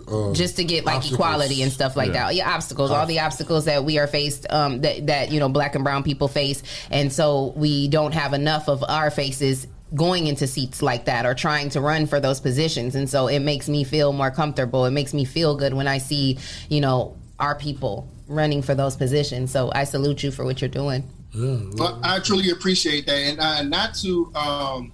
[0.08, 1.20] uh, just to get like obstacles.
[1.20, 2.24] equality and stuff like Yeah.
[2.26, 2.34] that.
[2.34, 5.76] Yeah, obstacles, all the obstacles that we are faced, um, that that you know, black
[5.76, 10.48] and brown people face, and so we don't have enough of our faces going into
[10.48, 13.84] seats like that or trying to run for those positions, and so it makes me
[13.84, 14.84] feel more comfortable.
[14.84, 16.38] It makes me feel good when I see,
[16.68, 19.52] you know, our people running for those positions.
[19.52, 21.04] So I salute you for what you're doing.
[21.34, 24.92] Well, I truly appreciate that, and uh, not to, um,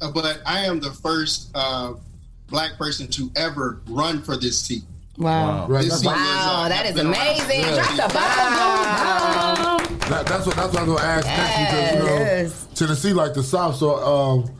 [0.00, 1.94] uh, but I am the first uh,
[2.48, 4.82] black person to ever run for this seat.
[5.18, 5.66] Wow.
[5.68, 7.62] Right, This that's was, uh, Wow, that is amazing.
[7.64, 9.98] for Drop the bomb.
[10.10, 12.68] That, that's what that's what I was gonna ask next because you know Yes.
[12.74, 14.50] Tennessee like the South, so um,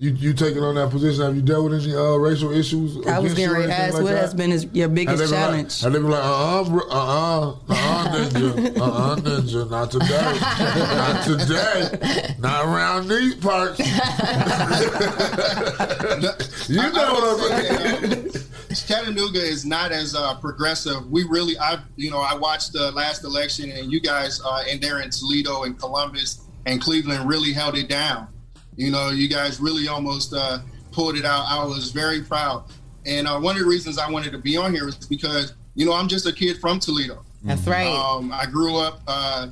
[0.00, 1.24] you you taking on that position.
[1.24, 2.96] Have you dealt with any uh, racial issues?
[3.06, 4.20] I was against getting you ready to ask like what that?
[4.20, 5.82] has been his, your biggest they challenge.
[5.82, 9.90] Like, have they been like, uh, uh, uh, uh, uh, ninja, uh, uh, ninja, not
[9.90, 10.06] today,
[10.94, 13.80] not today, not around these parts.
[16.68, 18.30] you know what I'm saying?
[18.86, 21.10] Chattanooga is not as uh, progressive.
[21.10, 24.80] We really, I, you know, I watched the last election, and you guys, uh, and
[24.80, 28.28] there in Toledo and Columbus and Cleveland, really held it down.
[28.78, 30.60] You know, you guys really almost uh,
[30.92, 31.46] pulled it out.
[31.48, 32.62] I was very proud,
[33.04, 35.84] and uh, one of the reasons I wanted to be on here is because you
[35.84, 37.24] know I'm just a kid from Toledo.
[37.42, 37.88] That's right.
[37.88, 39.48] Um, I grew up, uh,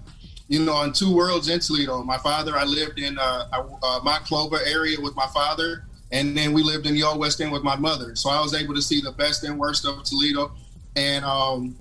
[0.47, 2.05] you know, on two worlds in Toledo.
[2.05, 6.63] My father, I lived in uh, uh, Monclova area with my father, and then we
[6.63, 8.15] lived in the Old West End with my mother.
[8.15, 10.53] So I was able to see the best and worst of Toledo,
[10.95, 11.75] and um,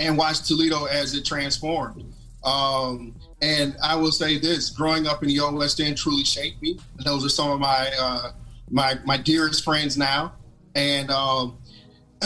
[0.00, 2.12] and watch Toledo as it transformed.
[2.42, 6.62] Um, and I will say this: growing up in the Old West End truly shaped
[6.62, 6.78] me.
[7.04, 8.32] Those are some of my uh,
[8.70, 10.34] my my dearest friends now,
[10.74, 11.58] and um,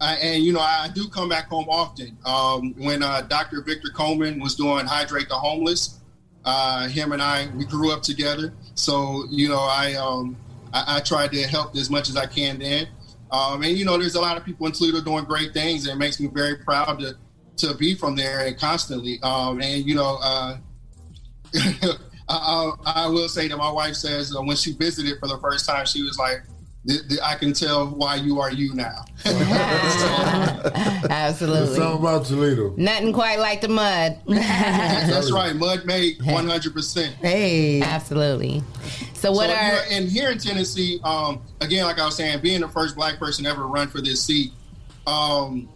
[0.00, 2.16] I, and you know I do come back home often.
[2.26, 3.62] Um, when uh, Dr.
[3.62, 6.00] Victor Coleman was doing Hydrate the Homeless,
[6.44, 8.52] uh, him and I we grew up together.
[8.74, 10.36] So you know I um,
[10.74, 12.88] I, I tried to help as much as I can then.
[13.30, 15.96] Um, and you know there's a lot of people in Toledo doing great things, and
[15.96, 17.16] it makes me very proud to
[17.58, 19.20] to be from there and constantly.
[19.22, 20.18] Um, and you know.
[20.22, 20.56] Uh,
[22.28, 25.38] I, I, I will say that my wife says uh, when she visited for the
[25.38, 26.42] first time, she was like,
[26.88, 29.36] "Th- th- "I can tell why you are you now." There's
[31.10, 31.76] Absolutely.
[31.76, 32.74] something about Toledo.
[32.76, 34.18] Nothing quite like the mud.
[34.26, 37.14] That's right, mud made one hundred percent.
[37.16, 38.62] Hey, absolutely.
[39.14, 42.60] So what so, are and here in Tennessee, um, again, like I was saying, being
[42.60, 44.52] the first black person ever run for this seat,
[45.06, 45.68] um,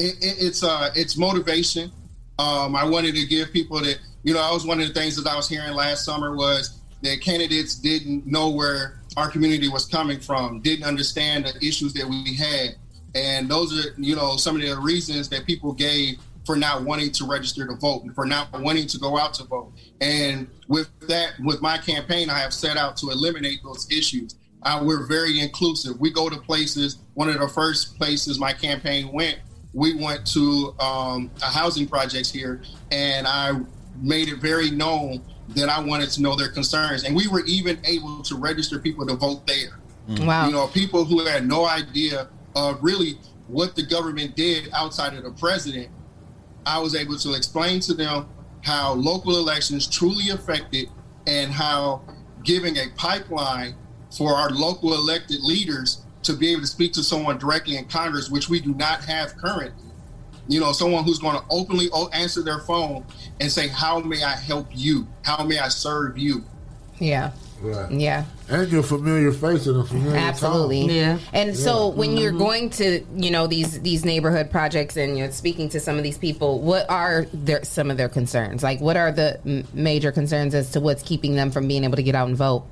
[0.00, 1.92] it, it, it's uh, it's motivation.
[2.38, 5.22] Um, I wanted to give people that you know, I was one of the things
[5.22, 9.86] that I was hearing last summer was that candidates didn't know where our community was
[9.86, 12.76] coming from, didn't understand the issues that we had,
[13.14, 17.12] and those are you know some of the reasons that people gave for not wanting
[17.12, 19.72] to register to vote and for not wanting to go out to vote.
[20.00, 24.36] And with that, with my campaign, I have set out to eliminate those issues.
[24.62, 26.00] Uh, we're very inclusive.
[26.00, 26.98] We go to places.
[27.14, 29.38] One of the first places my campaign went,
[29.72, 33.60] we went to um, a housing projects here, and I
[34.00, 37.04] made it very known that I wanted to know their concerns.
[37.04, 39.78] And we were even able to register people to vote there.
[40.26, 40.46] Wow.
[40.46, 45.24] You know, people who had no idea of really what the government did outside of
[45.24, 45.88] the president.
[46.66, 48.28] I was able to explain to them
[48.62, 50.88] how local elections truly affected
[51.26, 52.02] and how
[52.44, 53.74] giving a pipeline
[54.16, 58.30] for our local elected leaders to be able to speak to someone directly in Congress,
[58.30, 59.84] which we do not have currently.
[60.48, 63.04] You know, someone who's going to openly answer their phone
[63.40, 65.06] and say, How may I help you?
[65.22, 66.44] How may I serve you?
[66.98, 67.30] Yeah.
[67.62, 67.90] Right.
[67.90, 68.24] Yeah.
[68.48, 70.88] And you're familiar face and a familiar Absolutely.
[70.88, 71.20] tone.
[71.34, 72.38] And so when you're Mm-hmm.
[72.38, 76.16] going to, you know, these these neighborhood projects and you're speaking to some of these
[76.18, 78.62] people, what are their some of their concerns?
[78.62, 81.96] Like what are the m- major concerns as to what's keeping them from being able
[81.96, 82.64] to get out and vote?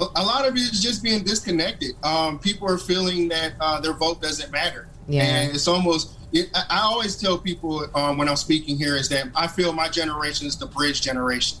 [0.00, 1.94] A lot of it is just being disconnected.
[2.02, 4.88] Um, people are feeling that uh, their vote doesn't matter.
[5.06, 5.24] Yeah.
[5.24, 9.28] And it's almost, it, I always tell people um, when I'm speaking here is that
[9.34, 11.58] I feel my generation is the bridge generation.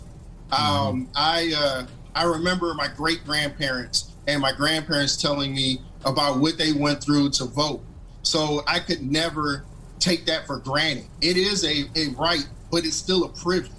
[0.52, 6.56] Um, I, uh, I remember my great grandparents and my grandparents telling me about what
[6.56, 7.82] they went through to vote.
[8.22, 9.64] So I could never
[9.98, 11.04] take that for granted.
[11.20, 13.72] It is a, a right, but it's still a privilege.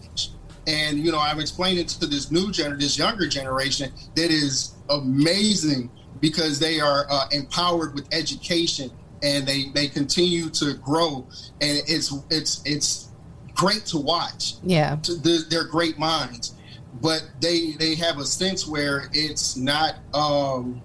[0.67, 4.75] And you know, I've explained it to this new gener, this younger generation that is
[4.89, 5.89] amazing
[6.19, 8.91] because they are uh, empowered with education
[9.23, 11.27] and they they continue to grow.
[11.61, 13.09] And it's it's it's
[13.55, 14.55] great to watch.
[14.63, 14.95] Yeah.
[14.97, 16.53] To- They're, they're great minds,
[17.01, 19.95] but they they have a sense where it's not.
[20.13, 20.81] Um,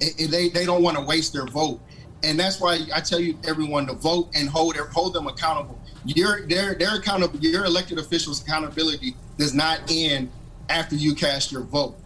[0.00, 1.80] it- they they don't want to waste their vote,
[2.22, 5.78] and that's why I tell you everyone to vote and hold their, hold them accountable.
[6.04, 10.30] Your their their accountable your elected officials accountability does not end
[10.68, 11.96] after you cast your vote.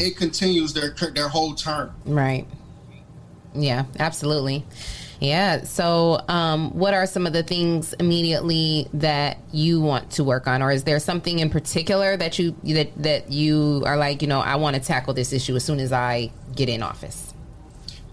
[0.00, 1.94] It continues their their whole term.
[2.04, 2.46] Right.
[3.54, 4.64] Yeah, absolutely.
[5.20, 5.62] Yeah.
[5.62, 10.62] So, um, what are some of the things immediately that you want to work on,
[10.62, 14.40] or is there something in particular that you that that you are like, you know,
[14.40, 17.31] I want to tackle this issue as soon as I get in office?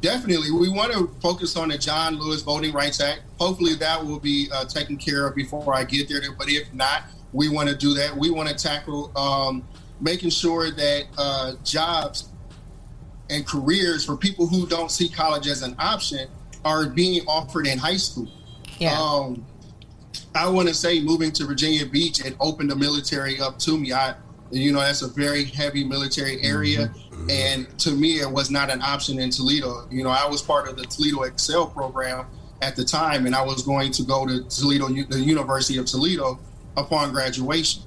[0.02, 3.22] Definitely, we want to focus on the John Lewis Voting Rights Act.
[3.38, 6.22] Hopefully, that will be uh, taken care of before I get there.
[6.38, 7.04] But if not,
[7.34, 8.16] we want to do that.
[8.16, 9.68] We want to tackle um,
[10.00, 12.30] making sure that uh, jobs
[13.30, 16.30] and careers for people who don't see college as an option
[16.64, 18.30] are being offered in high school.
[18.80, 18.98] Yeah.
[18.98, 19.46] Um,
[20.34, 23.92] I want to say moving to Virginia Beach, it opened the military up to me.
[23.92, 24.16] I,
[24.52, 26.92] you know, that's a very heavy military area.
[27.30, 29.88] And to me, it was not an option in Toledo.
[29.92, 32.26] You know, I was part of the Toledo Excel program
[32.62, 36.40] at the time, and I was going to go to Toledo, the University of Toledo,
[36.78, 37.84] upon graduation.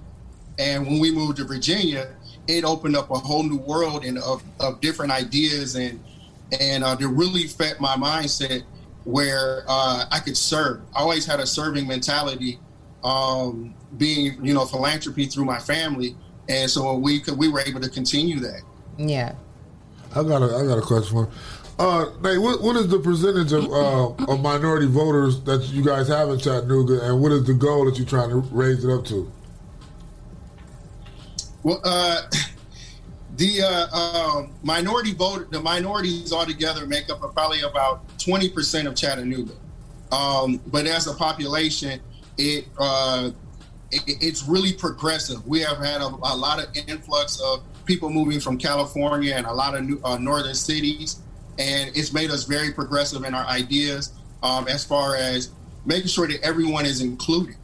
[0.58, 2.14] And when we moved to Virginia,
[2.46, 6.02] it opened up a whole new world and of, of different ideas and
[6.60, 8.62] and uh, to really fit my mindset
[9.04, 10.82] where uh, I could serve.
[10.94, 12.58] I always had a serving mentality,
[13.02, 16.14] um, being you know philanthropy through my family,
[16.52, 18.62] and so we could we were able to continue that.
[18.98, 19.34] Yeah.
[20.14, 21.24] I got a I got a question for.
[21.24, 21.32] you.
[21.78, 26.06] Uh, Nate, what, what is the percentage of uh, of minority voters that you guys
[26.06, 29.04] have in Chattanooga, and what is the goal that you're trying to raise it up
[29.06, 29.32] to?
[31.62, 32.22] Well, uh,
[33.36, 38.94] the uh, um, minority vote, the minorities altogether make up probably about twenty percent of
[38.94, 39.54] Chattanooga.
[40.12, 41.98] Um, but as a population,
[42.36, 43.34] it, uh, it
[43.92, 45.46] it's really progressive.
[45.46, 49.52] We have had a, a lot of influx of people moving from California and a
[49.52, 51.20] lot of new, uh, northern cities,
[51.58, 54.12] and it's made us very progressive in our ideas
[54.42, 55.50] um, as far as
[55.84, 57.56] making sure that everyone is included.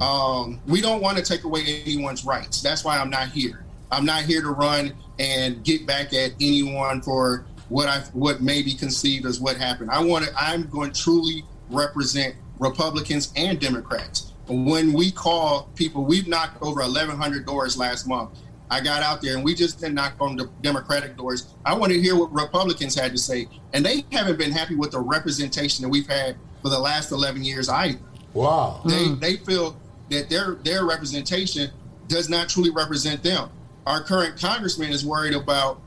[0.00, 2.62] Um, we don't want to take away anyone's rights.
[2.62, 3.64] That's why I'm not here.
[3.90, 8.62] I'm not here to run and get back at anyone for what I what may
[8.62, 9.90] be conceived as what happened.
[9.90, 10.32] I want to.
[10.34, 14.31] I'm going to truly represent Republicans and Democrats.
[14.52, 18.30] When we call people, we've knocked over 1,100 doors last month.
[18.70, 21.54] I got out there and we just didn't knock on the Democratic doors.
[21.64, 24.92] I want to hear what Republicans had to say, and they haven't been happy with
[24.92, 27.98] the representation that we've had for the last 11 years either.
[28.34, 28.80] Wow.
[28.86, 29.18] They hmm.
[29.18, 29.76] they feel
[30.10, 31.70] that their their representation
[32.08, 33.50] does not truly represent them.
[33.86, 35.80] Our current congressman is worried about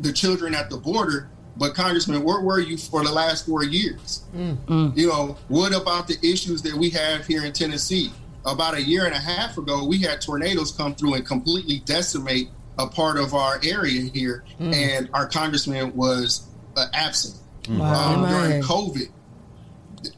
[0.00, 4.22] the children at the border, but Congressman, where were you for the last four years?
[4.34, 8.10] You know, what about the issues that we have here in Tennessee?
[8.44, 12.48] About a year and a half ago, we had tornadoes come through and completely decimate
[12.78, 14.74] a part of our area here, Mm.
[14.74, 17.36] and our congressman was uh, absent.
[17.68, 18.14] Wow.
[18.24, 19.08] Um, during COVID,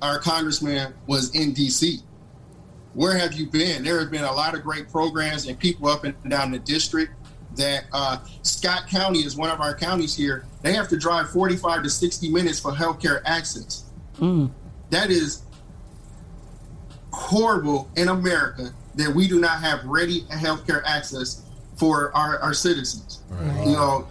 [0.00, 2.00] our congressman was in D.C.
[2.94, 3.82] Where have you been?
[3.82, 7.12] There have been a lot of great programs and people up and down the district.
[7.56, 10.44] That uh, Scott County is one of our counties here.
[10.62, 13.84] They have to drive 45 to 60 minutes for healthcare access.
[14.90, 15.42] That is
[17.12, 21.42] horrible in America that we do not have ready healthcare access
[21.76, 23.22] for our, our citizens.
[23.64, 24.08] You know,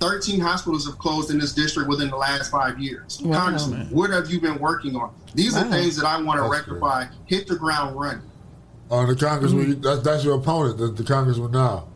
[0.00, 3.20] 13 hospitals have closed in this district within the last five years.
[3.22, 3.44] Wow.
[3.44, 5.14] Congressman, what have you been working on?
[5.34, 7.06] These are things that I want to That's rectify.
[7.26, 8.22] Hit the ground running.
[8.90, 11.88] Uh, the congressman, that's, that's your opponent, the, the congressman now.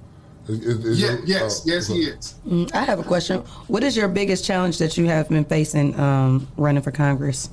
[0.48, 2.34] Is, is, is Yeah, your- yes, oh, yes, he is.
[2.46, 3.40] Mm, I have a question.
[3.68, 7.48] What is your biggest challenge that you have been facing um, running for Congress?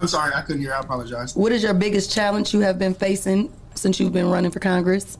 [0.00, 0.74] I'm sorry, I couldn't hear.
[0.74, 1.36] I apologize.
[1.36, 5.18] What is your biggest challenge you have been facing since you've been running for Congress?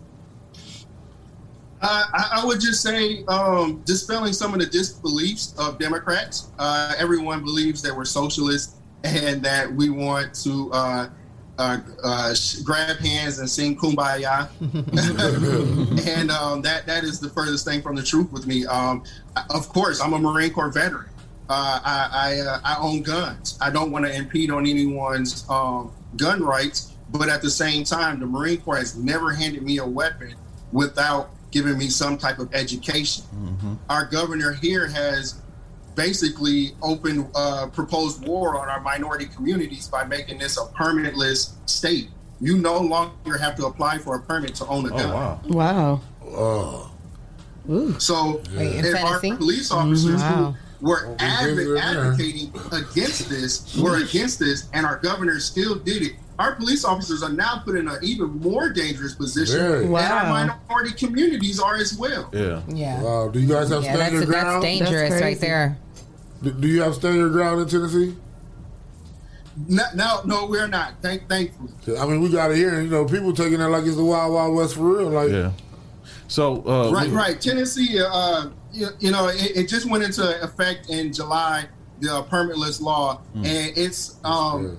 [1.81, 6.49] Uh, I, I would just say um, dispelling some of the disbeliefs of Democrats.
[6.59, 10.73] Uh, everyone believes that we're socialists and that we want to
[11.59, 14.49] uh, uh, grab hands and sing "Kumbaya,"
[16.07, 18.67] and um, that that is the furthest thing from the truth with me.
[18.67, 19.03] Um,
[19.37, 21.09] I- of course, I'm a Marine Corps veteran.
[21.49, 23.59] Uh, I I, uh, I own guns.
[23.61, 28.19] I don't want to impede on anyone's um, gun rights, but at the same time,
[28.19, 30.35] the Marine Corps has never handed me a weapon
[30.73, 33.25] without giving me some type of education.
[33.89, 35.41] Our governor here has
[35.95, 42.09] basically opened uh, proposed war on our minority communities by making this a permitless state.
[42.41, 45.11] You no longer have to apply for a permit to own a gun.
[45.11, 45.41] Wow.
[45.47, 46.01] wow.
[46.27, 46.91] Oh.
[47.99, 50.55] So Wait, in if our police officers Wow.
[50.81, 56.13] who were adv- advocating against this were against this, and our governor still did it,
[56.39, 59.85] our police officers are now put in an even more dangerous position, Very.
[59.85, 60.27] and our
[60.69, 62.29] minority communities are as well.
[62.33, 62.61] Yeah.
[62.69, 63.03] Yeah.
[63.03, 63.29] Wow.
[63.29, 64.63] Do you guys have Yeah, stand that's, your that's ground?
[64.63, 65.79] dangerous right there.
[66.43, 68.17] Do, do you have stand your ground in Tennessee?
[69.69, 70.95] No, no, no, we're not.
[71.01, 71.97] Thank, thankfully.
[71.97, 74.35] I mean, we got to hear, you know, people taking it like it's the Wild
[74.35, 75.11] Wild West for real.
[75.11, 75.53] Like, yeah.
[76.27, 77.41] So, uh, right, we- right.
[77.41, 81.67] Tennessee, uh, you, you know, it, it just went into effect in July,
[82.01, 83.47] the uh, permitless law, Mm.
[83.47, 84.17] and it's.
[84.25, 84.77] Um,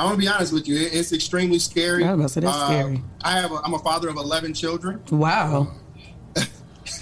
[0.00, 0.76] I'm gonna be honest with you.
[0.76, 2.04] it- It's extremely scary.
[2.04, 3.02] I was about to say, that's Uh, scary.
[3.22, 3.52] I have.
[3.52, 5.00] A, I'm a father of 11 children.
[5.10, 5.68] Wow.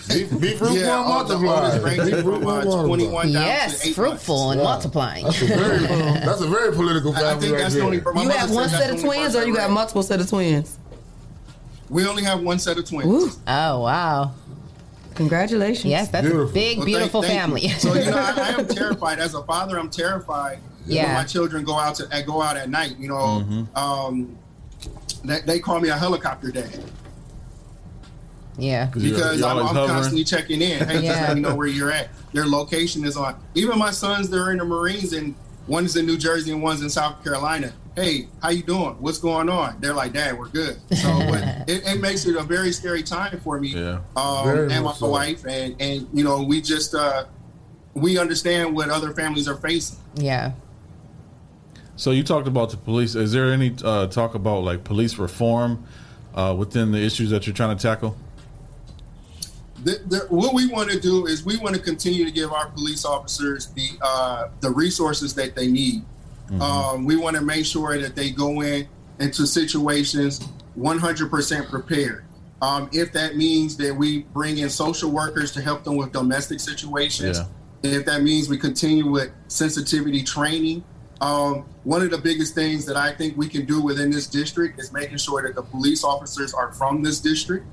[0.09, 1.65] Beef, beef fruit Yeah, one all the multiply.
[1.65, 3.23] oldest ranges Beef fruit from, one uh, multiply.
[3.25, 5.25] Yes, fruitful and multiplying.
[5.25, 7.29] That's a very, that's a very political family.
[7.29, 7.87] I think right that's the there.
[7.87, 8.01] only.
[8.01, 10.79] my You have one set of twins, or you I got multiple set of twins?
[11.91, 13.39] We only have one set of twins.
[13.47, 14.33] Oh wow!
[15.15, 15.85] Congratulations.
[15.87, 17.61] Yes, that's a big, Well, beautiful thank- family.
[17.69, 17.79] thank you.
[17.81, 19.79] So you know, I, I am terrified as a father.
[19.79, 21.15] I'm terrified when Yeah.
[21.15, 22.97] my children go out to go out at night.
[22.99, 23.15] You know,
[23.47, 23.77] Mm-hmm.
[23.77, 24.39] um,
[25.25, 26.79] they, they call me a helicopter dad
[28.57, 28.87] yeah.
[28.87, 30.87] because I'm, I'm constantly checking in.
[30.87, 32.09] Hey, just let me know where you're at.
[32.33, 33.41] Their location is on.
[33.55, 35.35] Even my sons, they're in the Marines, and
[35.67, 37.73] one's in New Jersey and one's in South Carolina.
[37.97, 38.95] Hey, how you doing?
[39.01, 39.81] What's going on?
[39.81, 40.77] They're like, Dad, we're good.
[40.97, 44.01] So but it, it makes it a very scary time for me Yeah.
[44.17, 45.09] um, and my so.
[45.09, 47.25] wife, and and you know, we just uh,
[47.95, 49.99] we understand what other families are facing.
[50.15, 50.53] Yeah.
[51.99, 53.17] So you talked about the police.
[53.17, 55.85] Is there any uh, talk about like police reform
[56.33, 58.17] uh, within the issues that you're trying to tackle?
[59.83, 62.69] The, the, what we want to do is we want to continue to give our
[62.71, 66.05] police officers the uh, the resources that they need.
[66.63, 68.89] Um, we want to make sure that they go in
[69.19, 70.41] into situations
[70.79, 72.25] 100% prepared.
[72.63, 76.61] Um, if that means that we bring in social workers to help them with domestic
[76.61, 77.41] situations,
[77.83, 80.85] if that means we continue with sensitivity training.
[81.21, 84.79] Um, one of the biggest things that I think we can do within this district
[84.79, 87.67] is making sure that the police officers are from this district,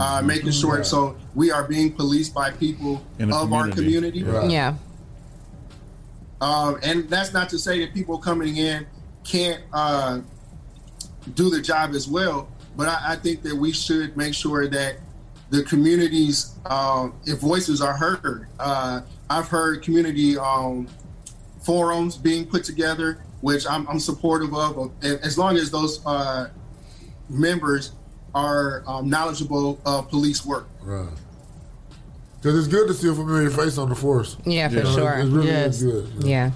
[0.00, 4.22] uh, making sure so we are being policed by people In the of our community.
[4.22, 4.52] community.
[4.54, 4.76] Yeah.
[6.40, 8.86] Um, and that's not to say that people coming in
[9.24, 10.20] can't uh,
[11.34, 14.96] do the job as well, but I, I think that we should make sure that
[15.50, 20.88] the communities, um, if voices are heard, uh, I've heard community um,
[21.64, 26.50] forums being put together, which I'm, I'm supportive of, as long as those uh,
[27.28, 27.92] members
[28.34, 30.68] are um, knowledgeable of police work.
[30.82, 31.08] Right.
[32.40, 34.36] Because it's good to see a familiar face on the force.
[34.44, 35.12] Yeah, for You know, sure.
[35.18, 35.76] It really Yes.
[35.80, 36.10] is good.
[36.24, 36.26] Yeah.
[36.28, 36.50] Yeah.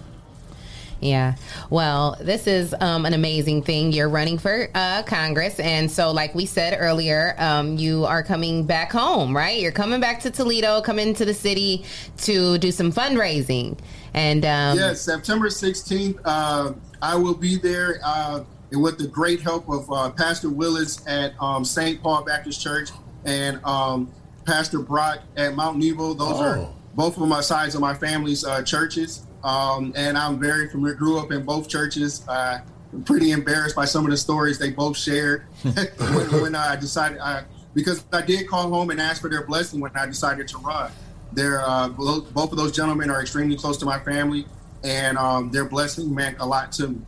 [1.70, 3.92] Well, this is um, an amazing thing.
[3.92, 5.58] You're running for uh, Congress.
[5.60, 9.60] And so, like we said earlier, um, you are coming back home, right?
[9.60, 11.84] You're coming back to Toledo, coming to the city
[12.18, 13.78] to do some fundraising.
[14.14, 19.40] And um, yes, September 16th, uh, I will be there uh, and with the great
[19.40, 22.02] help of uh, Pastor Willis at um, St.
[22.02, 22.90] Paul Baptist Church
[23.24, 24.12] and um,
[24.44, 26.14] Pastor Brock at Mount Nebo.
[26.14, 26.74] Those are Oh.
[26.94, 29.26] both of my sides of my family's uh, churches.
[29.44, 32.26] Um, and I'm very familiar, grew up in both churches.
[32.28, 32.60] Uh,
[32.92, 37.18] I'm pretty embarrassed by some of the stories they both shared when, when I decided,
[37.18, 37.44] I,
[37.74, 40.90] because I did call home and ask for their blessing when I decided to run.
[41.32, 44.46] They're, uh, both of those gentlemen are extremely close to my family,
[44.82, 47.00] and um, their blessing meant a lot to me.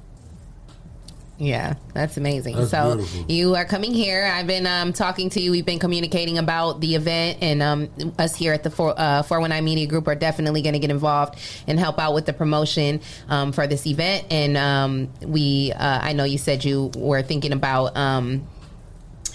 [1.40, 2.54] Yeah, that's amazing.
[2.56, 3.24] That's so beautiful.
[3.30, 4.26] you are coming here.
[4.26, 5.50] I've been um, talking to you.
[5.50, 7.88] We've been communicating about the event, and um,
[8.18, 10.78] us here at the four uh, four one nine Media Group are definitely going to
[10.78, 13.00] get involved and help out with the promotion
[13.30, 14.26] um, for this event.
[14.30, 17.96] And um, we, uh, I know you said you were thinking about.
[17.96, 18.46] Um,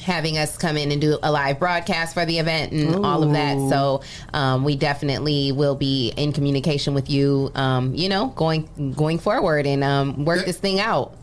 [0.01, 3.31] having us come in and do a live broadcast for the event and all of
[3.31, 3.57] that.
[3.71, 4.03] So
[4.35, 7.51] um, we definitely will be in communication with you.
[7.55, 11.17] Um, you know, going going forward and um, work this thing out.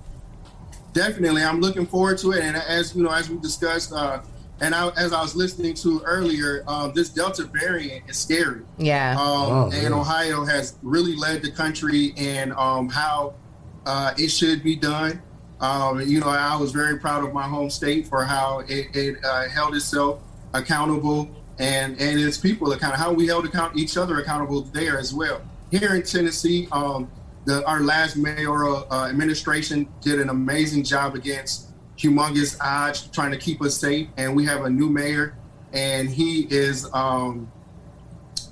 [0.93, 2.43] Definitely, I'm looking forward to it.
[2.43, 4.21] And as you know, as we discussed, uh,
[4.61, 8.63] and I, as I was listening to earlier, um, this Delta variant is scary.
[8.79, 9.13] Yeah.
[9.13, 10.01] Um, Oh, and yeah.
[10.01, 13.35] Ohio has really led the country in um, how
[13.87, 15.21] uh, it should be done.
[15.61, 19.25] Um, you know, I was very proud of my home state for how it, it
[19.25, 20.21] uh, held itself
[20.55, 23.03] accountable and and its people accountable.
[23.03, 25.41] How we held account each other accountable there as well.
[25.71, 27.11] Here in Tennessee, um,
[27.45, 33.39] the, our last mayoral uh, administration did an amazing job against humongous odds trying to
[33.39, 34.09] keep us safe.
[34.17, 35.37] And we have a new mayor,
[35.73, 37.51] and he is um,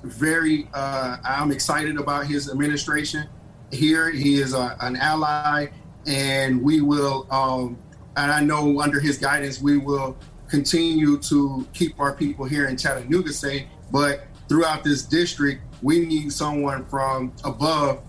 [0.02, 0.68] very.
[0.72, 3.28] Uh, I'm excited about his administration
[3.72, 4.10] here.
[4.10, 5.68] He is a, an ally,
[6.06, 7.26] and we will.
[7.30, 7.78] Um,
[8.16, 10.16] and I know under his guidance, we will
[10.48, 13.66] continue to keep our people here in Chattanooga safe.
[13.92, 18.02] But throughout this district, we need someone from above,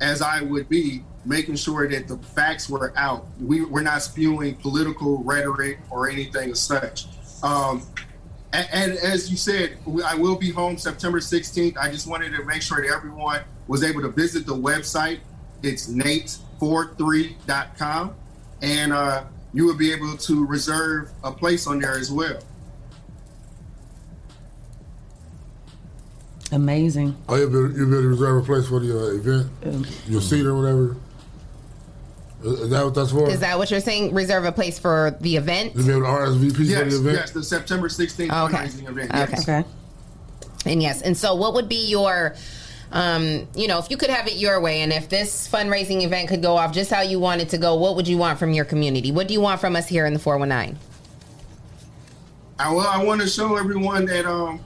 [0.00, 3.26] as I would be, making sure that the facts were out.
[3.40, 7.06] We, we're not spewing political rhetoric or anything as such.
[7.42, 7.82] Um,
[8.52, 11.76] and, and as you said, I will be home September 16th.
[11.76, 15.18] I just wanted to make sure that everyone was able to visit the website.
[15.62, 18.14] It's nate43.com.
[18.62, 22.38] and uh, you will be able to reserve a place on there as well.
[26.50, 27.16] Amazing.
[27.28, 30.20] Oh, you'll be, you'll be able to reserve a place for the uh, event, your
[30.22, 30.96] seat or whatever.
[32.42, 33.28] Is is that what that's for?
[33.28, 34.14] Is that what you're saying?
[34.14, 35.74] Reserve a place for the event?
[35.74, 37.16] You'll be able to RSVP for the event.
[37.16, 38.56] yes, the September 16th Okay.
[38.56, 39.10] fundraising event.
[39.10, 39.26] Okay.
[39.30, 39.48] Yes.
[39.48, 39.68] Okay.
[40.66, 42.34] And yes, and so what would be your,
[42.92, 46.28] um, you know, if you could have it your way, and if this fundraising event
[46.28, 48.52] could go off just how you want it to go, what would you want from
[48.52, 49.10] your community?
[49.12, 50.78] What do you want from us here in the 419?
[52.58, 54.60] I, well, I want to show everyone that um,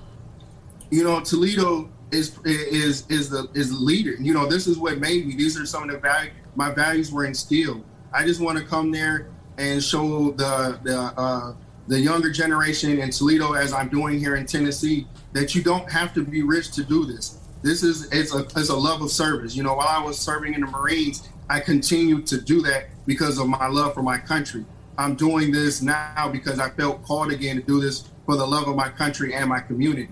[0.93, 4.15] you know, Toledo is is is the is the leader.
[4.21, 5.35] You know, this is what made me.
[5.35, 7.83] These are some of the value my values were instilled.
[8.13, 11.55] I just want to come there and show the the uh,
[11.89, 16.13] the younger generation in Toledo, as I'm doing here in Tennessee, that you don't have
[16.13, 17.39] to be rich to do this.
[17.63, 19.57] This is it's a it's a love of service.
[19.57, 23.39] You know, while I was serving in the Marines, I continued to do that because
[23.39, 24.67] of my love for my country.
[24.99, 28.69] I'm doing this now because I felt called again to do this for the love
[28.69, 30.11] of my country and my community.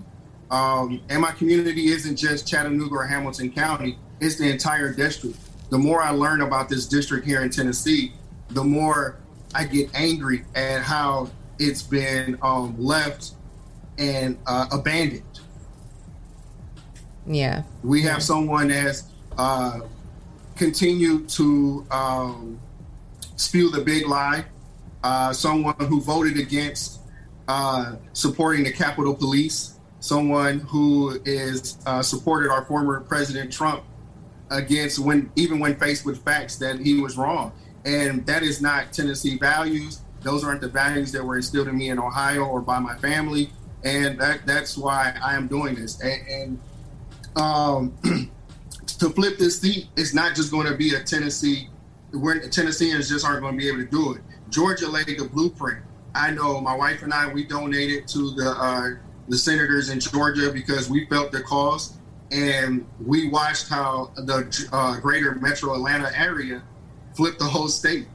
[0.51, 5.37] Um, and my community isn't just Chattanooga or Hamilton County, it's the entire district.
[5.69, 8.11] The more I learn about this district here in Tennessee,
[8.49, 9.17] the more
[9.55, 13.31] I get angry at how it's been um, left
[13.97, 15.23] and uh, abandoned.
[17.25, 17.63] Yeah.
[17.83, 19.03] We have someone that's
[19.37, 19.81] uh,
[20.55, 22.59] continued to um,
[23.35, 24.45] spew the big lie.
[25.03, 26.99] Uh, someone who voted against
[27.47, 29.79] uh, supporting the Capitol Police.
[30.01, 33.83] Someone who is uh, supported our former President Trump
[34.49, 37.53] against when even when faced with facts that he was wrong.
[37.85, 40.01] And that is not Tennessee values.
[40.21, 43.51] Those aren't the values that were instilled in me in Ohio or by my family.
[43.83, 45.99] And that that's why I am doing this.
[46.01, 46.59] And, and
[47.35, 47.93] um,
[48.85, 51.69] to flip this seat, it's not just going to be a Tennessee.
[52.13, 54.21] We're, Tennesseans just aren't going to be able to do it.
[54.49, 55.83] Georgia laid the blueprint.
[56.13, 58.89] I know my wife and I we donated to the uh,
[59.31, 61.93] the senators in Georgia because we felt the cause,
[62.31, 66.61] and we watched how the uh, greater Metro Atlanta area
[67.15, 68.07] flipped the whole state.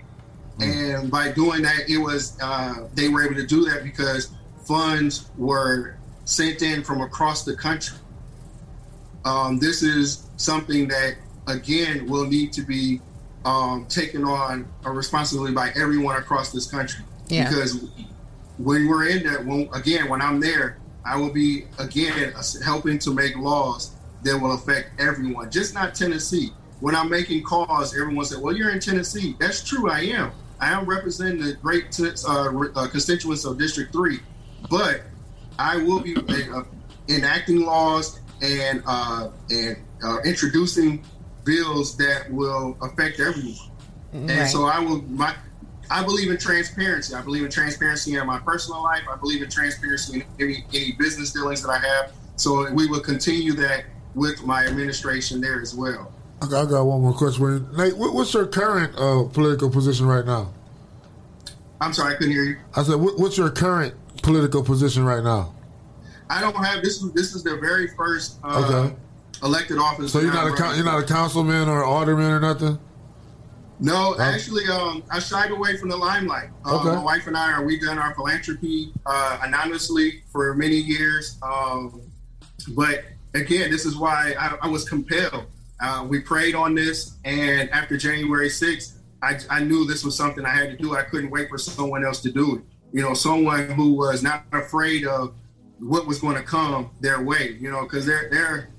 [0.60, 4.30] And by doing that, it was uh, they were able to do that because
[4.66, 7.98] funds were sent in from across the country.
[9.24, 11.16] Um, this is something that
[11.46, 13.00] again will need to be
[13.44, 17.04] um, taken on a responsibility by everyone across this country.
[17.28, 17.48] Yeah.
[17.48, 17.86] Because
[18.58, 22.34] when we're in that, when, again, when I'm there, I will be again
[22.64, 26.50] helping to make laws that will affect everyone, just not Tennessee.
[26.80, 29.88] When I'm making calls, everyone said, "Well, you're in Tennessee." That's true.
[29.88, 30.32] I am.
[30.60, 34.20] I am representing the great uh, uh, constituents of District Three,
[34.68, 35.02] but
[35.58, 36.62] I will be uh,
[37.08, 41.04] enacting laws and uh, and uh, introducing
[41.44, 43.70] bills that will affect everyone.
[44.12, 45.02] And so I will.
[45.02, 45.34] My,
[45.90, 47.14] I believe in transparency.
[47.14, 49.02] I believe in transparency in my personal life.
[49.10, 52.12] I believe in transparency in any, any business dealings that I have.
[52.36, 53.84] So we will continue that
[54.14, 56.12] with my administration there as well.
[56.42, 57.66] Okay, I got one more question.
[57.76, 60.52] Nate, what, what's your current uh, political position right now?
[61.80, 62.56] I'm sorry, I couldn't hear you.
[62.74, 65.54] I said, what, what's your current political position right now?
[66.28, 67.02] I don't have this.
[67.02, 68.96] Is this is the very first uh, Okay.
[69.44, 70.12] elected office.
[70.12, 72.40] So you're not a I'm coun- running you're not a councilman or an alderman or
[72.40, 72.78] nothing.
[73.78, 76.48] No, actually, um, I shied away from the limelight.
[76.64, 76.88] Um, Okay.
[76.88, 81.38] My wife and I are we done our philanthropy uh, anonymously for many years.
[81.42, 82.00] Um,
[82.74, 83.04] but
[83.34, 85.46] again, this is why I, I was compelled.
[85.80, 90.44] Uh, we prayed on this, and after January 6th, I, I knew this was something
[90.44, 90.96] I had to do.
[90.96, 92.62] I couldn't wait for someone else to do it.
[92.92, 95.34] You know, someone who was not afraid of
[95.80, 97.56] what was going to come their way.
[97.60, 98.70] You know, because they're they're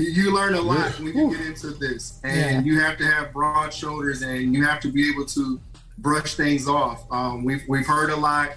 [0.00, 3.72] you learn a lot when you get into this, and you have to have broad
[3.72, 5.60] shoulders, and you have to be able to
[5.98, 7.04] brush things off.
[7.10, 8.52] Um, we've we've heard a lot,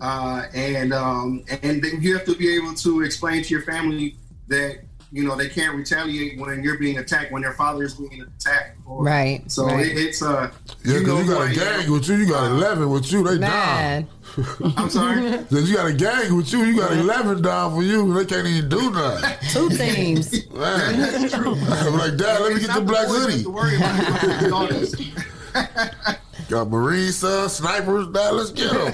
[0.00, 4.16] uh, and um, and then you have to be able to explain to your family
[4.48, 8.22] that you know they can't retaliate when you're being attacked when their father is being
[8.22, 8.78] attacked.
[8.86, 9.86] Or- Right, So right.
[9.86, 10.50] It, it's uh,
[10.84, 12.16] Yeah, you know you, got a gang with you.
[12.16, 13.22] You got eleven with you.
[13.22, 14.02] They Man.
[14.02, 14.08] down.
[14.76, 15.22] I'm sorry.
[15.50, 16.60] Said you got a gang with you.
[16.64, 18.12] You got eleven down for you.
[18.14, 19.48] They can't even do nothing.
[19.50, 20.32] Two teams.
[20.52, 21.00] Man.
[21.00, 21.54] That's true.
[21.54, 23.44] I'm like, Dad, let me get the black hoodie.
[26.48, 28.08] Got Marine sons, snipers.
[28.08, 28.92] Dad, let's get them.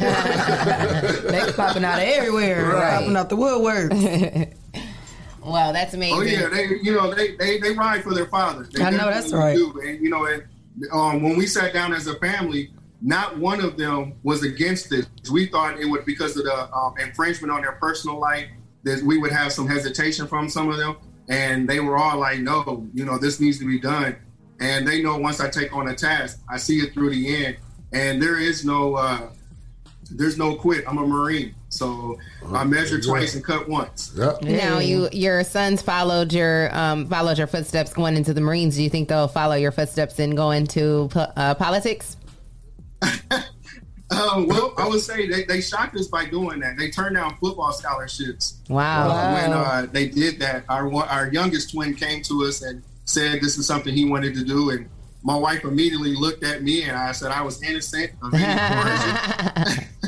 [1.33, 2.99] They popping out of everywhere, Right.
[2.99, 3.93] popping out the woodwork.
[5.45, 6.19] Wow, that's amazing.
[6.19, 8.69] Oh yeah, they you know they they, they ride for their father.
[8.73, 9.73] They I know, that's definitely right.
[9.75, 9.81] do.
[9.81, 10.43] And you know, and,
[10.93, 12.71] um, when we sat down as a family,
[13.01, 15.07] not one of them was against this.
[15.31, 18.49] We thought it would because of the um, infringement on their personal life
[18.85, 20.97] that we would have some hesitation from some of them,
[21.29, 24.17] and they were all like, "No, you know, this needs to be done."
[24.61, 27.57] and they know once I take on a task, I see it through the end,
[27.93, 29.31] and there is no uh,
[30.11, 30.85] there's no quit.
[30.89, 32.19] I'm a Marine, so
[32.53, 34.17] I measure twice and cut once.
[34.43, 38.77] Now you your sons followed your um, followed your footsteps going into the Marines.
[38.77, 42.17] Do you think they'll follow your footsteps and go into po- uh, politics?
[44.11, 46.79] Um, well, I would say they, they shocked us by doing that.
[46.79, 48.59] They turned down football scholarships.
[48.69, 49.11] Wow.
[49.11, 53.41] Uh, when uh, they did that, our our youngest twin came to us and said
[53.43, 54.89] this is something he wanted to do, and
[55.23, 58.59] my wife immediately looked at me and I said I was innocent of any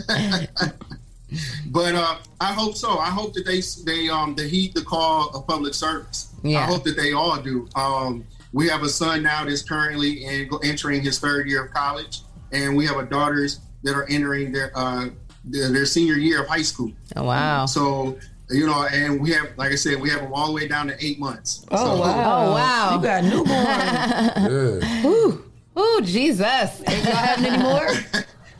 [0.09, 0.49] coercion.
[1.67, 2.99] but uh, I hope so.
[2.99, 6.33] I hope that they they um they heed the call of public service.
[6.43, 6.61] Yeah.
[6.61, 7.69] I hope that they all do.
[7.75, 12.23] Um, we have a son now that's currently in, entering his third year of college,
[12.53, 15.09] and we have a daughters that are entering their uh,
[15.45, 16.93] their, their senior year of high school.
[17.17, 17.67] Oh, wow.
[17.67, 18.19] So
[18.51, 20.89] you know, and we have, like I said, we have them all the way down
[20.89, 21.65] to eight months.
[21.71, 22.47] Oh, So- wow.
[22.49, 22.97] Oh wow.
[22.97, 25.05] You got newborn.
[25.07, 25.45] Ooh,
[25.79, 26.83] ooh, Jesus.
[26.89, 27.89] Ain't y'all having any more?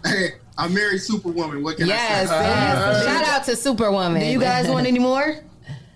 [0.03, 1.63] Hey, I'm married Superwoman.
[1.63, 2.49] What can Yes, I say?
[2.49, 3.05] yes.
[3.05, 4.23] Shout out to Superwoman.
[4.23, 5.37] Do you guys want any more?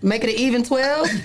[0.02, 1.08] Make it an even 12?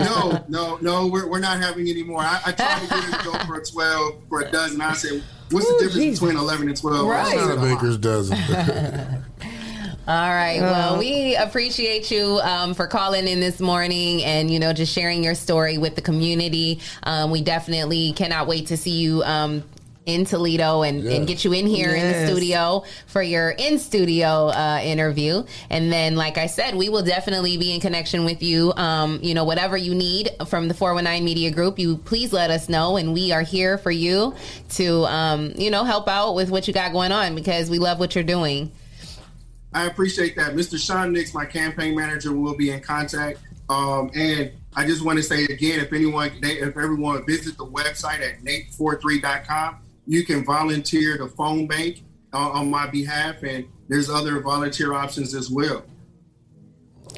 [0.00, 1.06] no, no, no.
[1.08, 2.20] We're, we're not having any more.
[2.20, 4.80] I, I tried to get it to go for a twelve for a dozen.
[4.80, 7.06] I said, what's the difference between eleven and twelve?
[7.06, 7.26] Right.
[7.26, 8.36] I said, Not a baker's dozen.
[10.08, 10.60] All right.
[10.60, 15.22] Well, we appreciate you um, for calling in this morning and you know just sharing
[15.22, 16.80] your story with the community.
[17.04, 19.22] Um, we definitely cannot wait to see you.
[19.22, 19.62] Um,
[20.06, 24.48] in Toledo and, and get you in here in the studio for your in studio
[24.48, 25.44] uh, interview.
[25.70, 28.72] And then, like I said, we will definitely be in connection with you.
[28.76, 32.68] Um, you know, whatever you need from the 419 Media Group, you please let us
[32.68, 32.96] know.
[32.96, 34.34] And we are here for you
[34.70, 38.00] to, um, you know, help out with what you got going on because we love
[38.00, 38.72] what you're doing.
[39.74, 40.54] I appreciate that.
[40.54, 40.78] Mr.
[40.78, 43.38] Sean Nix, my campaign manager, will be in contact.
[43.70, 48.20] Um, and I just want to say again, if anyone, if everyone visit the website
[48.20, 52.02] at nate43.com, you can volunteer the phone bank
[52.32, 55.84] uh, on my behalf, and there's other volunteer options as well.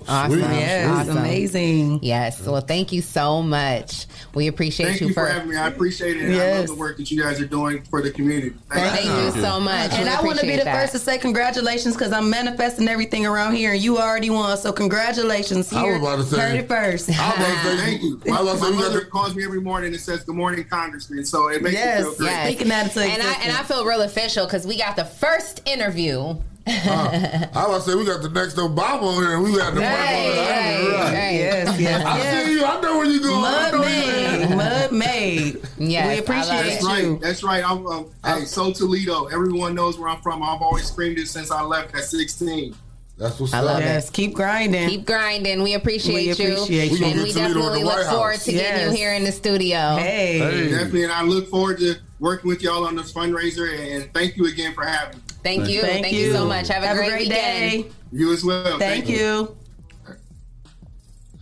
[0.08, 0.40] Awesome.
[0.40, 1.18] Yes, Awesome.
[1.18, 2.00] amazing.
[2.02, 2.40] Yes.
[2.46, 4.06] Well, thank you so much.
[4.34, 5.56] We appreciate Thank you, you for having me.
[5.56, 6.24] I appreciate it.
[6.24, 6.68] And I love Yes.
[6.70, 8.54] the work that you guys are doing for the community.
[8.72, 9.92] Thank you so much.
[9.92, 10.74] And We I want to be the that.
[10.80, 14.56] first to say congratulations because I'm manifesting everything around here, and you already won.
[14.58, 15.72] So congratulations.
[15.72, 17.10] I was Here, about to say- heard it first.
[17.10, 18.20] I was about to say, Thank you.
[18.32, 21.48] I was My say, mother calls me every morning and says, "Good morning, Congressman." So
[21.48, 22.26] it makes Yes, me feel great.
[22.30, 22.46] Yes.
[22.48, 25.60] Speaking that into and I and I feel real official because we got the first
[25.66, 26.36] interview.
[26.66, 29.56] Uh, I was about to say we got the next Obama on here, and we
[29.56, 31.12] got the Right, right, right, right.
[31.34, 32.46] Yes, yes, I yes.
[32.46, 32.64] see you.
[32.64, 33.36] I know where you going.
[33.44, 34.56] I Mud know made, there.
[34.56, 35.60] mud made.
[35.78, 36.64] Yes, we appreciate it.
[36.64, 36.88] That's you.
[37.12, 37.20] right.
[37.20, 37.64] That's right.
[37.70, 39.26] I'm, um, hey, so Toledo.
[39.26, 40.42] Everyone knows where I'm from.
[40.42, 42.74] I've always screamed it since I left at 16.
[43.16, 43.64] That's what's I up.
[43.66, 43.84] love it.
[43.84, 44.88] Yes, keep grinding.
[44.88, 45.62] Keep grinding.
[45.62, 46.96] We appreciate, We appreciate you.
[46.98, 47.04] you.
[47.04, 48.44] We And we Toledo definitely look White forward House.
[48.46, 49.96] to getting you here in the studio.
[49.96, 50.38] Hey.
[50.38, 50.70] Hey.
[50.70, 53.78] Definitely, and I look forward to working with y'all on this fundraiser.
[53.78, 55.23] And thank you again for having me.
[55.44, 55.82] Thank you.
[55.82, 56.26] Thank Thank, you.
[56.28, 56.32] you.
[56.32, 56.68] so much.
[56.68, 57.28] Have a great, weekend.
[57.28, 57.90] day.
[58.10, 58.78] You as well.
[58.78, 59.56] Thank you.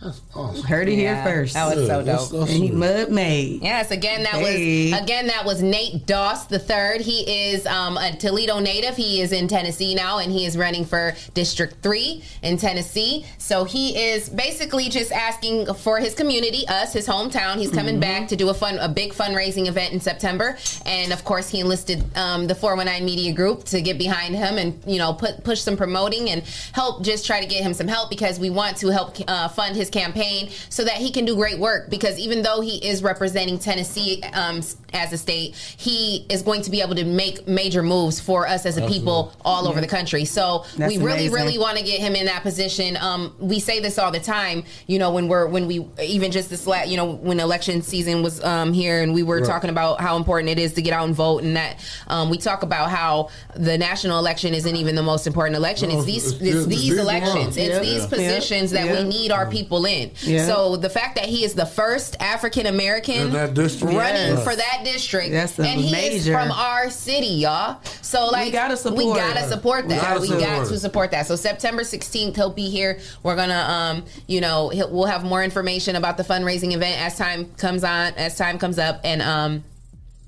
[0.03, 0.63] That's awesome.
[0.65, 1.53] Heard it Yeah, here first.
[1.53, 2.05] That was so dope.
[2.05, 3.61] that's and he mud made.
[3.61, 4.91] Yes, again that Hey.
[4.91, 7.01] was again that was Nate Doss the third.
[7.01, 7.21] He
[7.51, 8.95] is um, a Toledo native.
[8.95, 13.25] He is in Tennessee now, and he is running for District Three in Tennessee.
[13.37, 17.57] So he is basically just asking for his community, us, his hometown.
[17.57, 21.23] He's coming back to do a fun, a big fundraising event in September, and of
[21.23, 25.13] course he enlisted um, the 419 Media Group to get behind him and you know
[25.13, 26.43] put push some promoting and
[26.73, 29.75] help just try to get him some help because we want to help uh, fund
[29.75, 31.89] his campaign so that he can do great work.
[31.89, 34.57] Because even though he is representing Tennessee um,
[34.91, 38.65] as a state, he is going to be able to make major moves for us
[38.65, 40.25] as a people all over the country.
[40.25, 41.33] So That's we really, amazing.
[41.33, 42.97] really want to get him in that position.
[42.97, 46.49] Um, we say this all the time, you know, when we're when we even just
[46.49, 49.45] this last, you know, when election season was um, here and we were Right.
[49.45, 52.37] talking about how important it is to get out and vote, and that um, we
[52.37, 55.91] talk about how the national election isn't even the most important election.
[55.91, 57.35] It's these it's- it's, it's these these elections.
[57.35, 57.57] ones.
[57.57, 57.79] It's Yeah.
[57.79, 58.07] these Yeah.
[58.07, 60.11] positions that we need our people in.
[60.21, 60.47] Yeah.
[60.47, 63.93] So the fact that he is the first African American In that district.
[63.93, 64.43] running Yes.
[64.43, 67.79] for that district, That's a and he is from our city, y'all.
[68.01, 70.01] So like gotta support we gotta support We that.
[70.01, 71.27] gotta We support got to support that.
[71.27, 72.99] So September 16th, he'll be here.
[73.23, 77.17] We're gonna, um, you know, he'll, we'll have more information about the fundraising event as
[77.17, 79.63] time comes on, as time comes up, and um.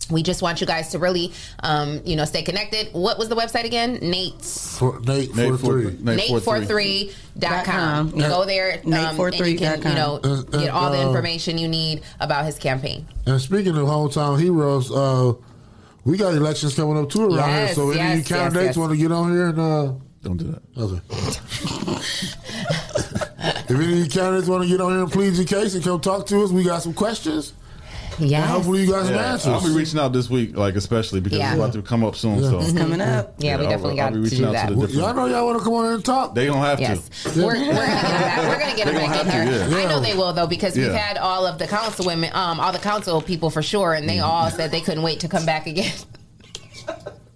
[0.09, 1.31] We just want you guys to really,
[1.63, 2.89] um, you know, stay connected.
[2.93, 3.95] What was the website again?
[4.01, 5.97] Nate's For, Nate, Nate for four- three.
[6.01, 7.11] Nate four three.
[7.39, 8.09] Nate43.com.
[8.15, 8.29] You Yeah.
[8.29, 11.57] go there um, and you can, you know, Uh, uh, get all the uh, information
[11.57, 13.07] you need about his campaign.
[13.25, 15.33] And speaking of hometown heroes, uh,
[16.03, 17.65] we got elections coming up too around here.
[17.65, 18.77] Yes, So any yes, yes, candidates yes.
[18.77, 19.91] want to get on here and uh,
[20.23, 20.61] Don't do that.
[20.77, 21.01] okay.
[23.67, 26.25] if any candidates want to get on here and plead your case and come talk
[26.27, 27.53] to us, we got some questions.
[28.19, 28.41] Yes.
[28.43, 29.47] And hopefully you got some Yeah, answers.
[29.47, 31.49] I'll be reaching out this week, like especially because Yeah.
[31.53, 32.41] it's about to come up soon.
[32.41, 32.49] Yeah.
[32.49, 33.33] So It's coming up.
[33.39, 34.69] Yeah, we I'll- definitely I'll got be to reaching do out that.
[34.69, 36.33] the y'all know y'all want to come on and talk.
[36.35, 37.29] They don't have Yes, to.
[37.39, 38.47] we're, we're gonna get them back.
[38.47, 39.65] We're gonna get them back in have here.
[39.67, 39.77] to, yeah.
[39.77, 42.71] I know they will though because we've had all of the council women, um, all
[42.71, 45.67] the council people for sure, and they all said they couldn't wait to come back
[45.67, 45.93] again.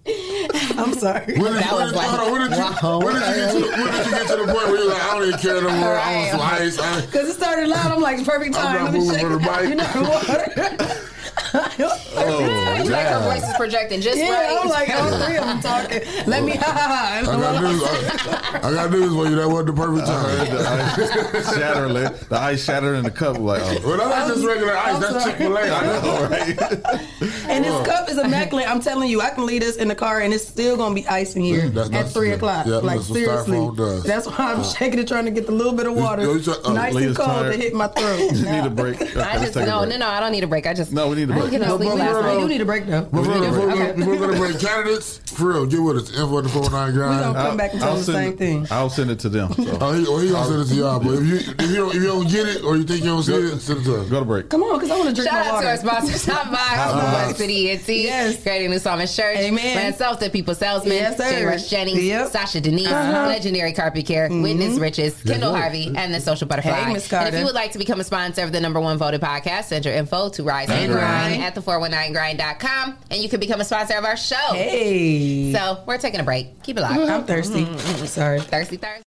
[0.06, 1.36] I'm sorry.
[1.38, 3.34] When did, That when was like, hold on, when did you, wow, when did you
[3.34, 5.28] get to the, when did you get to the point where you're like, I don't
[5.28, 5.96] even care no more.
[5.98, 7.06] I want some ice.
[7.06, 7.92] Because it started loud.
[7.92, 8.74] I'm like, perfect I'm time.
[8.76, 9.60] not Let me moving shake for the it out.
[9.60, 9.68] mic.
[9.68, 11.00] You know water.
[12.22, 14.58] Oh, It's like her voice is projecting just yeah, right.
[14.60, 16.00] I'm like, oh, all three of them talking.
[16.26, 17.18] Let me, ha ha ha.
[17.20, 17.82] I got news.
[17.84, 19.36] I, I got news for you.
[19.36, 20.46] That wasn't the perfect time.
[20.50, 23.38] the ice shattering, the ice shattering in the cup.
[23.38, 23.80] Like, oh.
[23.84, 24.94] Well, that's just regular ice.
[24.94, 25.30] I'm That's sorry.
[25.30, 25.60] Chick Fil A.
[25.62, 27.50] I know, right?
[27.50, 28.68] And this cup is immaculate.
[28.68, 31.06] I'm telling you, I can leave this in the car and it's still gonna be
[31.08, 32.66] ice in here that- at three yeah, o'clock.
[32.66, 33.68] yeah, like seriously,
[34.06, 34.64] that's why I'm uh.
[34.64, 36.94] shaking it, trying to get the little bit of water, you try- oh, uh, nice
[36.94, 37.52] and cold tired.
[37.52, 38.20] to hit my throat.
[38.32, 39.00] you need a break.
[39.16, 39.90] I just take a no, break.
[39.90, 40.08] no, no.
[40.08, 40.66] I don't need a break.
[40.66, 41.50] I just No, we need a I break.
[41.52, 42.40] didn't no But- sleep but last we're night.
[42.40, 43.02] you need a break though.
[43.02, 46.10] Before, before, we're going to break candidates, for real, get with us.
[46.10, 47.16] Info at the 49 grind.
[47.18, 48.66] We gonna come back and tell I'll the same it- thing.
[48.70, 49.52] I'll send it to them.
[49.52, 49.78] So.
[49.80, 51.00] Oh, he, oh, he gonna send it to y'all.
[51.00, 53.10] But if you if you don't if you don't get it or you think you
[53.10, 54.08] don't see it, send it to us.
[54.08, 54.48] Go to break.
[54.48, 55.66] Come on, because I want to drink Shout my out water.
[55.66, 58.42] to our sponsors, Hot Box, West City ENT, Yes.
[58.42, 59.74] Greater New Psalmist Church, Amen.
[59.76, 61.30] Brand Self, The People Salesman, Yes, sir.
[61.30, 61.44] J.
[61.44, 62.28] Rush Jennings, Yep.
[62.30, 63.26] Sasha Denise, Uh-huh.
[63.28, 65.62] Legendary Carpet Care, Witness Riches, Kendall Lord.
[65.62, 66.70] Harvey, and The Social Butterfly.
[66.72, 68.98] Hey, Miss and if you would like to become a sponsor of the number one
[68.98, 71.29] voted podcast, send your info to Rise and Grind.
[71.30, 71.40] Mm-hmm.
[71.40, 74.52] Grind at the419grind.com, and you can become a sponsor of our show.
[74.52, 76.62] Hey, So we're taking a break.
[76.62, 76.98] Keep it locked.
[76.98, 77.64] I'm thirsty.
[77.64, 78.06] Mm-hmm.
[78.06, 78.40] Sorry.
[78.40, 79.02] Thirsty Thursday.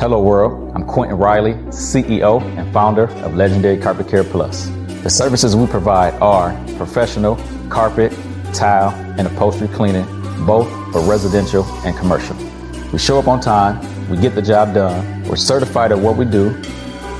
[0.00, 0.72] Hello, world.
[0.74, 4.68] I'm Quentin Riley, CEO and founder of Legendary Carpet Care Plus.
[5.02, 7.36] The services we provide are professional
[7.68, 8.12] carpet,
[8.54, 10.04] tile, and upholstery cleaning,
[10.46, 12.36] both for residential and commercial.
[12.92, 13.78] We show up on time,
[14.08, 16.50] we get the job done, we're certified at what we do,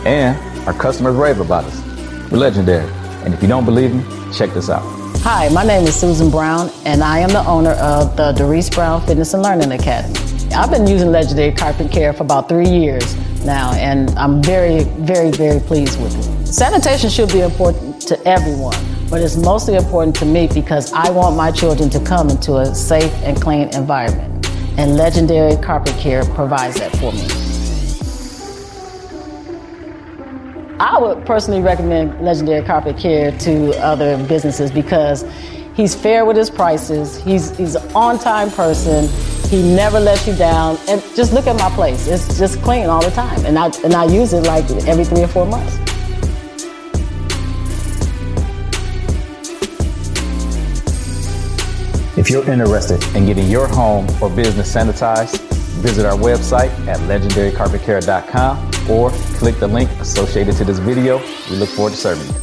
[0.05, 0.37] and
[0.67, 2.31] our customers rave about us.
[2.31, 2.91] We're legendary.
[3.25, 4.03] And if you don't believe me,
[4.33, 4.83] check this out.
[5.23, 9.05] Hi, my name is Susan Brown, and I am the owner of the Doris Brown
[9.07, 10.19] Fitness and Learning Academy.
[10.55, 13.15] I've been using Legendary Carpet Care for about three years
[13.45, 16.47] now, and I'm very, very, very pleased with it.
[16.47, 18.77] Sanitation should be important to everyone,
[19.11, 22.75] but it's mostly important to me because I want my children to come into a
[22.75, 24.49] safe and clean environment,
[24.79, 27.50] and Legendary Carpet Care provides that for me.
[30.81, 35.27] I would personally recommend Legendary Carpet Care to other businesses because
[35.75, 37.23] he's fair with his prices.
[37.23, 39.07] He's he's an on-time person.
[39.51, 40.79] He never lets you down.
[40.89, 43.45] And just look at my place; it's just clean all the time.
[43.45, 45.77] And I and I use it like every three or four months.
[52.17, 55.41] If you're interested in getting your home or business sanitized,
[55.83, 61.19] visit our website at legendarycarpetcare.com or click the link associated to this video.
[61.49, 62.41] We look forward to serving you.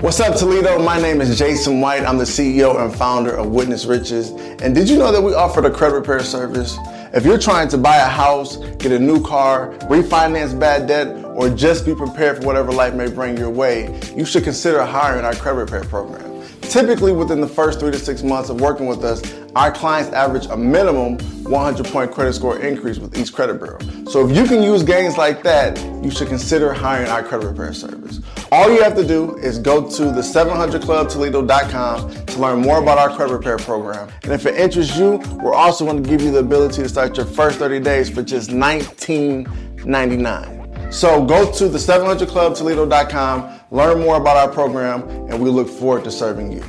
[0.00, 0.78] What's up, Toledo?
[0.82, 2.02] My name is Jason White.
[2.04, 4.30] I'm the CEO and founder of Witness Riches.
[4.62, 6.76] And did you know that we offer the credit repair service?
[7.16, 11.48] If you're trying to buy a house, get a new car, refinance bad debt, or
[11.48, 15.34] just be prepared for whatever life may bring your way, you should consider hiring our
[15.34, 16.46] credit repair program.
[16.60, 19.22] Typically, within the first three to six months of working with us,
[19.54, 23.78] our clients average a minimum 100 point credit score increase with each credit bureau.
[24.10, 27.72] So if you can use gains like that, you should consider hiring our credit repair
[27.72, 28.20] service.
[28.52, 33.10] All you have to do is go to the 700clubtoledo.com to learn more about our
[33.14, 34.08] credit repair program.
[34.22, 37.16] And if it interests you, we're also going to give you the ability to start
[37.16, 40.94] your first 30 days for just $19.99.
[40.94, 46.12] So go to the 700clubtoledo.com, learn more about our program, and we look forward to
[46.12, 46.62] serving you.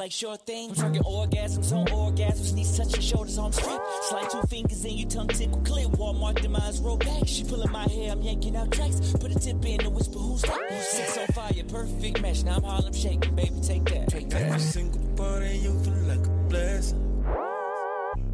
[0.00, 0.70] Like sure thing.
[0.70, 3.78] I'm talking orgasms on orgasms, knees touching shoulders on strip.
[4.08, 7.24] Slide two fingers in your tongue tickle clip, Walmart demise roll back.
[7.26, 9.12] She pulling my hair, I'm yanking out tracks.
[9.12, 10.82] Put a tip in to whisper who's that?
[10.90, 12.44] Six on fire, perfect match.
[12.44, 14.08] Now I'm Harlem shaking, baby, take that.
[14.08, 14.40] Take that.
[14.40, 17.24] Every single part of you feel like a blessing.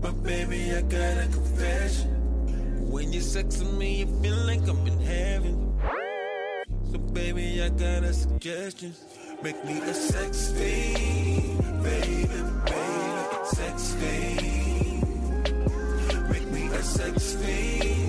[0.01, 2.91] But baby, I got a confession.
[2.93, 5.81] When you're sexing me, you feel like I'm in heaven.
[6.93, 8.95] So baby, I got a suggestion.
[9.43, 11.36] Make me a sex fiend,
[11.83, 15.03] baby, baby, sex fiend.
[16.31, 18.06] Make me a sex fiend,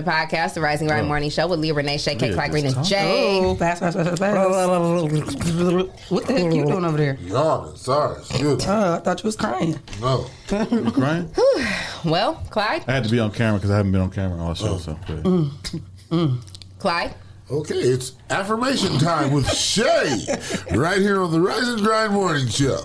[0.00, 1.08] The podcast, the Rise and Grind oh.
[1.08, 2.86] Morning Show with Leah Renee, Shay, K, Yeah, Clark Green, and talk.
[2.86, 3.38] Jay.
[3.42, 6.10] Oh, fast, fast, fast, fast, fast.
[6.10, 7.18] What the heck are you doing over there?
[7.20, 7.76] Yawning.
[7.76, 8.18] Sorry.
[8.18, 8.72] Excuse me.
[8.72, 9.78] Oh, I thought you was crying.
[10.00, 10.26] No.
[10.50, 11.30] You crying?
[12.02, 14.54] Well, Clyde, I had to be on camera because I haven't been on camera all
[14.54, 14.68] show.
[14.68, 14.78] Oh.
[14.78, 15.24] So go ahead.
[15.26, 15.50] Mm.
[16.10, 16.38] Mm.
[16.78, 17.14] Clyde.
[17.50, 20.24] Okay, it's affirmation time with Shay,
[20.74, 22.84] right here on the Rise and Grind Morning Show.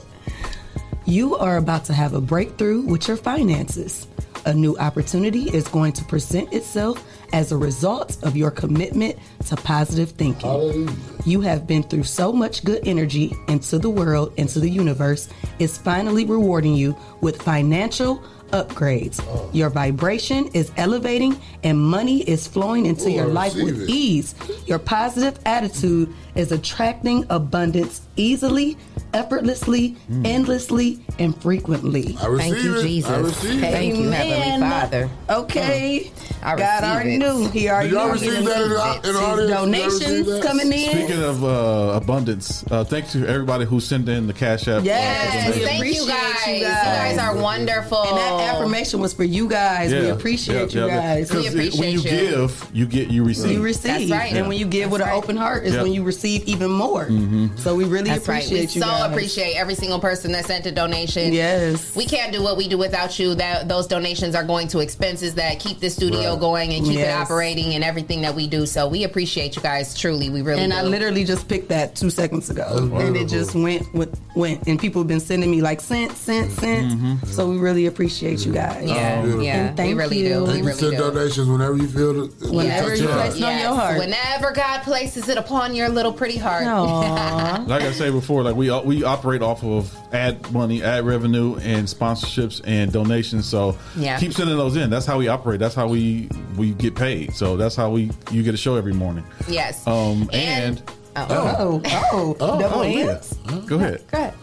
[1.05, 4.05] You are about to have a breakthrough with your finances.
[4.45, 7.03] A new opportunity is going to present itself
[7.33, 9.17] as a result of your commitment
[9.47, 10.87] to positive thinking.
[11.25, 15.79] You have been through so much good energy into the world, into the universe, is
[15.79, 19.19] finally rewarding you with financial upgrades.
[19.27, 19.49] Oh.
[19.51, 23.89] Your vibration is elevating and money is flowing into Oh, your life with it.
[23.89, 24.35] ease.
[24.67, 28.77] Your positive attitude is attracting abundance easily,
[29.15, 32.17] effortlessly, endlessly, and frequently.
[32.21, 33.39] I Thank you, Jesus.
[33.41, 35.09] Thank you, Heavenly Father.
[35.29, 36.11] Okay.
[36.43, 37.17] I God already it.
[37.19, 37.47] knew.
[37.49, 38.13] He already Did y'all knew.
[38.13, 39.01] receive that in in the audience?
[39.07, 40.89] Did y'all receive Donations coming in.
[40.91, 44.83] Speaking of uh, abundance, uh, thanks to everybody who sent in the cash app.
[44.83, 46.47] Yes, we thank appreciate you guys.
[46.47, 47.15] you You guys.
[47.15, 48.03] guys are wonderful.
[48.03, 49.91] And that affirmation was for you guys.
[49.91, 51.29] we appreciate you guys.
[51.29, 53.51] Because when you give, you get, you receive.
[53.53, 54.33] You receive, That's right.
[54.33, 55.83] and when you give with an open heart, is Yep.
[55.83, 57.05] when you receive even more.
[57.05, 57.57] Mhm.
[57.59, 58.43] So we really That's right.
[58.43, 58.81] appreciate We you.
[58.81, 59.04] so guys.
[59.11, 61.33] Appreciate every single person that sent a donation.
[61.33, 61.95] Yes.
[61.95, 63.35] We can't do what we do without you.
[63.35, 66.39] That those donations are going to expenses that keep the studio Right.
[66.39, 68.65] going and keep it operating and everything that we do.
[68.65, 70.29] So we appreciate you guys truly.
[70.29, 70.77] We really and do.
[70.77, 74.67] I literally just picked that two seconds ago, and it just went went went.
[74.67, 76.91] And people have been sending me like cent, cent, cent.
[76.93, 77.25] Mm-hmm.
[77.27, 78.87] So we really appreciate you guys.
[78.89, 79.43] Yeah, beautiful.
[79.43, 79.67] yeah.
[79.67, 80.29] And thank we really you.
[80.29, 80.43] do.
[80.43, 80.97] We And you really send do.
[80.97, 82.31] donations whenever you feel it.
[82.51, 83.37] Whenever touch you place heart.
[83.37, 83.97] it on your heart.
[83.99, 86.63] Whenever God places it upon your little pretty heart.
[87.67, 91.87] Like I said before, like we we operate off of ad money, ad revenue, and
[91.87, 93.45] sponsorships and donations.
[93.45, 94.17] So Yeah.
[94.19, 94.89] keep sending those in.
[94.89, 95.59] That's how we operate.
[95.59, 97.33] That's how we we get paid.
[97.33, 99.25] So that's how we you get a show every morning.
[99.47, 99.85] yes.
[99.87, 100.81] Um and,
[101.17, 101.81] Oh, oh,
[102.11, 103.05] oh, Oh, double oh, yeah.
[103.05, 103.33] hands.
[103.65, 104.03] go ahead.
[104.11, 104.33] Go ahead.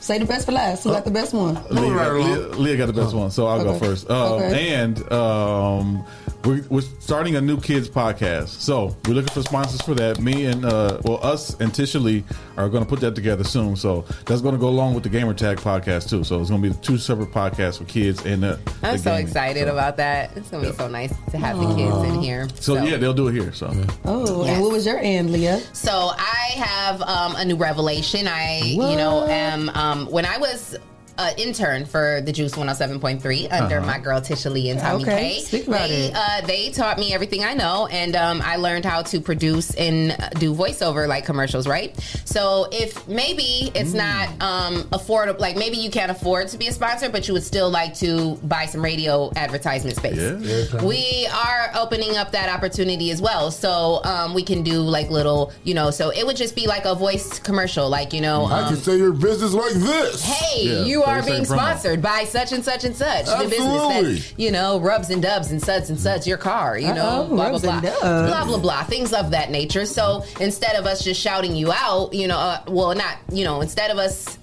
[0.00, 0.84] Say the best for last.
[0.84, 1.54] Who got the best one?
[1.70, 4.08] Leah, got- Leah- Leah got the best one, so I'll go first.
[4.10, 4.74] Um, Okay.
[4.74, 6.04] And um,
[6.44, 10.20] we're, we're starting a new kids podcast, so we're looking for sponsors for that.
[10.20, 12.24] Me and uh, well, us and Tisha Lee
[12.56, 13.76] are going to put that together soon.
[13.76, 16.24] So that's going to go along with the Gamer Tag podcast too.
[16.24, 18.58] So it's going to be two separate podcasts for kids and the.
[18.82, 19.26] I'm the so gaming.
[19.26, 20.36] excited So- about that.
[20.36, 22.48] It's gonna be so nice to have the kids in here.
[22.54, 23.52] So, yeah, they'll do it here.
[23.52, 23.66] So
[24.04, 24.54] Oh, Yes.
[24.54, 25.60] and what was your end, Leah?
[25.72, 28.28] So I have um, a new revelation.
[28.28, 30.76] I, you know, am um, when I was
[31.18, 33.86] an intern for the Juice 107.3 under Uh-huh.
[33.86, 35.40] my girl Tisha Lee and Tommy Okay, K.
[35.40, 36.12] speak about they, it.
[36.14, 40.16] Uh, they taught me everything I know, and um, I learned how to produce and
[40.38, 41.66] do voiceover like commercials.
[41.66, 41.98] Right.
[42.24, 43.94] So if maybe it's Mm.
[43.94, 47.42] not um, affordable, like maybe you can't afford to be a sponsor, but you would
[47.44, 50.16] still like to buy some radio advertisement space.
[50.16, 50.84] Yeah.
[50.84, 53.50] We are opening up that opportunity as well.
[53.50, 56.84] So um, we can do like little, you know, so it would just be like
[56.84, 60.22] a voice commercial, like, you know, I um, can say your business like this.
[60.22, 61.56] hey, Yeah, you are being promo.
[61.56, 63.26] sponsored by such and such and such.
[63.26, 66.92] The business that, you know, rubs and dubs and suds and suds your car, you
[66.94, 67.72] know, Uh-oh, blah, blah, rubs blah.
[67.74, 68.00] and dubs.
[68.00, 68.84] Blah, blah, blah.
[68.84, 69.86] Things of that nature.
[69.86, 73.60] So instead of us just shouting you out, you know, uh, well, not, you know,
[73.60, 74.38] instead of us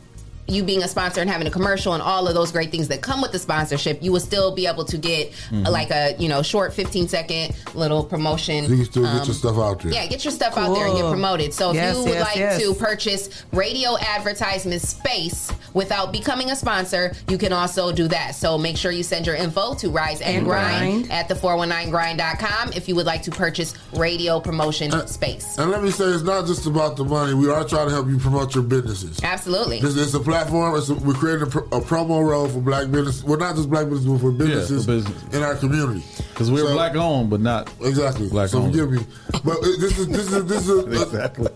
[0.48, 3.02] you being a sponsor and having a commercial and all of those great things that
[3.02, 5.66] come with the sponsorship, you will still be able to get Mhm.
[5.66, 8.64] uh, like a you know short 15 second little promotion.
[8.70, 9.92] You can still get um, your stuff out there.
[9.94, 11.54] Yeah, get your stuff out there and get promoted.
[11.54, 12.62] So if you would yes, like yes.
[12.62, 18.36] to purchase radio advertisement space without becoming a sponsor, you can also do that.
[18.36, 21.12] So make sure you send your info to Rise and, And Grind, Grind.
[21.12, 25.58] at the 419grind.com if you would like to purchase radio promotion space.
[25.58, 27.34] And let me say, it's not just about the money.
[27.34, 29.20] We are trying to help you promote your businesses.
[29.24, 29.80] Absolutely.
[29.80, 30.76] This is a platform.
[30.78, 33.24] It's a, we're creating a, pro- a promo role for black business.
[33.24, 34.88] Well, not just black business, but for businesses
[35.34, 36.04] in our community.
[36.30, 38.74] Because we're black owned, but not exactly black So owned.
[38.74, 39.06] forgive me,
[39.44, 41.48] but uh, this is this is this is exactly.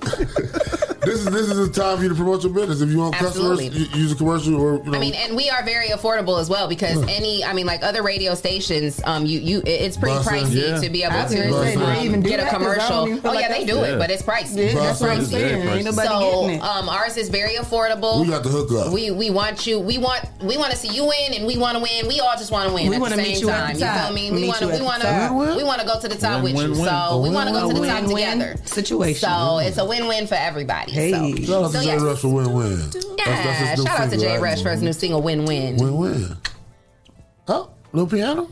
[1.04, 2.80] this is this is a time for you to promote your business.
[2.82, 3.68] If you want Absolutely.
[3.70, 4.98] customers, you, use a commercial or you know.
[4.98, 8.04] I mean, and we are very affordable as well because any, I mean, like other
[8.04, 10.44] radio stations, um, you you, it's pretty Bussin'.
[10.46, 10.80] pricey Yeah.
[10.80, 12.52] to be able I to say, um, even get a that?
[12.54, 13.30] 'Cause I don't commercial.
[13.30, 13.96] Oh like yeah, they do Yeah.
[13.96, 14.68] it, but it's pricey.
[14.74, 15.68] Yeah, that's what I'm saying.
[15.68, 16.64] Ain't nobody so getting it.
[16.64, 18.22] um, ours is very affordable.
[18.22, 18.94] we got the hookup.
[18.94, 19.80] We we want you.
[19.80, 22.08] We want we want to see you win, and we want to win.
[22.08, 23.74] We all just want to win We at wanna the meet same you at time.
[23.74, 24.06] the You top.
[24.06, 24.32] feel me?
[24.32, 26.54] Meet We want to we want to we want to go to the top Win,
[26.56, 26.70] with you.
[26.72, 26.88] win, win.
[26.90, 28.58] So we want to go to the top Win-win together.
[28.66, 29.30] situation.
[29.30, 30.92] So it's a win-win for everybody.
[30.92, 31.12] Hey.
[31.12, 31.98] So, Shout out so to Jay.
[31.98, 32.92] Rush for win win.
[33.18, 36.38] Yeah, shout out to Jay Rush for his new single "Win Win." Win win.
[37.48, 38.50] Oh, little piano,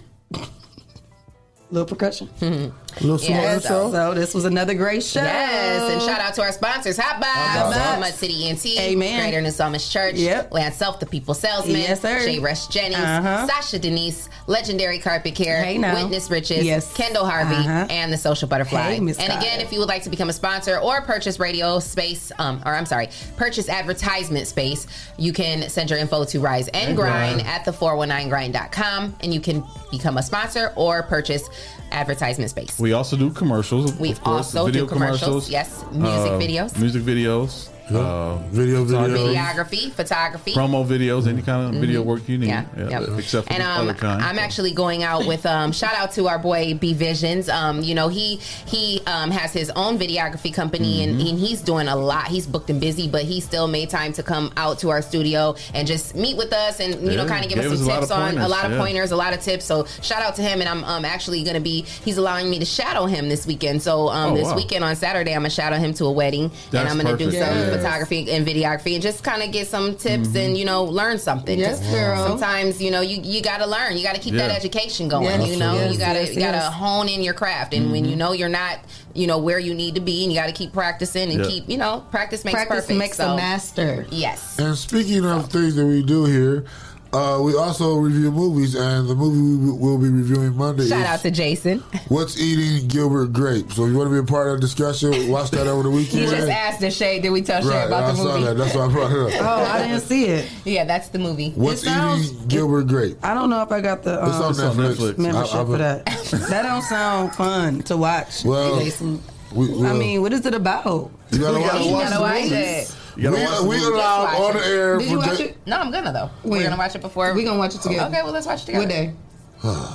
[1.69, 2.29] Little percussion.
[3.01, 5.21] little Yeah, so- So this was another great show.
[5.21, 7.99] Yes, and shout out to our sponsors, Hot Hot Box, Box.
[7.99, 9.21] Mud City ENT, Amen.
[9.21, 10.53] Greater New Psalmist Church, Yep.
[10.53, 12.19] Lance Self, the People Salesman, Yes, sir.
[12.25, 13.47] Jay Rush Jennings, Uh-huh.
[13.47, 15.93] Sasha Denise, Legendary Carpet Care, Hey, now.
[15.93, 16.91] Witness Riches, Yes.
[16.93, 17.85] Kendall Harvey, Uh-huh.
[17.89, 18.81] and the Social Butterfly.
[18.93, 22.31] Hey, and again, if you would like to become a sponsor or purchase radio space,
[22.39, 24.87] um, or I'm sorry, purchase advertisement space,
[25.17, 27.47] you can send your info to Rise and And Grind Grind.
[27.47, 31.43] at the 419grind.com and you can become a sponsor or purchase
[31.91, 32.79] advertisement space.
[32.79, 33.93] We also do commercials.
[33.95, 35.49] We of course, also video do commercials, commercials.
[35.49, 36.79] yes, music uh, videos.
[36.79, 39.33] music videos, uh, Video, photography, video.
[39.33, 40.53] videography, photography.
[40.53, 42.47] promo videos, any kind of video work you need.
[42.47, 43.03] Yeah, yep.
[43.17, 44.21] except for and um, other kind.
[44.21, 47.49] I'm actually going out with um, shout out to our boy B Visions.
[47.49, 51.27] Um, you know he he um, has his own videography company and, Mm-hmm.
[51.29, 52.27] and he's doing a lot.
[52.27, 55.55] He's booked and busy, but he still made time to come out to our studio
[55.73, 57.87] and just meet with us and you know kind of give us gave some us
[57.87, 58.77] a lot tips of on a pointers, lot of yeah.
[58.77, 59.65] pointers, a lot of tips.
[59.65, 62.59] So shout out to him, and I'm um, actually going to be he's allowing me
[62.59, 63.81] to shadow him this weekend.
[63.81, 64.55] So um, Oh, this wow.
[64.55, 67.45] weekend on Saturday, I'm gonna shadow him to a wedding, and I'm gonna do perfect.
[67.45, 67.76] some Yes.
[67.77, 70.37] Photography and videography and just kind of get some tips Mm-hmm.
[70.37, 71.57] and you know learn something.
[71.59, 72.27] Yes, 'Cause girl.
[72.27, 73.97] Sometimes you know you you got to learn.
[73.97, 75.25] You got to keep that education going.
[75.41, 76.73] Yes, you know yes, you got to yes, you got to yes.
[76.73, 77.73] hone in your craft.
[77.73, 78.79] And when you know you're not
[79.13, 81.47] you know where you need to be, and you got to keep practicing and Yeah.
[81.49, 82.99] keep you know practice makes Practice perfect.
[82.99, 84.05] makes so, a master.
[84.11, 84.57] Yes.
[84.59, 86.65] And speaking of things that we do here,
[87.13, 91.05] uh, we also review movies, and the movie we will be reviewing Monday Shout is
[91.05, 91.79] out to Jason.
[92.09, 93.71] What's Eating Gilbert Grape.
[93.71, 95.89] So if you want to be a part of the discussion, watch that over the
[95.89, 96.23] weekend.
[96.23, 98.43] You just asked the Shay, did we tell Shay Right, about I the saw movie?
[98.45, 98.57] that.
[98.57, 99.41] That's why I brought it up.
[99.41, 100.49] Oh, I didn't see it.
[100.65, 101.51] yeah, that's the movie.
[101.51, 103.17] What's sounds- Eating Gilbert Grape?
[103.23, 104.95] I don't know if I got the It's um, on It's on Netflix.
[104.95, 105.17] Netflix.
[105.17, 106.05] membership I- I- for that.
[106.49, 108.43] that don't sound fun to watch.
[108.45, 109.21] Well, Jason.
[109.55, 111.09] We, I mean, what is it about?
[111.31, 112.55] you gotta You watch, gotta You watch gotta watch movie.
[112.55, 112.96] it.
[113.17, 113.85] You gotta we, watch the we movie.
[113.93, 115.57] allowed Let's on watch the air Did you watch it?
[115.65, 116.29] No, I'm gonna though.
[116.43, 116.59] When?
[116.59, 117.33] We're gonna watch it before.
[117.33, 118.09] We're gonna watch it together.
[118.09, 118.85] Okay, well let's watch it together.
[118.85, 119.13] What day?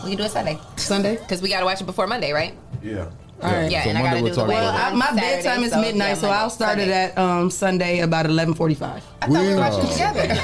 [0.05, 1.17] We can do it Sunday Sunday.
[1.17, 2.55] because we gotta watch it before Monday, right?
[2.83, 3.11] Yeah.
[3.43, 3.71] All right.
[3.71, 5.73] Yeah, So and I gotta we'll do the talk Well, I, my Saturday, bedtime is
[5.73, 9.03] so, midnight, yeah, so I'll start it at um, Sunday about eleven forty-five.
[9.21, 9.93] I thought we were We- watching Oh.
[9.93, 10.41] together.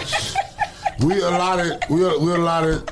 [1.06, 2.90] we allotted we, we allotted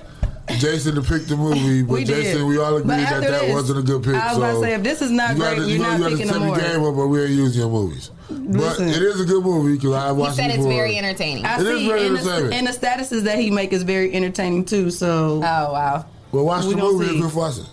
[0.59, 2.23] Jason to pick the movie, but We did.
[2.23, 4.15] Jason, we all But agreed that that this, wasn't a good pick.
[4.15, 5.79] I was so about to say, if this is not you great, gotta, you're you
[5.79, 6.57] not you gotta picking the more.
[6.57, 8.11] game up, but we ain't using your movies.
[8.31, 8.87] Listen.
[8.87, 10.43] But it is a good movie because I watched it.
[10.45, 11.45] He said it it's very entertaining.
[11.45, 12.53] I It is see, very and the, entertaining.
[12.53, 14.91] and the statuses that he make is very entertaining too.
[14.91, 15.41] So Oh
[15.73, 16.07] wow.
[16.33, 17.15] Well, watch We the movie see.
[17.15, 17.67] if you're fussing.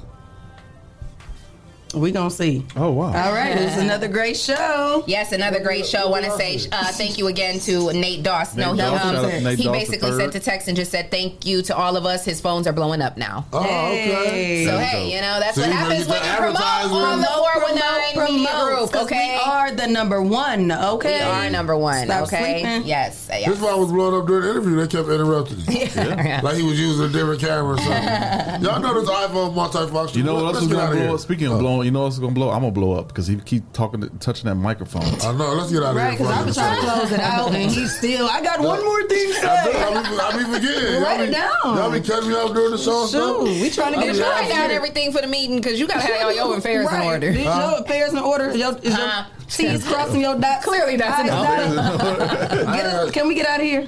[1.93, 2.65] We gonna see.
[2.75, 3.05] Oh wow.
[3.07, 5.03] All right, it was another great show.
[5.07, 6.09] Yes, another great show.
[6.09, 8.55] Want to say uh, thank you again to Nate Doss.
[8.55, 10.67] No, Nate he, Doss, um, shout out to Nate he Doss basically sent a text
[10.67, 12.25] and just said thank you to all of us.
[12.25, 13.45] His phones are blowing up now.
[13.53, 14.29] Oh, okay.
[14.29, 14.65] Hey.
[14.65, 16.63] So hey, you know that's See, what happens when you promote the
[16.95, 17.63] on the advertisement.
[17.63, 20.71] 419 Media Promote, Okay, we are the number one.
[20.71, 22.05] Okay, We are number one.
[22.05, 22.87] Stop okay, sleeping.
[22.87, 23.47] yes, yes.
[23.49, 24.75] This one was blowing up during the interview.
[24.75, 26.43] They kept interrupting him.
[26.43, 27.93] Like he was using a different camera or something.
[28.63, 30.15] Y'all know this iPhone multifunction.
[30.15, 31.13] You know what Let's else is get gonna out of blow here.
[31.15, 31.19] up?
[31.19, 31.59] Speaking of Oh.
[31.59, 32.49] blowing, you know what's gonna blow?
[32.49, 35.03] I'm gonna blow up because he keep talking, to, touching that microphone.
[35.21, 35.53] I know.
[35.53, 36.19] Let's get out of Right, here.
[36.19, 38.27] because I've been trying to close it out, and he's still.
[38.27, 39.71] I got one more thing to I, say.
[39.71, 41.01] be, I be forgetting.
[41.03, 41.51] Write it be, down.
[41.63, 43.01] Y'all be cutting me off during the show.
[43.07, 43.43] Shoot, stuff.
[43.43, 44.75] we trying to get be your Write down asking.
[44.75, 47.01] everything for the meeting because you gotta have all your affairs right.
[47.01, 47.31] in order.
[47.31, 47.69] These Huh?
[47.75, 48.55] your affairs in order.
[48.55, 49.25] Your, is your, Huh?
[49.47, 50.65] T's crossing your dots.
[50.65, 53.87] Clearly that's a I's Get us- Can we get out of here?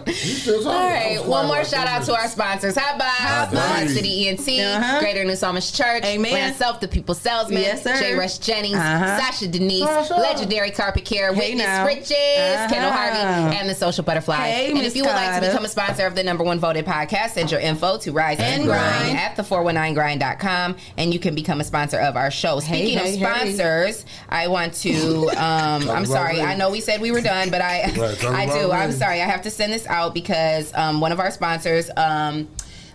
[0.66, 2.76] All right, one more shout out to our sponsors.
[2.78, 3.94] Hot Box, Hot Lime Box.
[3.94, 5.00] City ENT, Uh-huh.
[5.00, 6.34] Greater New Psalmist Church, Amen.
[6.34, 7.98] Land Self, The People Salesman, Yes, sir.
[8.00, 8.14] J.
[8.16, 9.20] Rush Jennings, Uh-huh.
[9.20, 10.14] Sasha Denise, Sasha.
[10.16, 11.86] Legendary Carpet Care, Hey, Witness now.
[11.86, 12.68] Riches, Uh-huh.
[12.70, 14.36] Kendall Harvey, and The Social Butterfly.
[14.36, 16.60] Hey, and Miss if you would like to become a sponsor of the number one
[16.60, 19.18] voted podcast, send your info to Rise and, And Grind, Grind.
[19.18, 22.60] at the419grind.com and you can become a sponsor of our show.
[22.60, 23.54] Speaking hey, of hey.
[23.54, 25.36] sponsors, I want to, um,
[25.86, 26.42] Talk I'm sorry, me.
[26.42, 28.68] I know we said we were done, but I, Right, I do.
[28.68, 28.72] me.
[28.72, 29.22] I'm sorry.
[29.22, 32.48] I have to send this out because um, one of our sponsors, um,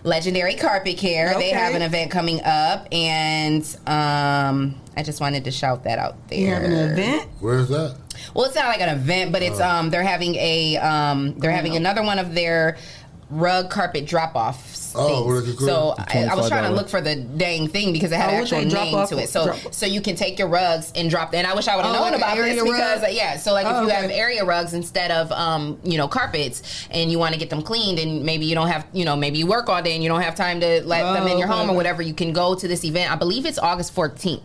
[0.03, 5.51] Legendary Carpet Care, they have an event coming up, and um, I just wanted to
[5.51, 6.39] shout that out there.
[6.39, 7.29] You having an event?
[7.39, 7.97] Where's that?
[8.33, 9.67] Well, it's not like an event, but it's Oh.
[9.67, 12.77] um they're having a um they're having another one of their
[13.31, 14.93] rug carpet drop offs.
[14.93, 15.57] Oh, what is it?
[15.59, 18.35] So I, I was trying to look for the dang thing because it had Oh,
[18.35, 19.29] an actual name off- to it.
[19.29, 21.33] So drop- so you can take your rugs and drop.
[21.33, 23.09] And I wish I would have Oh, known like about this area because rug?
[23.09, 23.37] uh, yeah.
[23.37, 24.01] So like if Oh, you okay.
[24.01, 27.61] have area rugs instead of um you know carpets and you want to get them
[27.61, 30.09] cleaned and maybe you don't have you know maybe you work all day and you
[30.09, 31.57] don't have time to let Oh, them in your okay.
[31.57, 32.01] home or whatever.
[32.01, 33.11] You can go to this event.
[33.11, 34.41] I believe it's August 14th.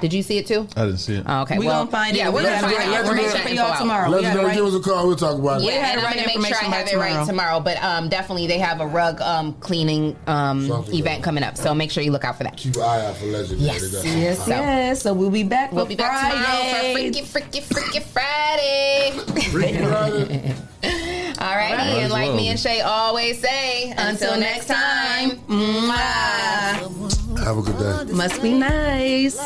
[0.00, 0.68] Did you see it too?
[0.76, 1.24] I didn't see it.
[1.26, 2.18] Oh, okay, We well, gonna find it.
[2.18, 2.80] Yeah, we're We gonna gotta find it.
[2.80, 2.90] out.
[2.90, 3.78] We're Let's gonna do it check for y'all out.
[3.78, 4.08] tomorrow.
[4.08, 5.06] We Legendary, gotta give us a call.
[5.06, 5.64] We'll talk about it.
[5.64, 7.26] Yeah, have and the I'm gonna make sure I have by it right tomorrow.
[7.26, 7.60] tomorrow.
[7.60, 11.90] But um, definitely they have a rug um, cleaning um, event coming up, so make
[11.90, 12.56] sure you look out for that.
[12.58, 13.60] Keep an eye out for legendary.
[13.66, 14.04] Yes.
[14.04, 15.02] Yes, So- yes.
[15.02, 16.92] So we'll be back We'll be back tomorrow for Friday.
[16.94, 19.12] Freaky, Freaky, Freaky Friday.
[19.50, 20.54] Freaky Friday.
[21.38, 22.36] All righty, and as like well.
[22.36, 25.30] me and Shay always say, until next time.
[25.48, 27.38] Mwah.
[27.44, 28.12] Have a good day.
[28.12, 29.38] Must be nice.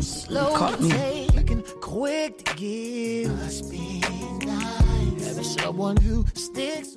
[0.00, 0.90] Slow Caught me.
[0.90, 3.30] take quick to give.
[3.38, 4.00] Must be
[4.44, 5.26] nice.
[5.26, 6.96] Having someone who sticks.